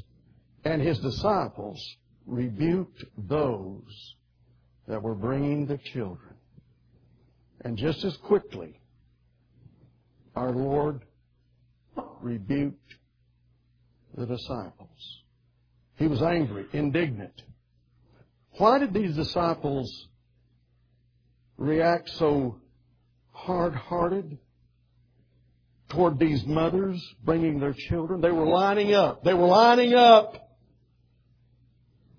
and 0.64 0.82
his 0.82 0.98
disciples 0.98 1.80
rebuked 2.26 3.04
those 3.16 4.14
that 4.88 5.02
were 5.02 5.14
bringing 5.14 5.66
the 5.66 5.78
children. 5.78 6.34
And 7.62 7.78
just 7.78 8.04
as 8.04 8.16
quickly, 8.18 8.80
our 10.34 10.50
Lord 10.52 11.04
rebuked 12.20 12.94
the 14.16 14.26
disciples. 14.26 15.22
He 15.96 16.06
was 16.06 16.22
angry, 16.22 16.66
indignant. 16.72 17.42
Why 18.58 18.78
did 18.78 18.92
these 18.92 19.14
disciples 19.14 20.08
react 21.58 22.08
so 22.10 22.58
hard 23.32 23.74
hearted 23.74 24.38
toward 25.90 26.18
these 26.18 26.44
mothers 26.46 27.02
bringing 27.24 27.60
their 27.60 27.74
children? 27.74 28.20
They 28.20 28.30
were 28.30 28.46
lining 28.46 28.94
up. 28.94 29.24
They 29.24 29.34
were 29.34 29.46
lining 29.46 29.94
up. 29.94 30.42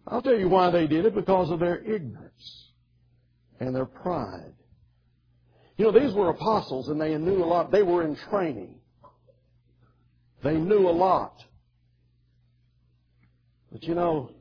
I'll 0.07 0.21
tell 0.21 0.37
you 0.37 0.47
why 0.47 0.71
they 0.71 0.87
did 0.87 1.05
it 1.05 1.15
because 1.15 1.49
of 1.51 1.59
their 1.59 1.79
ignorance 1.79 2.71
and 3.59 3.75
their 3.75 3.85
pride. 3.85 4.53
You 5.77 5.85
know, 5.85 5.99
these 5.99 6.13
were 6.13 6.29
apostles 6.29 6.87
and 6.87 6.99
they 6.99 7.15
knew 7.17 7.43
a 7.43 7.45
lot. 7.45 7.71
They 7.71 7.83
were 7.83 8.03
in 8.03 8.15
training. 8.29 8.75
They 10.43 10.55
knew 10.55 10.87
a 10.87 10.91
lot. 10.91 11.43
But 13.79 13.87
you 13.87 13.93
know, 13.93 14.31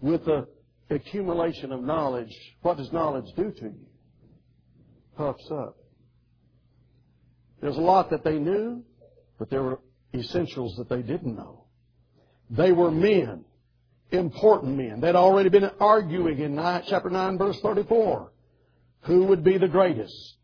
with 0.00 0.24
the 0.24 0.48
accumulation 0.88 1.70
of 1.70 1.82
knowledge, 1.82 2.34
what 2.62 2.78
does 2.78 2.90
knowledge 2.94 3.30
do 3.36 3.52
to 3.52 3.64
you? 3.64 3.86
Puffs 5.18 5.50
up. 5.50 5.76
There's 7.60 7.76
a 7.76 7.82
lot 7.82 8.08
that 8.08 8.24
they 8.24 8.38
knew, 8.38 8.82
but 9.38 9.50
there 9.50 9.62
were 9.62 9.80
essentials 10.14 10.76
that 10.76 10.88
they 10.88 11.02
didn't 11.02 11.36
know. 11.36 11.64
They 12.48 12.72
were 12.72 12.90
men, 12.90 13.44
important 14.12 14.78
men. 14.78 15.02
They'd 15.02 15.14
already 15.14 15.50
been 15.50 15.70
arguing 15.78 16.38
in 16.38 16.56
chapter 16.56 17.10
9, 17.10 17.36
verse 17.36 17.60
34. 17.60 18.32
Who 19.02 19.24
would 19.24 19.44
be 19.44 19.58
the 19.58 19.68
greatest? 19.68 20.36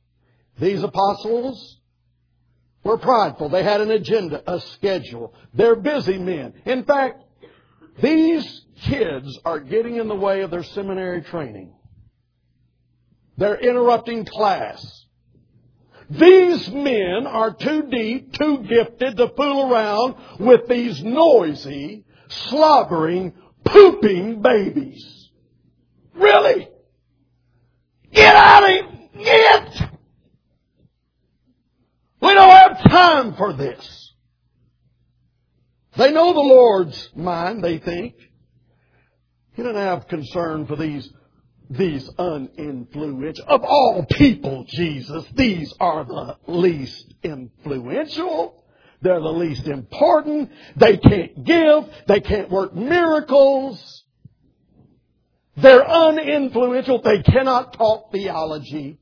These 0.61 0.82
apostles 0.82 1.78
were 2.84 2.98
prideful. 2.98 3.48
They 3.48 3.62
had 3.62 3.80
an 3.80 3.90
agenda, 3.90 4.42
a 4.46 4.61
schedule. 4.61 5.32
They're 5.55 5.76
busy 5.76 6.18
men. 6.18 6.53
In 6.66 6.84
fact, 6.84 7.22
these 8.01 8.64
kids 8.82 9.38
are 9.45 9.61
getting 9.61 9.97
in 9.97 10.09
the 10.09 10.14
way 10.14 10.43
of 10.43 10.51
their 10.51 10.62
seminary 10.62 11.22
training. 11.22 11.74
They're 13.36 13.59
interrupting 13.59 14.24
class. 14.24 15.05
These 16.11 16.70
men 16.70 17.26
are 17.26 17.55
too 17.55 17.88
deep, 17.90 18.34
too 18.34 18.59
gifted 18.68 19.16
to 19.16 19.28
fool 19.28 19.72
around 19.72 20.14
with 20.38 20.68
these 20.68 21.03
noisy, 21.03 22.05
slobbering, 22.28 23.32
pooping 23.64 24.43
babies. 24.43 25.30
Really? 26.14 26.68
Get 28.12 28.36
out 28.36 28.64
of 28.64 28.68
here! 28.68 28.88
Get! 29.24 29.90
We 32.20 32.34
don't 32.34 32.51
have 32.51 32.84
time 32.84 33.34
for 33.34 33.53
this. 33.53 34.11
They 35.97 36.11
know 36.11 36.32
the 36.32 36.40
Lord's 36.40 37.11
mind, 37.14 37.62
they 37.62 37.78
think. 37.78 38.14
He 39.55 39.62
doesn't 39.62 39.76
have 39.76 40.09
concern 40.09 40.66
for 40.66 40.76
these, 40.76 41.11
these 41.68 42.09
uninfluential. 42.18 43.47
Of 43.47 43.62
all 43.62 44.07
people, 44.11 44.64
Jesus, 44.66 45.24
these 45.34 45.72
are 45.78 46.05
the 46.05 46.36
least 46.47 47.14
influential. 47.22 48.64
They're 49.03 49.20
the 49.20 49.28
least 49.32 49.66
important. 49.66 50.51
They 50.76 50.97
can't 50.97 51.45
give. 51.45 51.84
They 52.07 52.20
can't 52.20 52.51
work 52.51 52.74
miracles. 52.74 54.05
They're 55.57 55.84
uninfluential. 55.84 57.03
They 57.03 57.22
cannot 57.22 57.74
talk 57.74 58.12
theology. 58.12 58.99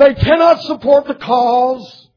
They 0.00 0.14
cannot 0.14 0.62
support 0.62 1.06
the 1.06 1.14
cause. 1.14 2.08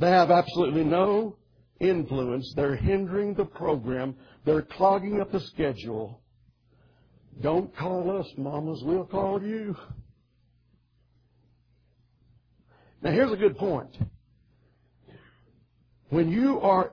They 0.00 0.10
have 0.10 0.32
absolutely 0.32 0.82
no 0.82 1.36
influence. 1.78 2.52
They're 2.56 2.74
hindering 2.74 3.34
the 3.34 3.44
program. 3.44 4.16
They're 4.44 4.62
clogging 4.62 5.20
up 5.20 5.30
the 5.30 5.38
schedule. 5.38 6.20
Don't 7.40 7.72
call 7.76 8.18
us, 8.18 8.26
mamas. 8.36 8.82
We'll 8.82 9.04
call 9.04 9.40
you. 9.44 9.76
Now, 13.00 13.12
here's 13.12 13.30
a 13.30 13.36
good 13.36 13.56
point. 13.56 13.96
When 16.08 16.32
you 16.32 16.60
are 16.62 16.90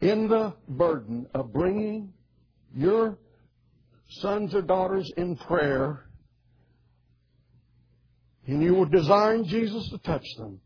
in 0.00 0.26
the 0.26 0.54
burden 0.68 1.28
of 1.34 1.52
bringing 1.52 2.12
your 2.74 3.16
sons 4.08 4.56
or 4.56 4.62
daughters 4.62 5.08
in 5.16 5.36
prayer 5.36 6.03
and 8.46 8.62
you 8.62 8.74
were 8.74 8.86
design 8.86 9.44
Jesus 9.44 9.88
to 9.90 9.98
touch 9.98 10.26
them, 10.38 10.60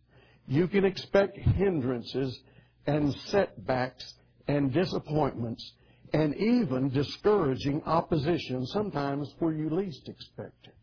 you 0.47 0.67
can 0.67 0.85
expect 0.85 1.37
hindrances 1.39 2.41
and 2.87 3.15
setbacks 3.27 4.15
and 4.47 4.73
disappointments 4.73 5.73
and 6.13 6.35
even 6.37 6.89
discouraging 6.89 7.83
opposition 7.85 8.67
sometimes 8.67 9.33
where 9.39 9.53
you 9.53 9.69
least 9.69 10.09
expect 10.09 10.67
it. 10.67 10.75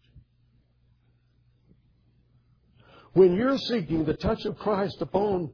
When 3.14 3.34
you're 3.34 3.58
seeking 3.58 4.06
the 4.06 4.14
touch 4.14 4.46
of 4.46 4.58
Christ 4.58 4.98
upon 5.02 5.52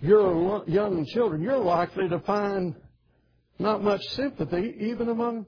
your 0.00 0.64
young 0.66 1.04
children, 1.06 1.42
you're 1.42 1.58
likely 1.58 2.08
to 2.08 2.18
find 2.20 2.74
not 3.58 3.82
much 3.82 4.02
sympathy 4.08 4.74
even 4.80 5.08
among 5.08 5.46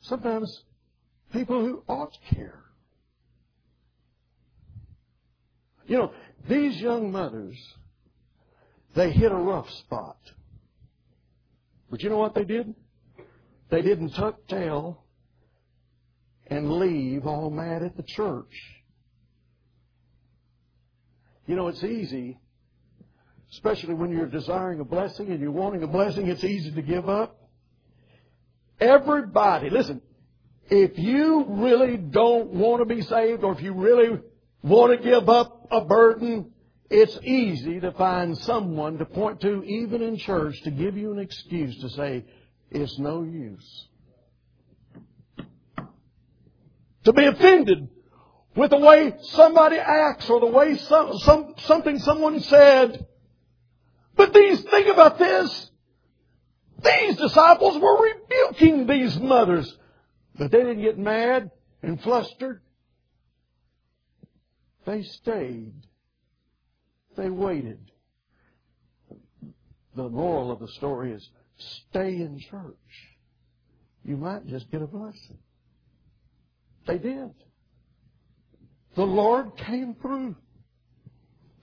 sometimes 0.00 0.64
people 1.32 1.64
who 1.64 1.82
ought 1.88 2.12
to 2.12 2.34
care. 2.34 2.67
You 5.88 5.96
know, 5.96 6.12
these 6.48 6.76
young 6.76 7.10
mothers, 7.10 7.56
they 8.94 9.10
hit 9.10 9.32
a 9.32 9.36
rough 9.36 9.68
spot. 9.70 10.18
But 11.90 12.02
you 12.02 12.10
know 12.10 12.18
what 12.18 12.34
they 12.34 12.44
did? 12.44 12.74
They 13.70 13.80
didn't 13.80 14.10
tuck 14.10 14.46
tail 14.48 15.02
and 16.46 16.72
leave 16.72 17.26
all 17.26 17.50
mad 17.50 17.82
at 17.82 17.96
the 17.96 18.02
church. 18.02 18.52
You 21.46 21.56
know, 21.56 21.68
it's 21.68 21.82
easy, 21.82 22.38
especially 23.52 23.94
when 23.94 24.10
you're 24.10 24.26
desiring 24.26 24.80
a 24.80 24.84
blessing 24.84 25.30
and 25.30 25.40
you're 25.40 25.50
wanting 25.50 25.82
a 25.82 25.86
blessing, 25.86 26.28
it's 26.28 26.44
easy 26.44 26.70
to 26.72 26.82
give 26.82 27.08
up. 27.08 27.48
Everybody, 28.78 29.70
listen, 29.70 30.02
if 30.68 30.98
you 30.98 31.46
really 31.48 31.96
don't 31.96 32.50
want 32.50 32.86
to 32.86 32.94
be 32.94 33.00
saved 33.00 33.42
or 33.42 33.52
if 33.52 33.62
you 33.62 33.72
really 33.72 34.20
want 34.62 34.96
to 34.96 35.02
give 35.02 35.28
up 35.28 35.68
a 35.70 35.82
burden, 35.82 36.52
it's 36.90 37.18
easy 37.22 37.80
to 37.80 37.92
find 37.92 38.36
someone 38.38 38.98
to 38.98 39.04
point 39.04 39.40
to, 39.42 39.62
even 39.64 40.02
in 40.02 40.16
church, 40.16 40.60
to 40.62 40.70
give 40.70 40.96
you 40.96 41.12
an 41.12 41.18
excuse 41.18 41.78
to 41.80 41.90
say, 41.90 42.24
it's 42.70 42.98
no 42.98 43.22
use. 43.22 43.86
To 47.04 47.12
be 47.12 47.24
offended 47.24 47.88
with 48.56 48.70
the 48.70 48.78
way 48.78 49.14
somebody 49.20 49.76
acts 49.76 50.28
or 50.28 50.40
the 50.40 50.46
way 50.46 50.76
some, 50.76 51.16
some, 51.18 51.54
something 51.58 51.98
someone 52.00 52.40
said. 52.40 53.06
But 54.16 54.34
these, 54.34 54.60
think 54.62 54.88
about 54.88 55.18
this. 55.18 55.70
These 56.82 57.16
disciples 57.16 57.78
were 57.78 58.02
rebuking 58.02 58.86
these 58.86 59.18
mothers. 59.18 59.72
But 60.36 60.50
they 60.50 60.58
didn't 60.58 60.82
get 60.82 60.98
mad 60.98 61.50
and 61.82 62.00
flustered. 62.02 62.60
They 64.88 65.02
stayed. 65.02 65.74
They 67.14 67.28
waited. 67.28 67.90
The 69.94 70.08
moral 70.08 70.50
of 70.50 70.60
the 70.60 70.68
story 70.68 71.12
is 71.12 71.28
stay 71.90 72.08
in 72.08 72.40
church. 72.50 72.74
You 74.02 74.16
might 74.16 74.46
just 74.46 74.70
get 74.70 74.80
a 74.80 74.86
blessing. 74.86 75.36
They 76.86 76.96
did. 76.96 77.34
The 78.96 79.04
Lord 79.04 79.58
came 79.58 79.94
through. 80.00 80.36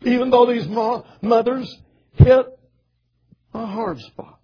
Even 0.03 0.29
though 0.29 0.45
these 0.45 0.67
mothers 0.67 1.75
hit 2.13 2.45
a 3.55 3.65
hard 3.65 3.99
spot. 4.01 4.39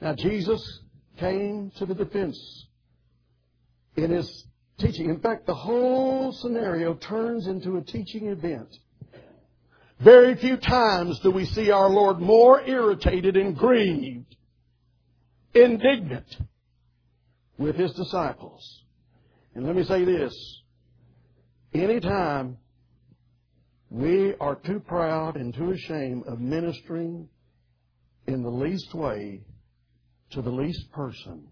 Now 0.00 0.14
Jesus 0.14 0.80
came 1.18 1.70
to 1.76 1.84
the 1.84 1.94
defense 1.94 2.64
in 3.96 4.10
his 4.10 4.46
teaching. 4.80 5.10
In 5.10 5.20
fact, 5.20 5.46
the 5.46 5.54
whole 5.54 6.32
scenario 6.32 6.94
turns 6.94 7.46
into 7.46 7.76
a 7.76 7.82
teaching 7.82 8.26
event. 8.26 8.68
Very 10.00 10.34
few 10.34 10.56
times 10.56 11.20
do 11.20 11.30
we 11.30 11.44
see 11.44 11.70
our 11.70 11.90
Lord 11.90 12.18
more 12.20 12.62
irritated 12.62 13.36
and 13.36 13.56
grieved, 13.56 14.34
indignant 15.54 16.36
with 17.58 17.76
His 17.76 17.92
disciples. 17.92 18.82
And 19.54 19.66
let 19.66 19.76
me 19.76 19.84
say 19.84 20.04
this. 20.04 20.34
Anytime 21.74 22.56
We 23.90 24.36
are 24.38 24.54
too 24.54 24.78
proud 24.78 25.34
and 25.36 25.52
too 25.52 25.72
ashamed 25.72 26.24
of 26.28 26.38
ministering 26.38 27.28
in 28.28 28.42
the 28.42 28.50
least 28.50 28.94
way 28.94 29.40
to 30.30 30.42
the 30.42 30.50
least 30.50 30.92
person. 30.92 31.48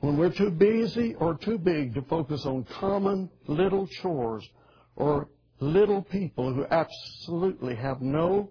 When 0.00 0.16
we're 0.16 0.30
too 0.30 0.50
busy 0.50 1.14
or 1.14 1.34
too 1.34 1.58
big 1.58 1.94
to 1.94 2.02
focus 2.02 2.46
on 2.46 2.64
common 2.64 3.30
little 3.46 3.86
chores 3.86 4.48
or 4.94 5.28
little 5.60 6.02
people 6.02 6.54
who 6.54 6.64
absolutely 6.70 7.74
have 7.74 8.00
no 8.00 8.50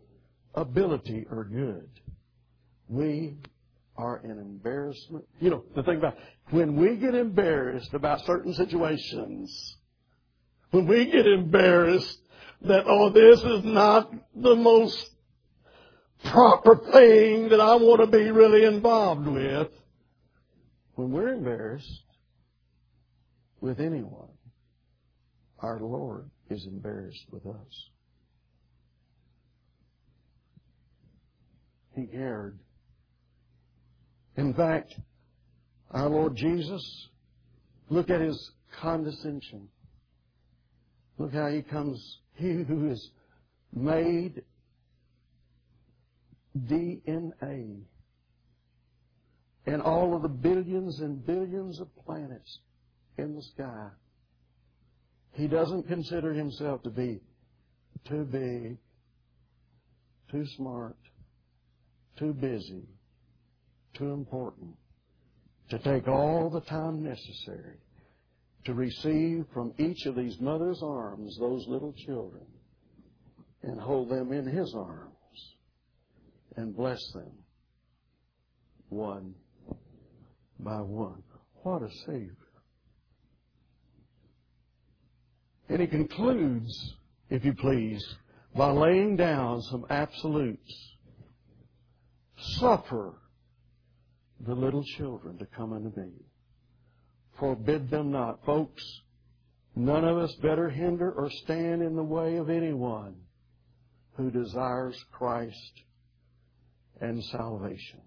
ability 0.55 1.25
or 1.31 1.45
good, 1.45 1.89
we 2.89 3.37
are 3.95 4.17
an 4.17 4.31
embarrassment. 4.31 5.25
You 5.39 5.51
know, 5.51 5.63
the 5.75 5.83
thing 5.83 5.97
about 5.97 6.17
when 6.49 6.75
we 6.75 6.97
get 6.97 7.15
embarrassed 7.15 7.93
about 7.93 8.25
certain 8.25 8.53
situations, 8.53 9.77
when 10.71 10.85
we 10.85 11.05
get 11.05 11.25
embarrassed 11.25 12.19
that, 12.61 12.83
oh, 12.85 13.09
this 13.09 13.41
is 13.41 13.63
not 13.63 14.11
the 14.35 14.55
most 14.55 15.11
proper 16.25 16.75
thing 16.91 17.49
that 17.49 17.61
I 17.61 17.75
want 17.75 18.01
to 18.01 18.07
be 18.07 18.31
really 18.31 18.65
involved 18.65 19.27
with, 19.27 19.69
when 20.97 21.11
we're 21.11 21.31
embarrassed 21.31 22.05
with 23.61 23.79
anyone, 23.79 24.31
our 25.59 25.79
Lord 25.79 26.27
is 26.49 26.65
embarrassed 26.65 27.25
with 27.29 27.45
us. 27.45 27.89
He 31.95 32.07
cared. 32.07 32.57
In 34.37 34.55
fact, 34.55 34.95
our 35.91 36.09
Lord 36.09 36.35
Jesus, 36.35 37.07
look 37.89 38.09
at 38.09 38.19
his 38.19 38.51
condescension. 38.81 39.67
Look 41.19 41.31
how 41.31 41.49
he 41.49 41.61
comes, 41.61 42.17
he 42.33 42.63
who 42.63 42.89
is 42.89 43.11
made 43.71 44.41
DNA 46.57 47.81
and 49.67 49.81
all 49.81 50.15
of 50.15 50.21
the 50.21 50.29
billions 50.29 51.01
and 51.01 51.23
billions 51.25 51.79
of 51.81 51.87
planets 52.05 52.59
in 53.17 53.35
the 53.35 53.41
sky. 53.41 53.89
He 55.33 55.47
doesn't 55.47 55.87
consider 55.87 56.33
himself 56.33 56.81
to 56.83 56.89
be 56.89 57.19
too 58.07 58.23
big, 58.23 58.77
too 60.31 60.45
smart, 60.55 60.95
too 62.17 62.33
busy, 62.33 62.87
too 63.93 64.13
important 64.13 64.73
to 65.69 65.79
take 65.79 66.07
all 66.07 66.49
the 66.49 66.61
time 66.61 67.03
necessary 67.03 67.77
to 68.63 68.73
receive 68.73 69.45
from 69.53 69.73
each 69.77 70.05
of 70.05 70.15
these 70.15 70.39
mothers' 70.39 70.81
arms 70.81 71.37
those 71.39 71.67
little 71.67 71.93
children 72.05 72.45
and 73.63 73.81
hold 73.81 74.09
them 74.09 74.31
in 74.31 74.45
his 74.45 74.73
arms 74.73 75.11
and 76.55 76.75
bless 76.75 76.99
them 77.13 77.31
one 78.89 79.35
by 80.59 80.81
one. 80.81 81.23
What 81.63 81.81
a 81.81 81.89
Savior. 82.05 82.35
And 85.69 85.81
he 85.81 85.87
concludes, 85.87 86.95
if 87.29 87.43
you 87.43 87.53
please, 87.53 88.03
by 88.55 88.71
laying 88.71 89.15
down 89.15 89.61
some 89.63 89.85
absolutes. 89.89 90.95
Suffer 92.59 93.15
the 94.39 94.53
little 94.53 94.83
children 94.97 95.37
to 95.39 95.45
come 95.45 95.73
unto 95.73 95.99
me. 95.99 96.11
Forbid 97.39 97.89
them 97.89 98.11
not. 98.11 98.43
Folks, 98.45 98.83
none 99.75 100.05
of 100.05 100.17
us 100.17 100.33
better 100.41 100.69
hinder 100.69 101.11
or 101.11 101.29
stand 101.29 101.81
in 101.81 101.95
the 101.95 102.03
way 102.03 102.37
of 102.37 102.49
anyone 102.49 103.15
who 104.15 104.31
desires 104.31 104.97
Christ 105.11 105.71
and 106.99 107.23
salvation. 107.25 108.01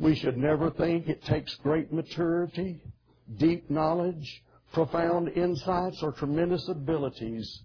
We 0.00 0.14
should 0.14 0.36
never 0.36 0.70
think 0.70 1.08
it 1.08 1.24
takes 1.24 1.54
great 1.56 1.92
maturity, 1.92 2.80
deep 3.36 3.68
knowledge, 3.68 4.42
profound 4.72 5.28
insights, 5.30 6.02
or 6.02 6.12
tremendous 6.12 6.68
abilities 6.68 7.62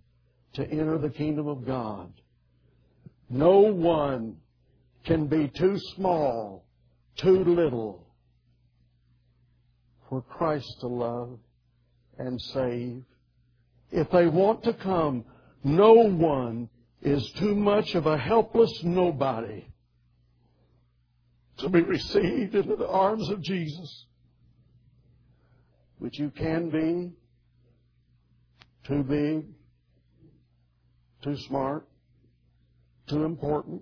to 0.54 0.68
enter 0.70 0.98
the 0.98 1.10
kingdom 1.10 1.48
of 1.48 1.66
God. 1.66 2.12
No 3.30 3.60
one 3.60 4.38
can 5.06 5.28
be 5.28 5.48
too 5.48 5.78
small, 5.96 6.66
too 7.18 7.44
little 7.44 8.08
for 10.10 10.22
Christ 10.22 10.80
to 10.80 10.88
love 10.88 11.40
and 12.18 12.42
save. 12.42 13.04
If 13.92 14.10
they 14.12 14.28
want 14.28 14.64
to 14.64 14.74
come, 14.74 15.26
no 15.64 15.94
one 15.94 16.70
is 17.02 17.30
too 17.34 17.54
much 17.56 17.96
of 17.96 18.08
a 18.08 18.18
helpless 18.18 18.84
nobody 18.84 19.66
to 21.64 21.70
be 21.70 21.82
received 21.82 22.56
into 22.56 22.76
the 22.76 22.88
arms 22.88 23.30
of 23.30 23.42
Jesus, 23.42 24.06
which 25.98 26.20
you 26.20 26.30
can 26.30 26.70
be 26.70 27.12
too 28.86 29.04
big, 29.04 29.46
too 31.24 31.38
smart, 31.48 31.88
too 33.08 33.24
important, 33.24 33.82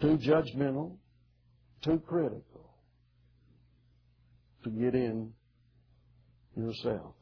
too 0.00 0.16
judgmental, 0.18 0.96
too 1.82 2.00
critical 2.06 2.70
to 4.62 4.70
get 4.70 4.94
in 4.94 5.32
yourself. 6.56 7.14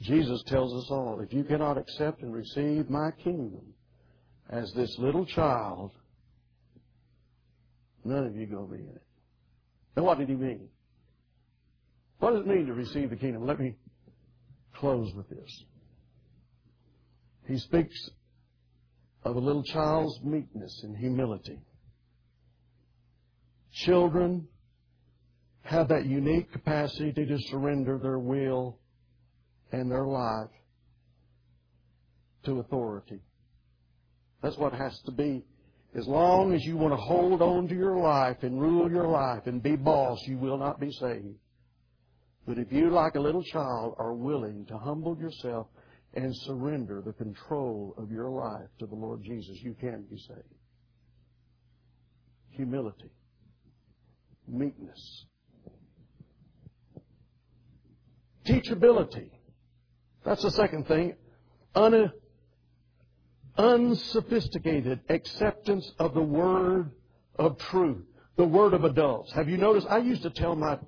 Jesus 0.00 0.42
tells 0.46 0.72
us 0.72 0.90
all, 0.90 1.20
if 1.20 1.34
you 1.34 1.44
cannot 1.44 1.76
accept 1.76 2.22
and 2.22 2.32
receive 2.32 2.88
my 2.88 3.10
kingdom 3.22 3.74
as 4.48 4.72
this 4.72 4.96
little 4.98 5.26
child, 5.26 5.90
none 8.08 8.26
of 8.26 8.36
you 8.36 8.46
go 8.46 8.64
be 8.64 8.78
in 8.78 8.88
it. 8.88 9.02
Now 9.96 10.04
what 10.04 10.18
did 10.18 10.28
he 10.28 10.34
mean? 10.34 10.68
What 12.18 12.32
does 12.32 12.40
it 12.40 12.46
mean 12.46 12.66
to 12.66 12.72
receive 12.72 13.10
the 13.10 13.16
kingdom? 13.16 13.46
Let 13.46 13.60
me 13.60 13.76
close 14.74 15.12
with 15.14 15.28
this. 15.28 15.64
He 17.46 17.58
speaks 17.58 18.10
of 19.24 19.36
a 19.36 19.38
little 19.38 19.62
child's 19.62 20.20
meekness 20.22 20.80
and 20.84 20.96
humility. 20.96 21.60
Children 23.72 24.48
have 25.62 25.88
that 25.88 26.06
unique 26.06 26.50
capacity 26.52 27.12
to 27.12 27.38
surrender 27.50 27.98
their 27.98 28.18
will 28.18 28.78
and 29.70 29.90
their 29.90 30.06
life 30.06 30.48
to 32.44 32.60
authority. 32.60 33.20
That's 34.42 34.56
what 34.56 34.72
has 34.72 34.98
to 35.06 35.12
be. 35.12 35.44
As 35.98 36.06
long 36.06 36.54
as 36.54 36.64
you 36.64 36.76
want 36.76 36.92
to 36.92 36.96
hold 36.96 37.42
on 37.42 37.66
to 37.66 37.74
your 37.74 37.96
life 37.96 38.36
and 38.42 38.60
rule 38.60 38.88
your 38.88 39.08
life 39.08 39.46
and 39.46 39.60
be 39.60 39.74
boss, 39.74 40.16
you 40.28 40.38
will 40.38 40.56
not 40.56 40.78
be 40.78 40.92
saved. 40.92 41.34
But 42.46 42.56
if 42.56 42.70
you, 42.70 42.90
like 42.90 43.16
a 43.16 43.20
little 43.20 43.42
child, 43.42 43.96
are 43.98 44.14
willing 44.14 44.64
to 44.66 44.78
humble 44.78 45.18
yourself 45.18 45.66
and 46.14 46.32
surrender 46.46 47.02
the 47.04 47.12
control 47.14 47.96
of 47.98 48.12
your 48.12 48.30
life 48.30 48.68
to 48.78 48.86
the 48.86 48.94
Lord 48.94 49.24
Jesus, 49.24 49.58
you 49.60 49.74
can 49.74 50.04
be 50.08 50.18
saved. 50.18 50.54
Humility. 52.50 53.10
Meekness. 54.46 55.24
Teachability. 58.46 59.30
That's 60.24 60.42
the 60.42 60.52
second 60.52 60.86
thing. 60.86 61.16
Unsophisticated 63.58 65.00
acceptance 65.08 65.90
of 65.98 66.14
the 66.14 66.22
word 66.22 66.92
of 67.38 67.58
truth, 67.58 68.04
the 68.36 68.44
word 68.44 68.72
of 68.72 68.84
adults. 68.84 69.32
Have 69.32 69.48
you 69.48 69.56
noticed? 69.56 69.86
I 69.90 69.98
used 69.98 70.22
to 70.22 70.30
tell 70.30 70.54
my 70.54 70.78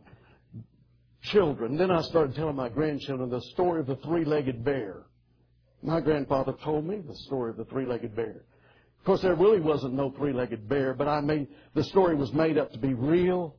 children, 1.23 1.77
then 1.77 1.91
I 1.91 2.01
started 2.03 2.35
telling 2.35 2.57
my 2.57 2.69
grandchildren 2.69 3.29
the 3.29 3.43
story 3.53 3.81
of 3.81 3.87
the 3.87 3.97
three 3.97 4.25
legged 4.25 4.65
bear. 4.65 5.03
My 5.83 6.01
grandfather 6.01 6.55
told 6.63 6.87
me 6.87 6.99
the 7.07 7.17
story 7.27 7.51
of 7.51 7.57
the 7.57 7.65
three 7.65 7.87
legged 7.87 8.15
bear. 8.15 8.45
Of 8.99 9.05
course, 9.05 9.23
there 9.23 9.35
really 9.35 9.61
wasn't 9.61 9.95
no 9.95 10.11
three 10.11 10.33
legged 10.33 10.69
bear, 10.69 10.95
but 10.95 11.09
I 11.09 11.21
made 11.21 11.49
the 11.75 11.85
story 11.85 12.15
was 12.15 12.33
made 12.33 12.59
up 12.59 12.73
to 12.73 12.79
be 12.79 12.95
real, 12.95 13.57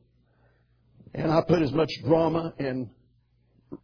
and 1.14 1.30
I 1.30 1.42
put 1.42 1.62
as 1.62 1.72
much 1.72 1.90
drama 2.04 2.54
and 2.58 2.88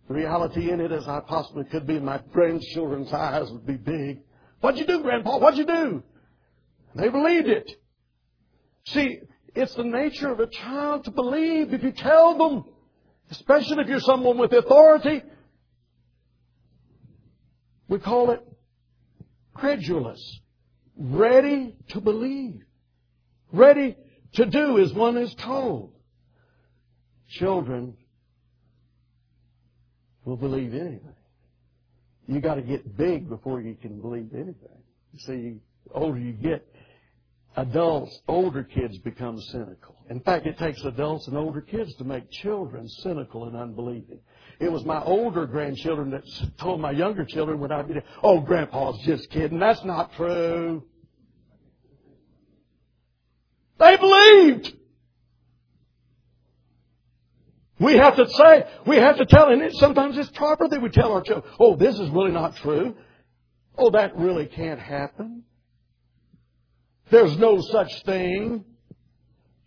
reality 0.08 0.70
in 0.70 0.80
it 0.80 0.92
as 0.92 1.06
I 1.08 1.20
possibly 1.20 1.64
could 1.64 1.86
be. 1.86 1.98
My 1.98 2.20
grandchildren's 2.32 3.12
eyes 3.12 3.50
would 3.50 3.66
be 3.66 3.76
big. 3.76 4.20
What'd 4.60 4.80
you 4.80 4.86
do, 4.86 5.02
Grandpa? 5.02 5.38
What'd 5.38 5.58
you 5.58 5.66
do? 5.66 6.02
They 6.94 7.08
believed 7.08 7.48
it. 7.48 7.70
See, 8.86 9.20
it's 9.54 9.74
the 9.74 9.84
nature 9.84 10.30
of 10.30 10.40
a 10.40 10.46
child 10.46 11.04
to 11.04 11.10
believe 11.10 11.72
if 11.72 11.82
you 11.82 11.92
tell 11.92 12.36
them, 12.36 12.64
especially 13.30 13.82
if 13.82 13.88
you're 13.88 14.00
someone 14.00 14.38
with 14.38 14.52
authority. 14.52 15.22
We 17.88 17.98
call 17.98 18.30
it 18.30 18.40
credulous. 19.54 20.40
Ready 20.96 21.76
to 21.90 22.00
believe. 22.00 22.62
Ready 23.52 23.96
to 24.34 24.46
do 24.46 24.78
as 24.78 24.92
one 24.92 25.16
is 25.16 25.34
told. 25.34 25.92
Children 27.28 27.94
will 30.24 30.36
believe 30.36 30.74
anything. 30.74 31.14
You 32.28 32.40
got 32.40 32.56
to 32.56 32.62
get 32.62 32.96
big 32.96 33.28
before 33.28 33.60
you 33.62 33.74
can 33.74 34.00
believe 34.00 34.30
anything. 34.34 34.82
You 35.12 35.18
see, 35.20 35.60
the 35.86 35.94
older 35.94 36.18
you 36.18 36.32
get, 36.32 36.64
adults, 37.56 38.20
older 38.28 38.62
kids 38.62 38.98
become 38.98 39.40
cynical. 39.40 39.96
In 40.10 40.20
fact, 40.20 40.46
it 40.46 40.58
takes 40.58 40.84
adults 40.84 41.26
and 41.26 41.36
older 41.38 41.62
kids 41.62 41.94
to 41.96 42.04
make 42.04 42.30
children 42.30 42.86
cynical 42.86 43.44
and 43.44 43.56
unbelieving. 43.56 44.20
It 44.60 44.70
was 44.70 44.84
my 44.84 45.02
older 45.02 45.46
grandchildren 45.46 46.10
that 46.10 46.22
told 46.58 46.80
my 46.80 46.90
younger 46.90 47.24
children 47.24 47.60
when 47.60 47.72
I'd 47.72 47.88
be 47.88 47.94
there, 47.94 48.04
oh, 48.22 48.40
Grandpa's 48.40 48.98
just 49.06 49.30
kidding. 49.30 49.58
That's 49.58 49.84
not 49.84 50.12
true. 50.14 50.84
They 53.78 53.96
believed. 53.96 54.74
We 57.80 57.96
have 57.96 58.16
to 58.16 58.28
say, 58.28 58.64
we 58.86 58.96
have 58.96 59.18
to 59.18 59.26
tell, 59.26 59.50
and 59.50 59.72
sometimes 59.76 60.18
it's 60.18 60.30
proper 60.30 60.68
that 60.68 60.82
we 60.82 60.88
tell 60.88 61.12
our 61.12 61.22
children, 61.22 61.52
oh, 61.60 61.76
this 61.76 61.98
is 61.98 62.10
really 62.10 62.32
not 62.32 62.56
true. 62.56 62.94
Oh, 63.76 63.90
that 63.90 64.16
really 64.16 64.46
can't 64.46 64.80
happen. 64.80 65.44
There's 67.10 67.36
no 67.38 67.60
such 67.60 68.02
thing. 68.04 68.64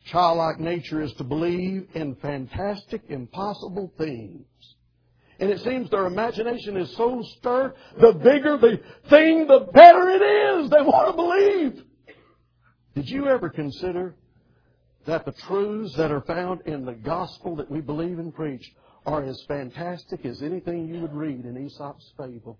Childlike 0.05 0.59
nature 0.59 1.01
is 1.01 1.14
to 1.14 1.24
believe 1.24 1.88
in 1.93 2.16
fantastic, 2.16 3.03
impossible 3.07 3.93
things. 3.97 4.45
And 5.39 5.49
it 5.49 5.62
seems 5.62 5.89
their 5.89 6.05
imagination 6.05 6.78
is 6.78 6.95
so 6.95 7.24
stirred, 7.38 7.74
the 7.99 8.14
bigger 8.14 8.57
the 8.57 8.80
thing, 9.09 9.47
the 9.47 9.68
better 9.74 10.09
it 10.09 10.22
is. 10.22 10.70
They 10.70 10.82
want 10.82 11.07
to 11.07 11.14
believe. 11.14 11.84
Did 12.93 13.09
you 13.09 13.28
ever 13.28 13.49
consider 13.49 14.16
that 15.06 15.26
the 15.26 15.32
truths 15.32 15.95
that 15.95 16.12
are 16.12 16.22
found 16.22 16.62
in 16.66 16.86
the 16.86 16.93
gospel 16.93 17.56
that 17.56 17.70
we 17.70 17.82
believe 17.82 18.20
and 18.20 18.34
preach 18.34 18.72
are 19.06 19.24
as 19.24 19.43
fantastic 19.47 20.26
as 20.26 20.41
anything 20.41 20.88
you 20.88 21.02
would 21.02 21.14
read 21.14 21.45
in 21.45 21.58
Aesop's 21.58 22.12
fable? 22.18 22.60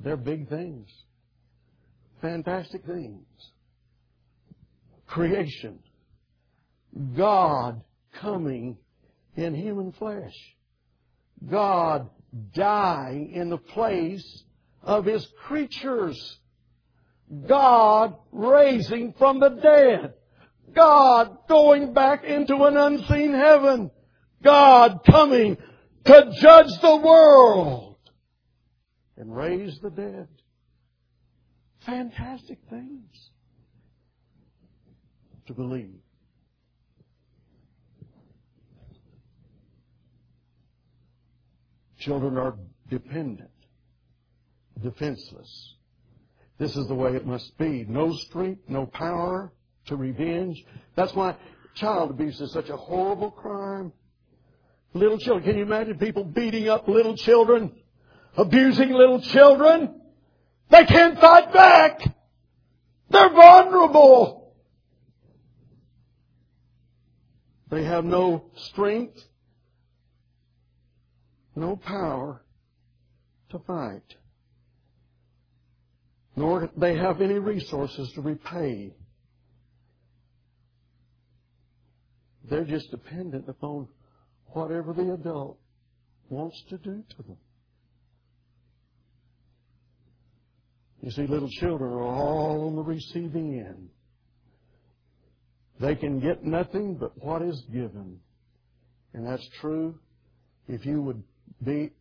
They're 0.00 0.16
big 0.16 0.48
things. 0.48 0.88
Fantastic 2.20 2.84
things. 2.84 3.24
Creation. 5.06 5.80
God 7.16 7.82
coming 8.20 8.76
in 9.36 9.54
human 9.54 9.92
flesh. 9.92 10.34
God 11.50 12.08
dying 12.52 13.32
in 13.32 13.50
the 13.50 13.58
place 13.58 14.44
of 14.82 15.04
His 15.04 15.26
creatures. 15.46 16.38
God 17.46 18.16
raising 18.32 19.12
from 19.18 19.40
the 19.40 19.50
dead. 19.50 20.14
God 20.74 21.36
going 21.48 21.92
back 21.92 22.24
into 22.24 22.64
an 22.64 22.76
unseen 22.76 23.32
heaven. 23.34 23.90
God 24.42 25.00
coming 25.04 25.56
to 26.04 26.32
judge 26.40 26.80
the 26.80 26.96
world 26.96 27.96
and 29.16 29.34
raise 29.34 29.78
the 29.80 29.90
dead. 29.90 30.28
Fantastic 31.80 32.58
things 32.70 33.30
to 35.46 35.54
believe. 35.54 36.00
Children 41.98 42.38
are 42.38 42.54
dependent, 42.88 43.50
defenseless. 44.80 45.74
This 46.58 46.76
is 46.76 46.86
the 46.86 46.94
way 46.94 47.16
it 47.16 47.26
must 47.26 47.56
be. 47.58 47.84
No 47.88 48.12
strength, 48.12 48.62
no 48.68 48.86
power 48.86 49.52
to 49.88 49.96
revenge. 49.96 50.64
That's 50.96 51.14
why 51.14 51.36
child 51.74 52.10
abuse 52.10 52.40
is 52.40 52.52
such 52.52 52.68
a 52.68 52.76
horrible 52.76 53.30
crime. 53.30 53.92
Little 54.94 55.18
children, 55.18 55.44
can 55.44 55.56
you 55.56 55.64
imagine 55.64 55.98
people 55.98 56.24
beating 56.24 56.68
up 56.68 56.88
little 56.88 57.16
children? 57.16 57.72
Abusing 58.36 58.90
little 58.90 59.20
children? 59.20 60.00
They 60.70 60.84
can't 60.84 61.18
fight 61.18 61.52
back! 61.52 62.00
They're 63.10 63.30
vulnerable! 63.30 64.54
They 67.70 67.84
have 67.84 68.04
no 68.04 68.46
strength, 68.56 69.18
no 71.54 71.76
power 71.76 72.42
to 73.50 73.58
fight, 73.58 74.14
nor 76.34 76.70
they 76.76 76.96
have 76.96 77.20
any 77.20 77.38
resources 77.38 78.10
to 78.14 78.22
repay. 78.22 78.94
They're 82.48 82.64
just 82.64 82.90
dependent 82.90 83.48
upon 83.48 83.88
whatever 84.52 84.92
the 84.92 85.12
adult 85.12 85.58
wants 86.28 86.62
to 86.70 86.78
do 86.78 87.04
to 87.16 87.22
them. 87.22 87.36
You 91.02 91.10
see, 91.10 91.26
little 91.26 91.50
children 91.60 91.92
are 91.92 92.02
all 92.02 92.66
on 92.68 92.76
the 92.76 92.82
receiving 92.82 93.60
end. 93.60 93.88
They 95.80 95.94
can 95.94 96.18
get 96.18 96.44
nothing 96.44 96.96
but 96.96 97.12
what 97.22 97.42
is 97.42 97.62
given. 97.72 98.18
And 99.14 99.26
that's 99.26 99.46
true 99.60 99.94
if 100.66 100.84
you 100.84 101.00
would 101.02 101.22
be 101.64 101.92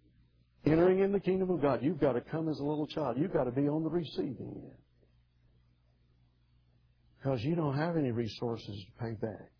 entering 0.65 0.99
in 0.99 1.11
the 1.11 1.19
kingdom 1.19 1.51
of 1.51 1.61
God. 1.61 1.83
You've 1.83 1.99
got 1.99 2.13
to 2.13 2.21
come 2.21 2.49
as 2.49 2.59
a 2.59 2.63
little 2.63 2.87
child. 2.87 3.17
You've 3.19 3.33
got 3.33 3.43
to 3.43 3.51
be 3.51 3.67
on 3.67 3.83
the 3.83 3.89
receiving 3.89 4.53
end. 4.55 4.71
Because 7.17 7.43
you 7.43 7.55
don't 7.55 7.77
have 7.77 7.97
any 7.97 8.11
resources 8.11 8.83
to 8.85 9.03
pay 9.03 9.13
back. 9.13 9.51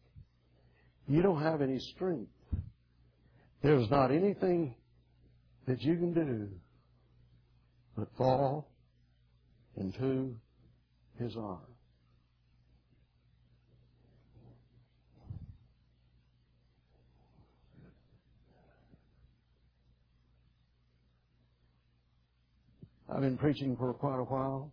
You 1.08 1.22
don't 1.22 1.42
have 1.42 1.62
any 1.62 1.80
strength. 1.80 2.32
There's 3.64 3.90
not 3.90 4.12
anything 4.12 4.76
that 5.66 5.82
you 5.82 5.96
can 5.96 6.14
do 6.14 6.50
but 7.98 8.08
fall 8.18 8.70
into 9.76 10.36
His 11.18 11.36
arms. 11.36 11.64
I've 23.10 23.22
been 23.22 23.38
preaching 23.38 23.78
for 23.78 23.94
quite 23.94 24.20
a 24.20 24.24
while. 24.24 24.72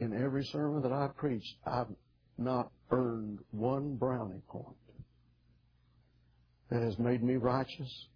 In 0.00 0.12
every 0.14 0.44
sermon 0.44 0.82
that 0.82 0.92
I've 0.92 1.14
preached, 1.16 1.54
I've 1.66 1.86
not 2.38 2.70
earned 2.90 3.38
one 3.50 3.96
brownie 3.96 4.42
point 4.48 4.76
that 6.70 6.82
has 6.82 6.98
made 6.98 7.22
me 7.22 7.36
righteous 7.36 8.06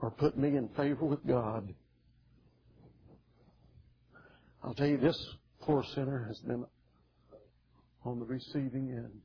or 0.00 0.10
put 0.10 0.38
me 0.38 0.56
in 0.56 0.68
favor 0.76 1.04
with 1.04 1.26
God. 1.26 1.74
I'll 4.62 4.74
tell 4.74 4.86
you, 4.86 4.98
this 4.98 5.18
poor 5.60 5.82
sinner 5.94 6.24
has 6.28 6.38
been 6.40 6.64
on 8.04 8.18
the 8.18 8.24
receiving 8.24 8.90
end. 8.90 9.20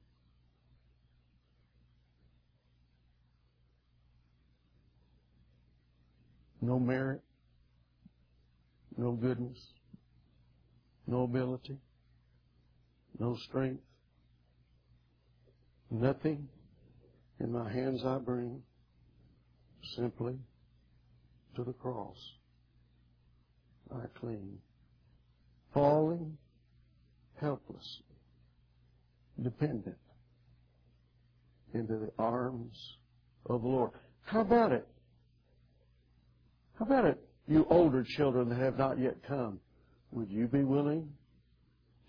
No 6.61 6.79
merit, 6.79 7.21
no 8.97 9.11
goodness, 9.11 9.57
no 11.05 11.23
ability, 11.23 11.77
no 13.19 13.35
strength, 13.47 13.83
nothing 15.89 16.47
in 17.39 17.51
my 17.51 17.71
hands 17.71 18.03
I 18.05 18.17
bring, 18.17 18.61
simply 19.95 20.35
to 21.55 21.63
the 21.63 21.73
cross 21.73 22.17
I 23.93 24.05
cling, 24.19 24.57
falling 25.73 26.37
helpless, 27.39 28.01
dependent 29.41 29.97
into 31.73 31.97
the 31.97 32.11
arms 32.17 32.75
of 33.45 33.61
the 33.61 33.67
Lord. 33.67 33.91
How 34.23 34.41
about 34.41 34.71
it? 34.71 34.87
How 36.79 36.85
about 36.85 37.05
it, 37.05 37.19
you 37.47 37.65
older 37.69 38.03
children 38.03 38.49
that 38.49 38.59
have 38.59 38.77
not 38.77 38.99
yet 38.99 39.17
come? 39.27 39.59
Would 40.11 40.29
you 40.29 40.47
be 40.47 40.63
willing 40.63 41.09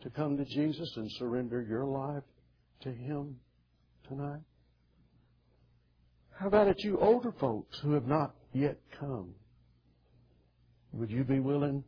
to 0.06 0.10
come 0.12 0.36
to 0.36 0.44
Jesus 0.44 0.88
and 0.94 1.10
surrender 1.18 1.60
your 1.60 1.84
life 1.84 2.22
to 2.80 2.92
Him 2.92 3.34
tonight? 4.08 4.42
How 6.38 6.46
about 6.46 6.68
it, 6.68 6.84
you 6.84 6.96
older 7.00 7.32
folks 7.40 7.76
who 7.80 7.90
have 7.94 8.06
not 8.06 8.36
yet 8.52 8.78
come? 9.00 9.34
Would 10.92 11.10
you 11.10 11.24
be 11.24 11.40
willing 11.40 11.82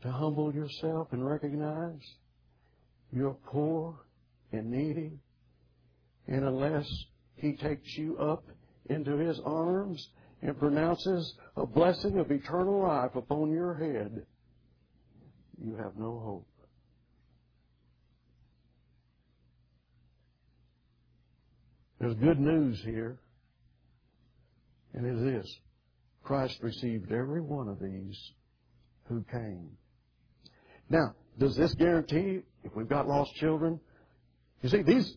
to 0.00 0.10
humble 0.10 0.54
yourself 0.54 1.08
and 1.12 1.22
recognize 1.22 2.00
you're 3.12 3.36
poor 3.44 3.94
and 4.52 4.70
needy? 4.70 5.18
And 6.28 6.46
unless 6.46 6.90
He 7.34 7.56
takes 7.56 7.94
you 7.98 8.16
up 8.16 8.44
into 8.88 9.18
His 9.18 9.38
arms 9.44 10.08
and 10.40 10.58
pronounces 10.58 11.34
a 11.58 11.66
blessing 11.66 12.18
of 12.20 12.30
eternal 12.30 12.80
life 12.80 13.16
upon 13.16 13.52
your 13.52 13.74
head, 13.74 14.24
you 15.62 15.76
have 15.76 15.98
no 15.98 16.18
hope. 16.24 16.49
There's 22.00 22.14
good 22.14 22.40
news 22.40 22.80
here. 22.82 23.18
And 24.94 25.06
it 25.06 25.14
is. 25.14 25.44
This. 25.44 25.58
Christ 26.24 26.58
received 26.62 27.12
every 27.12 27.40
one 27.40 27.68
of 27.68 27.78
these 27.78 28.18
who 29.08 29.24
came. 29.30 29.70
Now, 30.88 31.14
does 31.38 31.56
this 31.56 31.74
guarantee 31.74 32.40
if 32.64 32.74
we've 32.74 32.88
got 32.88 33.08
lost 33.08 33.34
children? 33.36 33.80
You 34.62 34.68
see, 34.68 34.82
these 34.82 35.16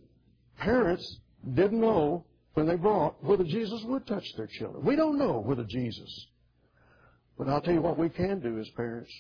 parents 0.58 1.20
didn't 1.54 1.80
know 1.80 2.26
when 2.54 2.68
they 2.68 2.76
brought 2.76 3.24
whether 3.24 3.44
Jesus 3.44 3.82
would 3.86 4.06
touch 4.06 4.26
their 4.38 4.48
children. 4.48 4.86
We 4.86 4.96
don't 4.96 5.18
know 5.18 5.40
whether 5.40 5.64
Jesus. 5.64 6.28
But 7.38 7.50
I'll 7.50 7.62
tell 7.62 7.74
you 7.74 7.82
what 7.82 7.98
we 7.98 8.10
can 8.10 8.40
do 8.40 8.60
as 8.60 8.70
parents. 8.76 9.12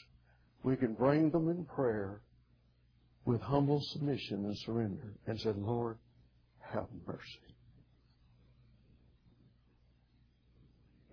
We 0.63 0.75
can 0.75 0.93
bring 0.93 1.31
them 1.31 1.49
in 1.49 1.65
prayer 1.65 2.21
with 3.25 3.41
humble 3.41 3.81
submission 3.91 4.45
and 4.45 4.57
surrender 4.59 5.13
and 5.27 5.39
say, 5.39 5.51
Lord, 5.55 5.97
have 6.59 6.87
mercy. 7.05 7.52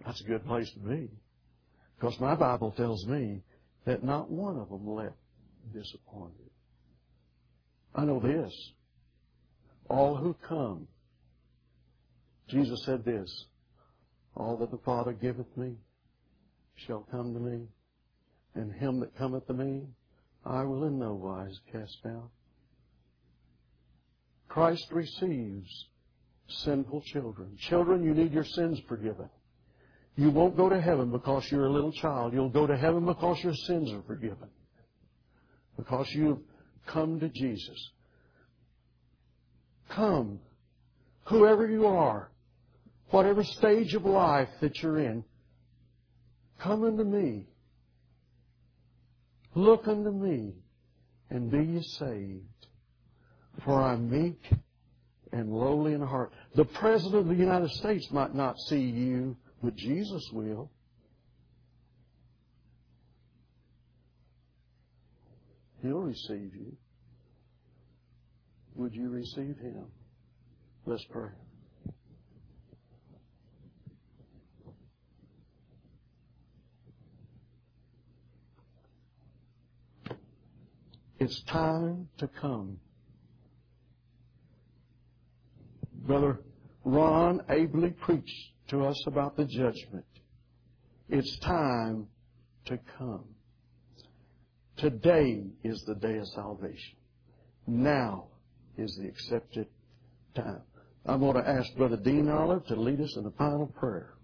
That's 0.05 0.21
a 0.21 0.25
good 0.25 0.47
place 0.47 0.71
to 0.73 0.79
be. 0.79 1.09
Because 1.99 2.19
my 2.21 2.35
Bible 2.35 2.73
tells 2.73 3.07
me 3.07 3.43
that 3.85 4.03
not 4.03 4.31
one 4.31 4.59
of 4.59 4.69
them 4.71 4.89
left 4.89 5.17
disappointed. 5.73 6.51
I 7.95 8.05
know 8.05 8.21
this. 8.21 8.53
All 9.89 10.17
who 10.17 10.35
come, 10.49 10.87
Jesus 12.49 12.85
said 12.85 13.05
this, 13.05 13.47
all 14.37 14.57
that 14.59 14.71
the 14.71 14.79
Father 14.79 15.13
giveth 15.13 15.55
me 15.57 15.75
shall 16.77 17.07
come 17.11 17.35
to 17.35 17.41
me, 17.41 17.67
and 18.55 18.73
him 18.73 19.01
that 19.01 19.17
cometh 19.19 19.47
to 19.49 19.53
me 19.53 19.83
I 20.45 20.63
will 20.63 20.85
in 20.85 20.99
no 20.99 21.15
wise 21.15 21.59
cast 21.71 22.03
down. 22.03 22.31
Christ 24.49 24.87
receives 24.91 25.87
sinful 26.49 27.03
children. 27.03 27.57
Children, 27.59 28.03
you 28.03 28.15
need 28.15 28.33
your 28.33 28.45
sins 28.45 28.81
forgiven. 28.89 29.29
You 30.17 30.31
won't 30.31 30.57
go 30.57 30.69
to 30.69 30.81
heaven 30.81 31.11
because 31.11 31.51
you're 31.51 31.67
a 31.67 31.73
little 31.73 31.93
child. 31.93 32.33
You'll 32.33 32.51
go 32.51 32.67
to 32.67 32.77
heaven 32.77 33.07
because 33.07 33.43
your 33.43 33.55
sins 33.55 33.93
are 33.93 34.03
forgiven. 34.03 34.49
Because 35.77 36.09
you've 36.13 36.41
come 36.87 37.21
to 37.21 37.29
Jesus. 37.29 37.91
Come, 39.91 40.41
whoever 41.25 41.67
you 41.67 41.87
are, 41.87 42.31
whatever 43.11 43.43
stage 43.43 43.95
of 43.95 44.05
life 44.05 44.49
that 44.61 44.83
you're 44.83 44.99
in, 44.99 45.25
come 46.61 46.85
unto 46.85 47.05
me. 47.05 47.47
Look 49.55 49.89
unto 49.89 50.11
me 50.11 50.55
and 51.29 51.51
be 51.51 51.59
ye 51.59 51.83
saved. 51.83 52.45
For 53.65 53.83
I'm 53.83 54.11
meek 54.11 54.41
and 55.33 55.53
lowly 55.53 55.95
in 55.95 56.03
heart. 56.03 56.33
The 56.55 56.65
President 56.65 57.17
of 57.17 57.29
the 57.29 57.35
United 57.35 57.71
States 57.71 58.09
might 58.11 58.35
not 58.35 58.59
see 58.69 58.81
you, 58.81 59.37
but 59.63 59.77
Jesus 59.77 60.29
will. 60.33 60.71
He'll 65.83 66.01
receive 66.01 66.55
you. 66.55 66.77
Would 68.75 68.95
you 68.95 69.11
receive 69.11 69.57
Him? 69.59 69.87
Let's 70.87 71.05
pray. 71.11 71.31
It's 81.19 81.43
time 81.43 82.09
to 82.19 82.29
come. 82.41 82.79
Brother 86.07 86.41
Ron 86.83 87.43
ably 87.51 87.91
preached 87.91 88.53
to 88.71 88.85
us 88.85 89.03
about 89.07 89.37
the 89.37 89.45
judgment. 89.45 90.05
It's 91.09 91.39
time 91.41 92.07
to 92.67 92.79
come. 92.97 93.25
Today 94.77 95.45
is 95.65 95.83
the 95.85 95.97
day 95.97 96.17
of 96.17 96.27
salvation. 96.29 96.97
Now 97.67 98.29
is 98.79 98.97
the 98.97 99.09
accepted 99.09 99.67
time. 100.35 100.63
I'm 101.05 101.21
going 101.21 101.35
to 101.35 101.49
ask 101.49 101.75
Brother 101.77 101.97
Dean 101.97 102.29
Olive 102.29 102.65
to 102.67 102.77
lead 102.77 103.01
us 103.01 103.17
in 103.17 103.25
the 103.25 103.33
final 103.33 103.67
prayer. 103.67 104.15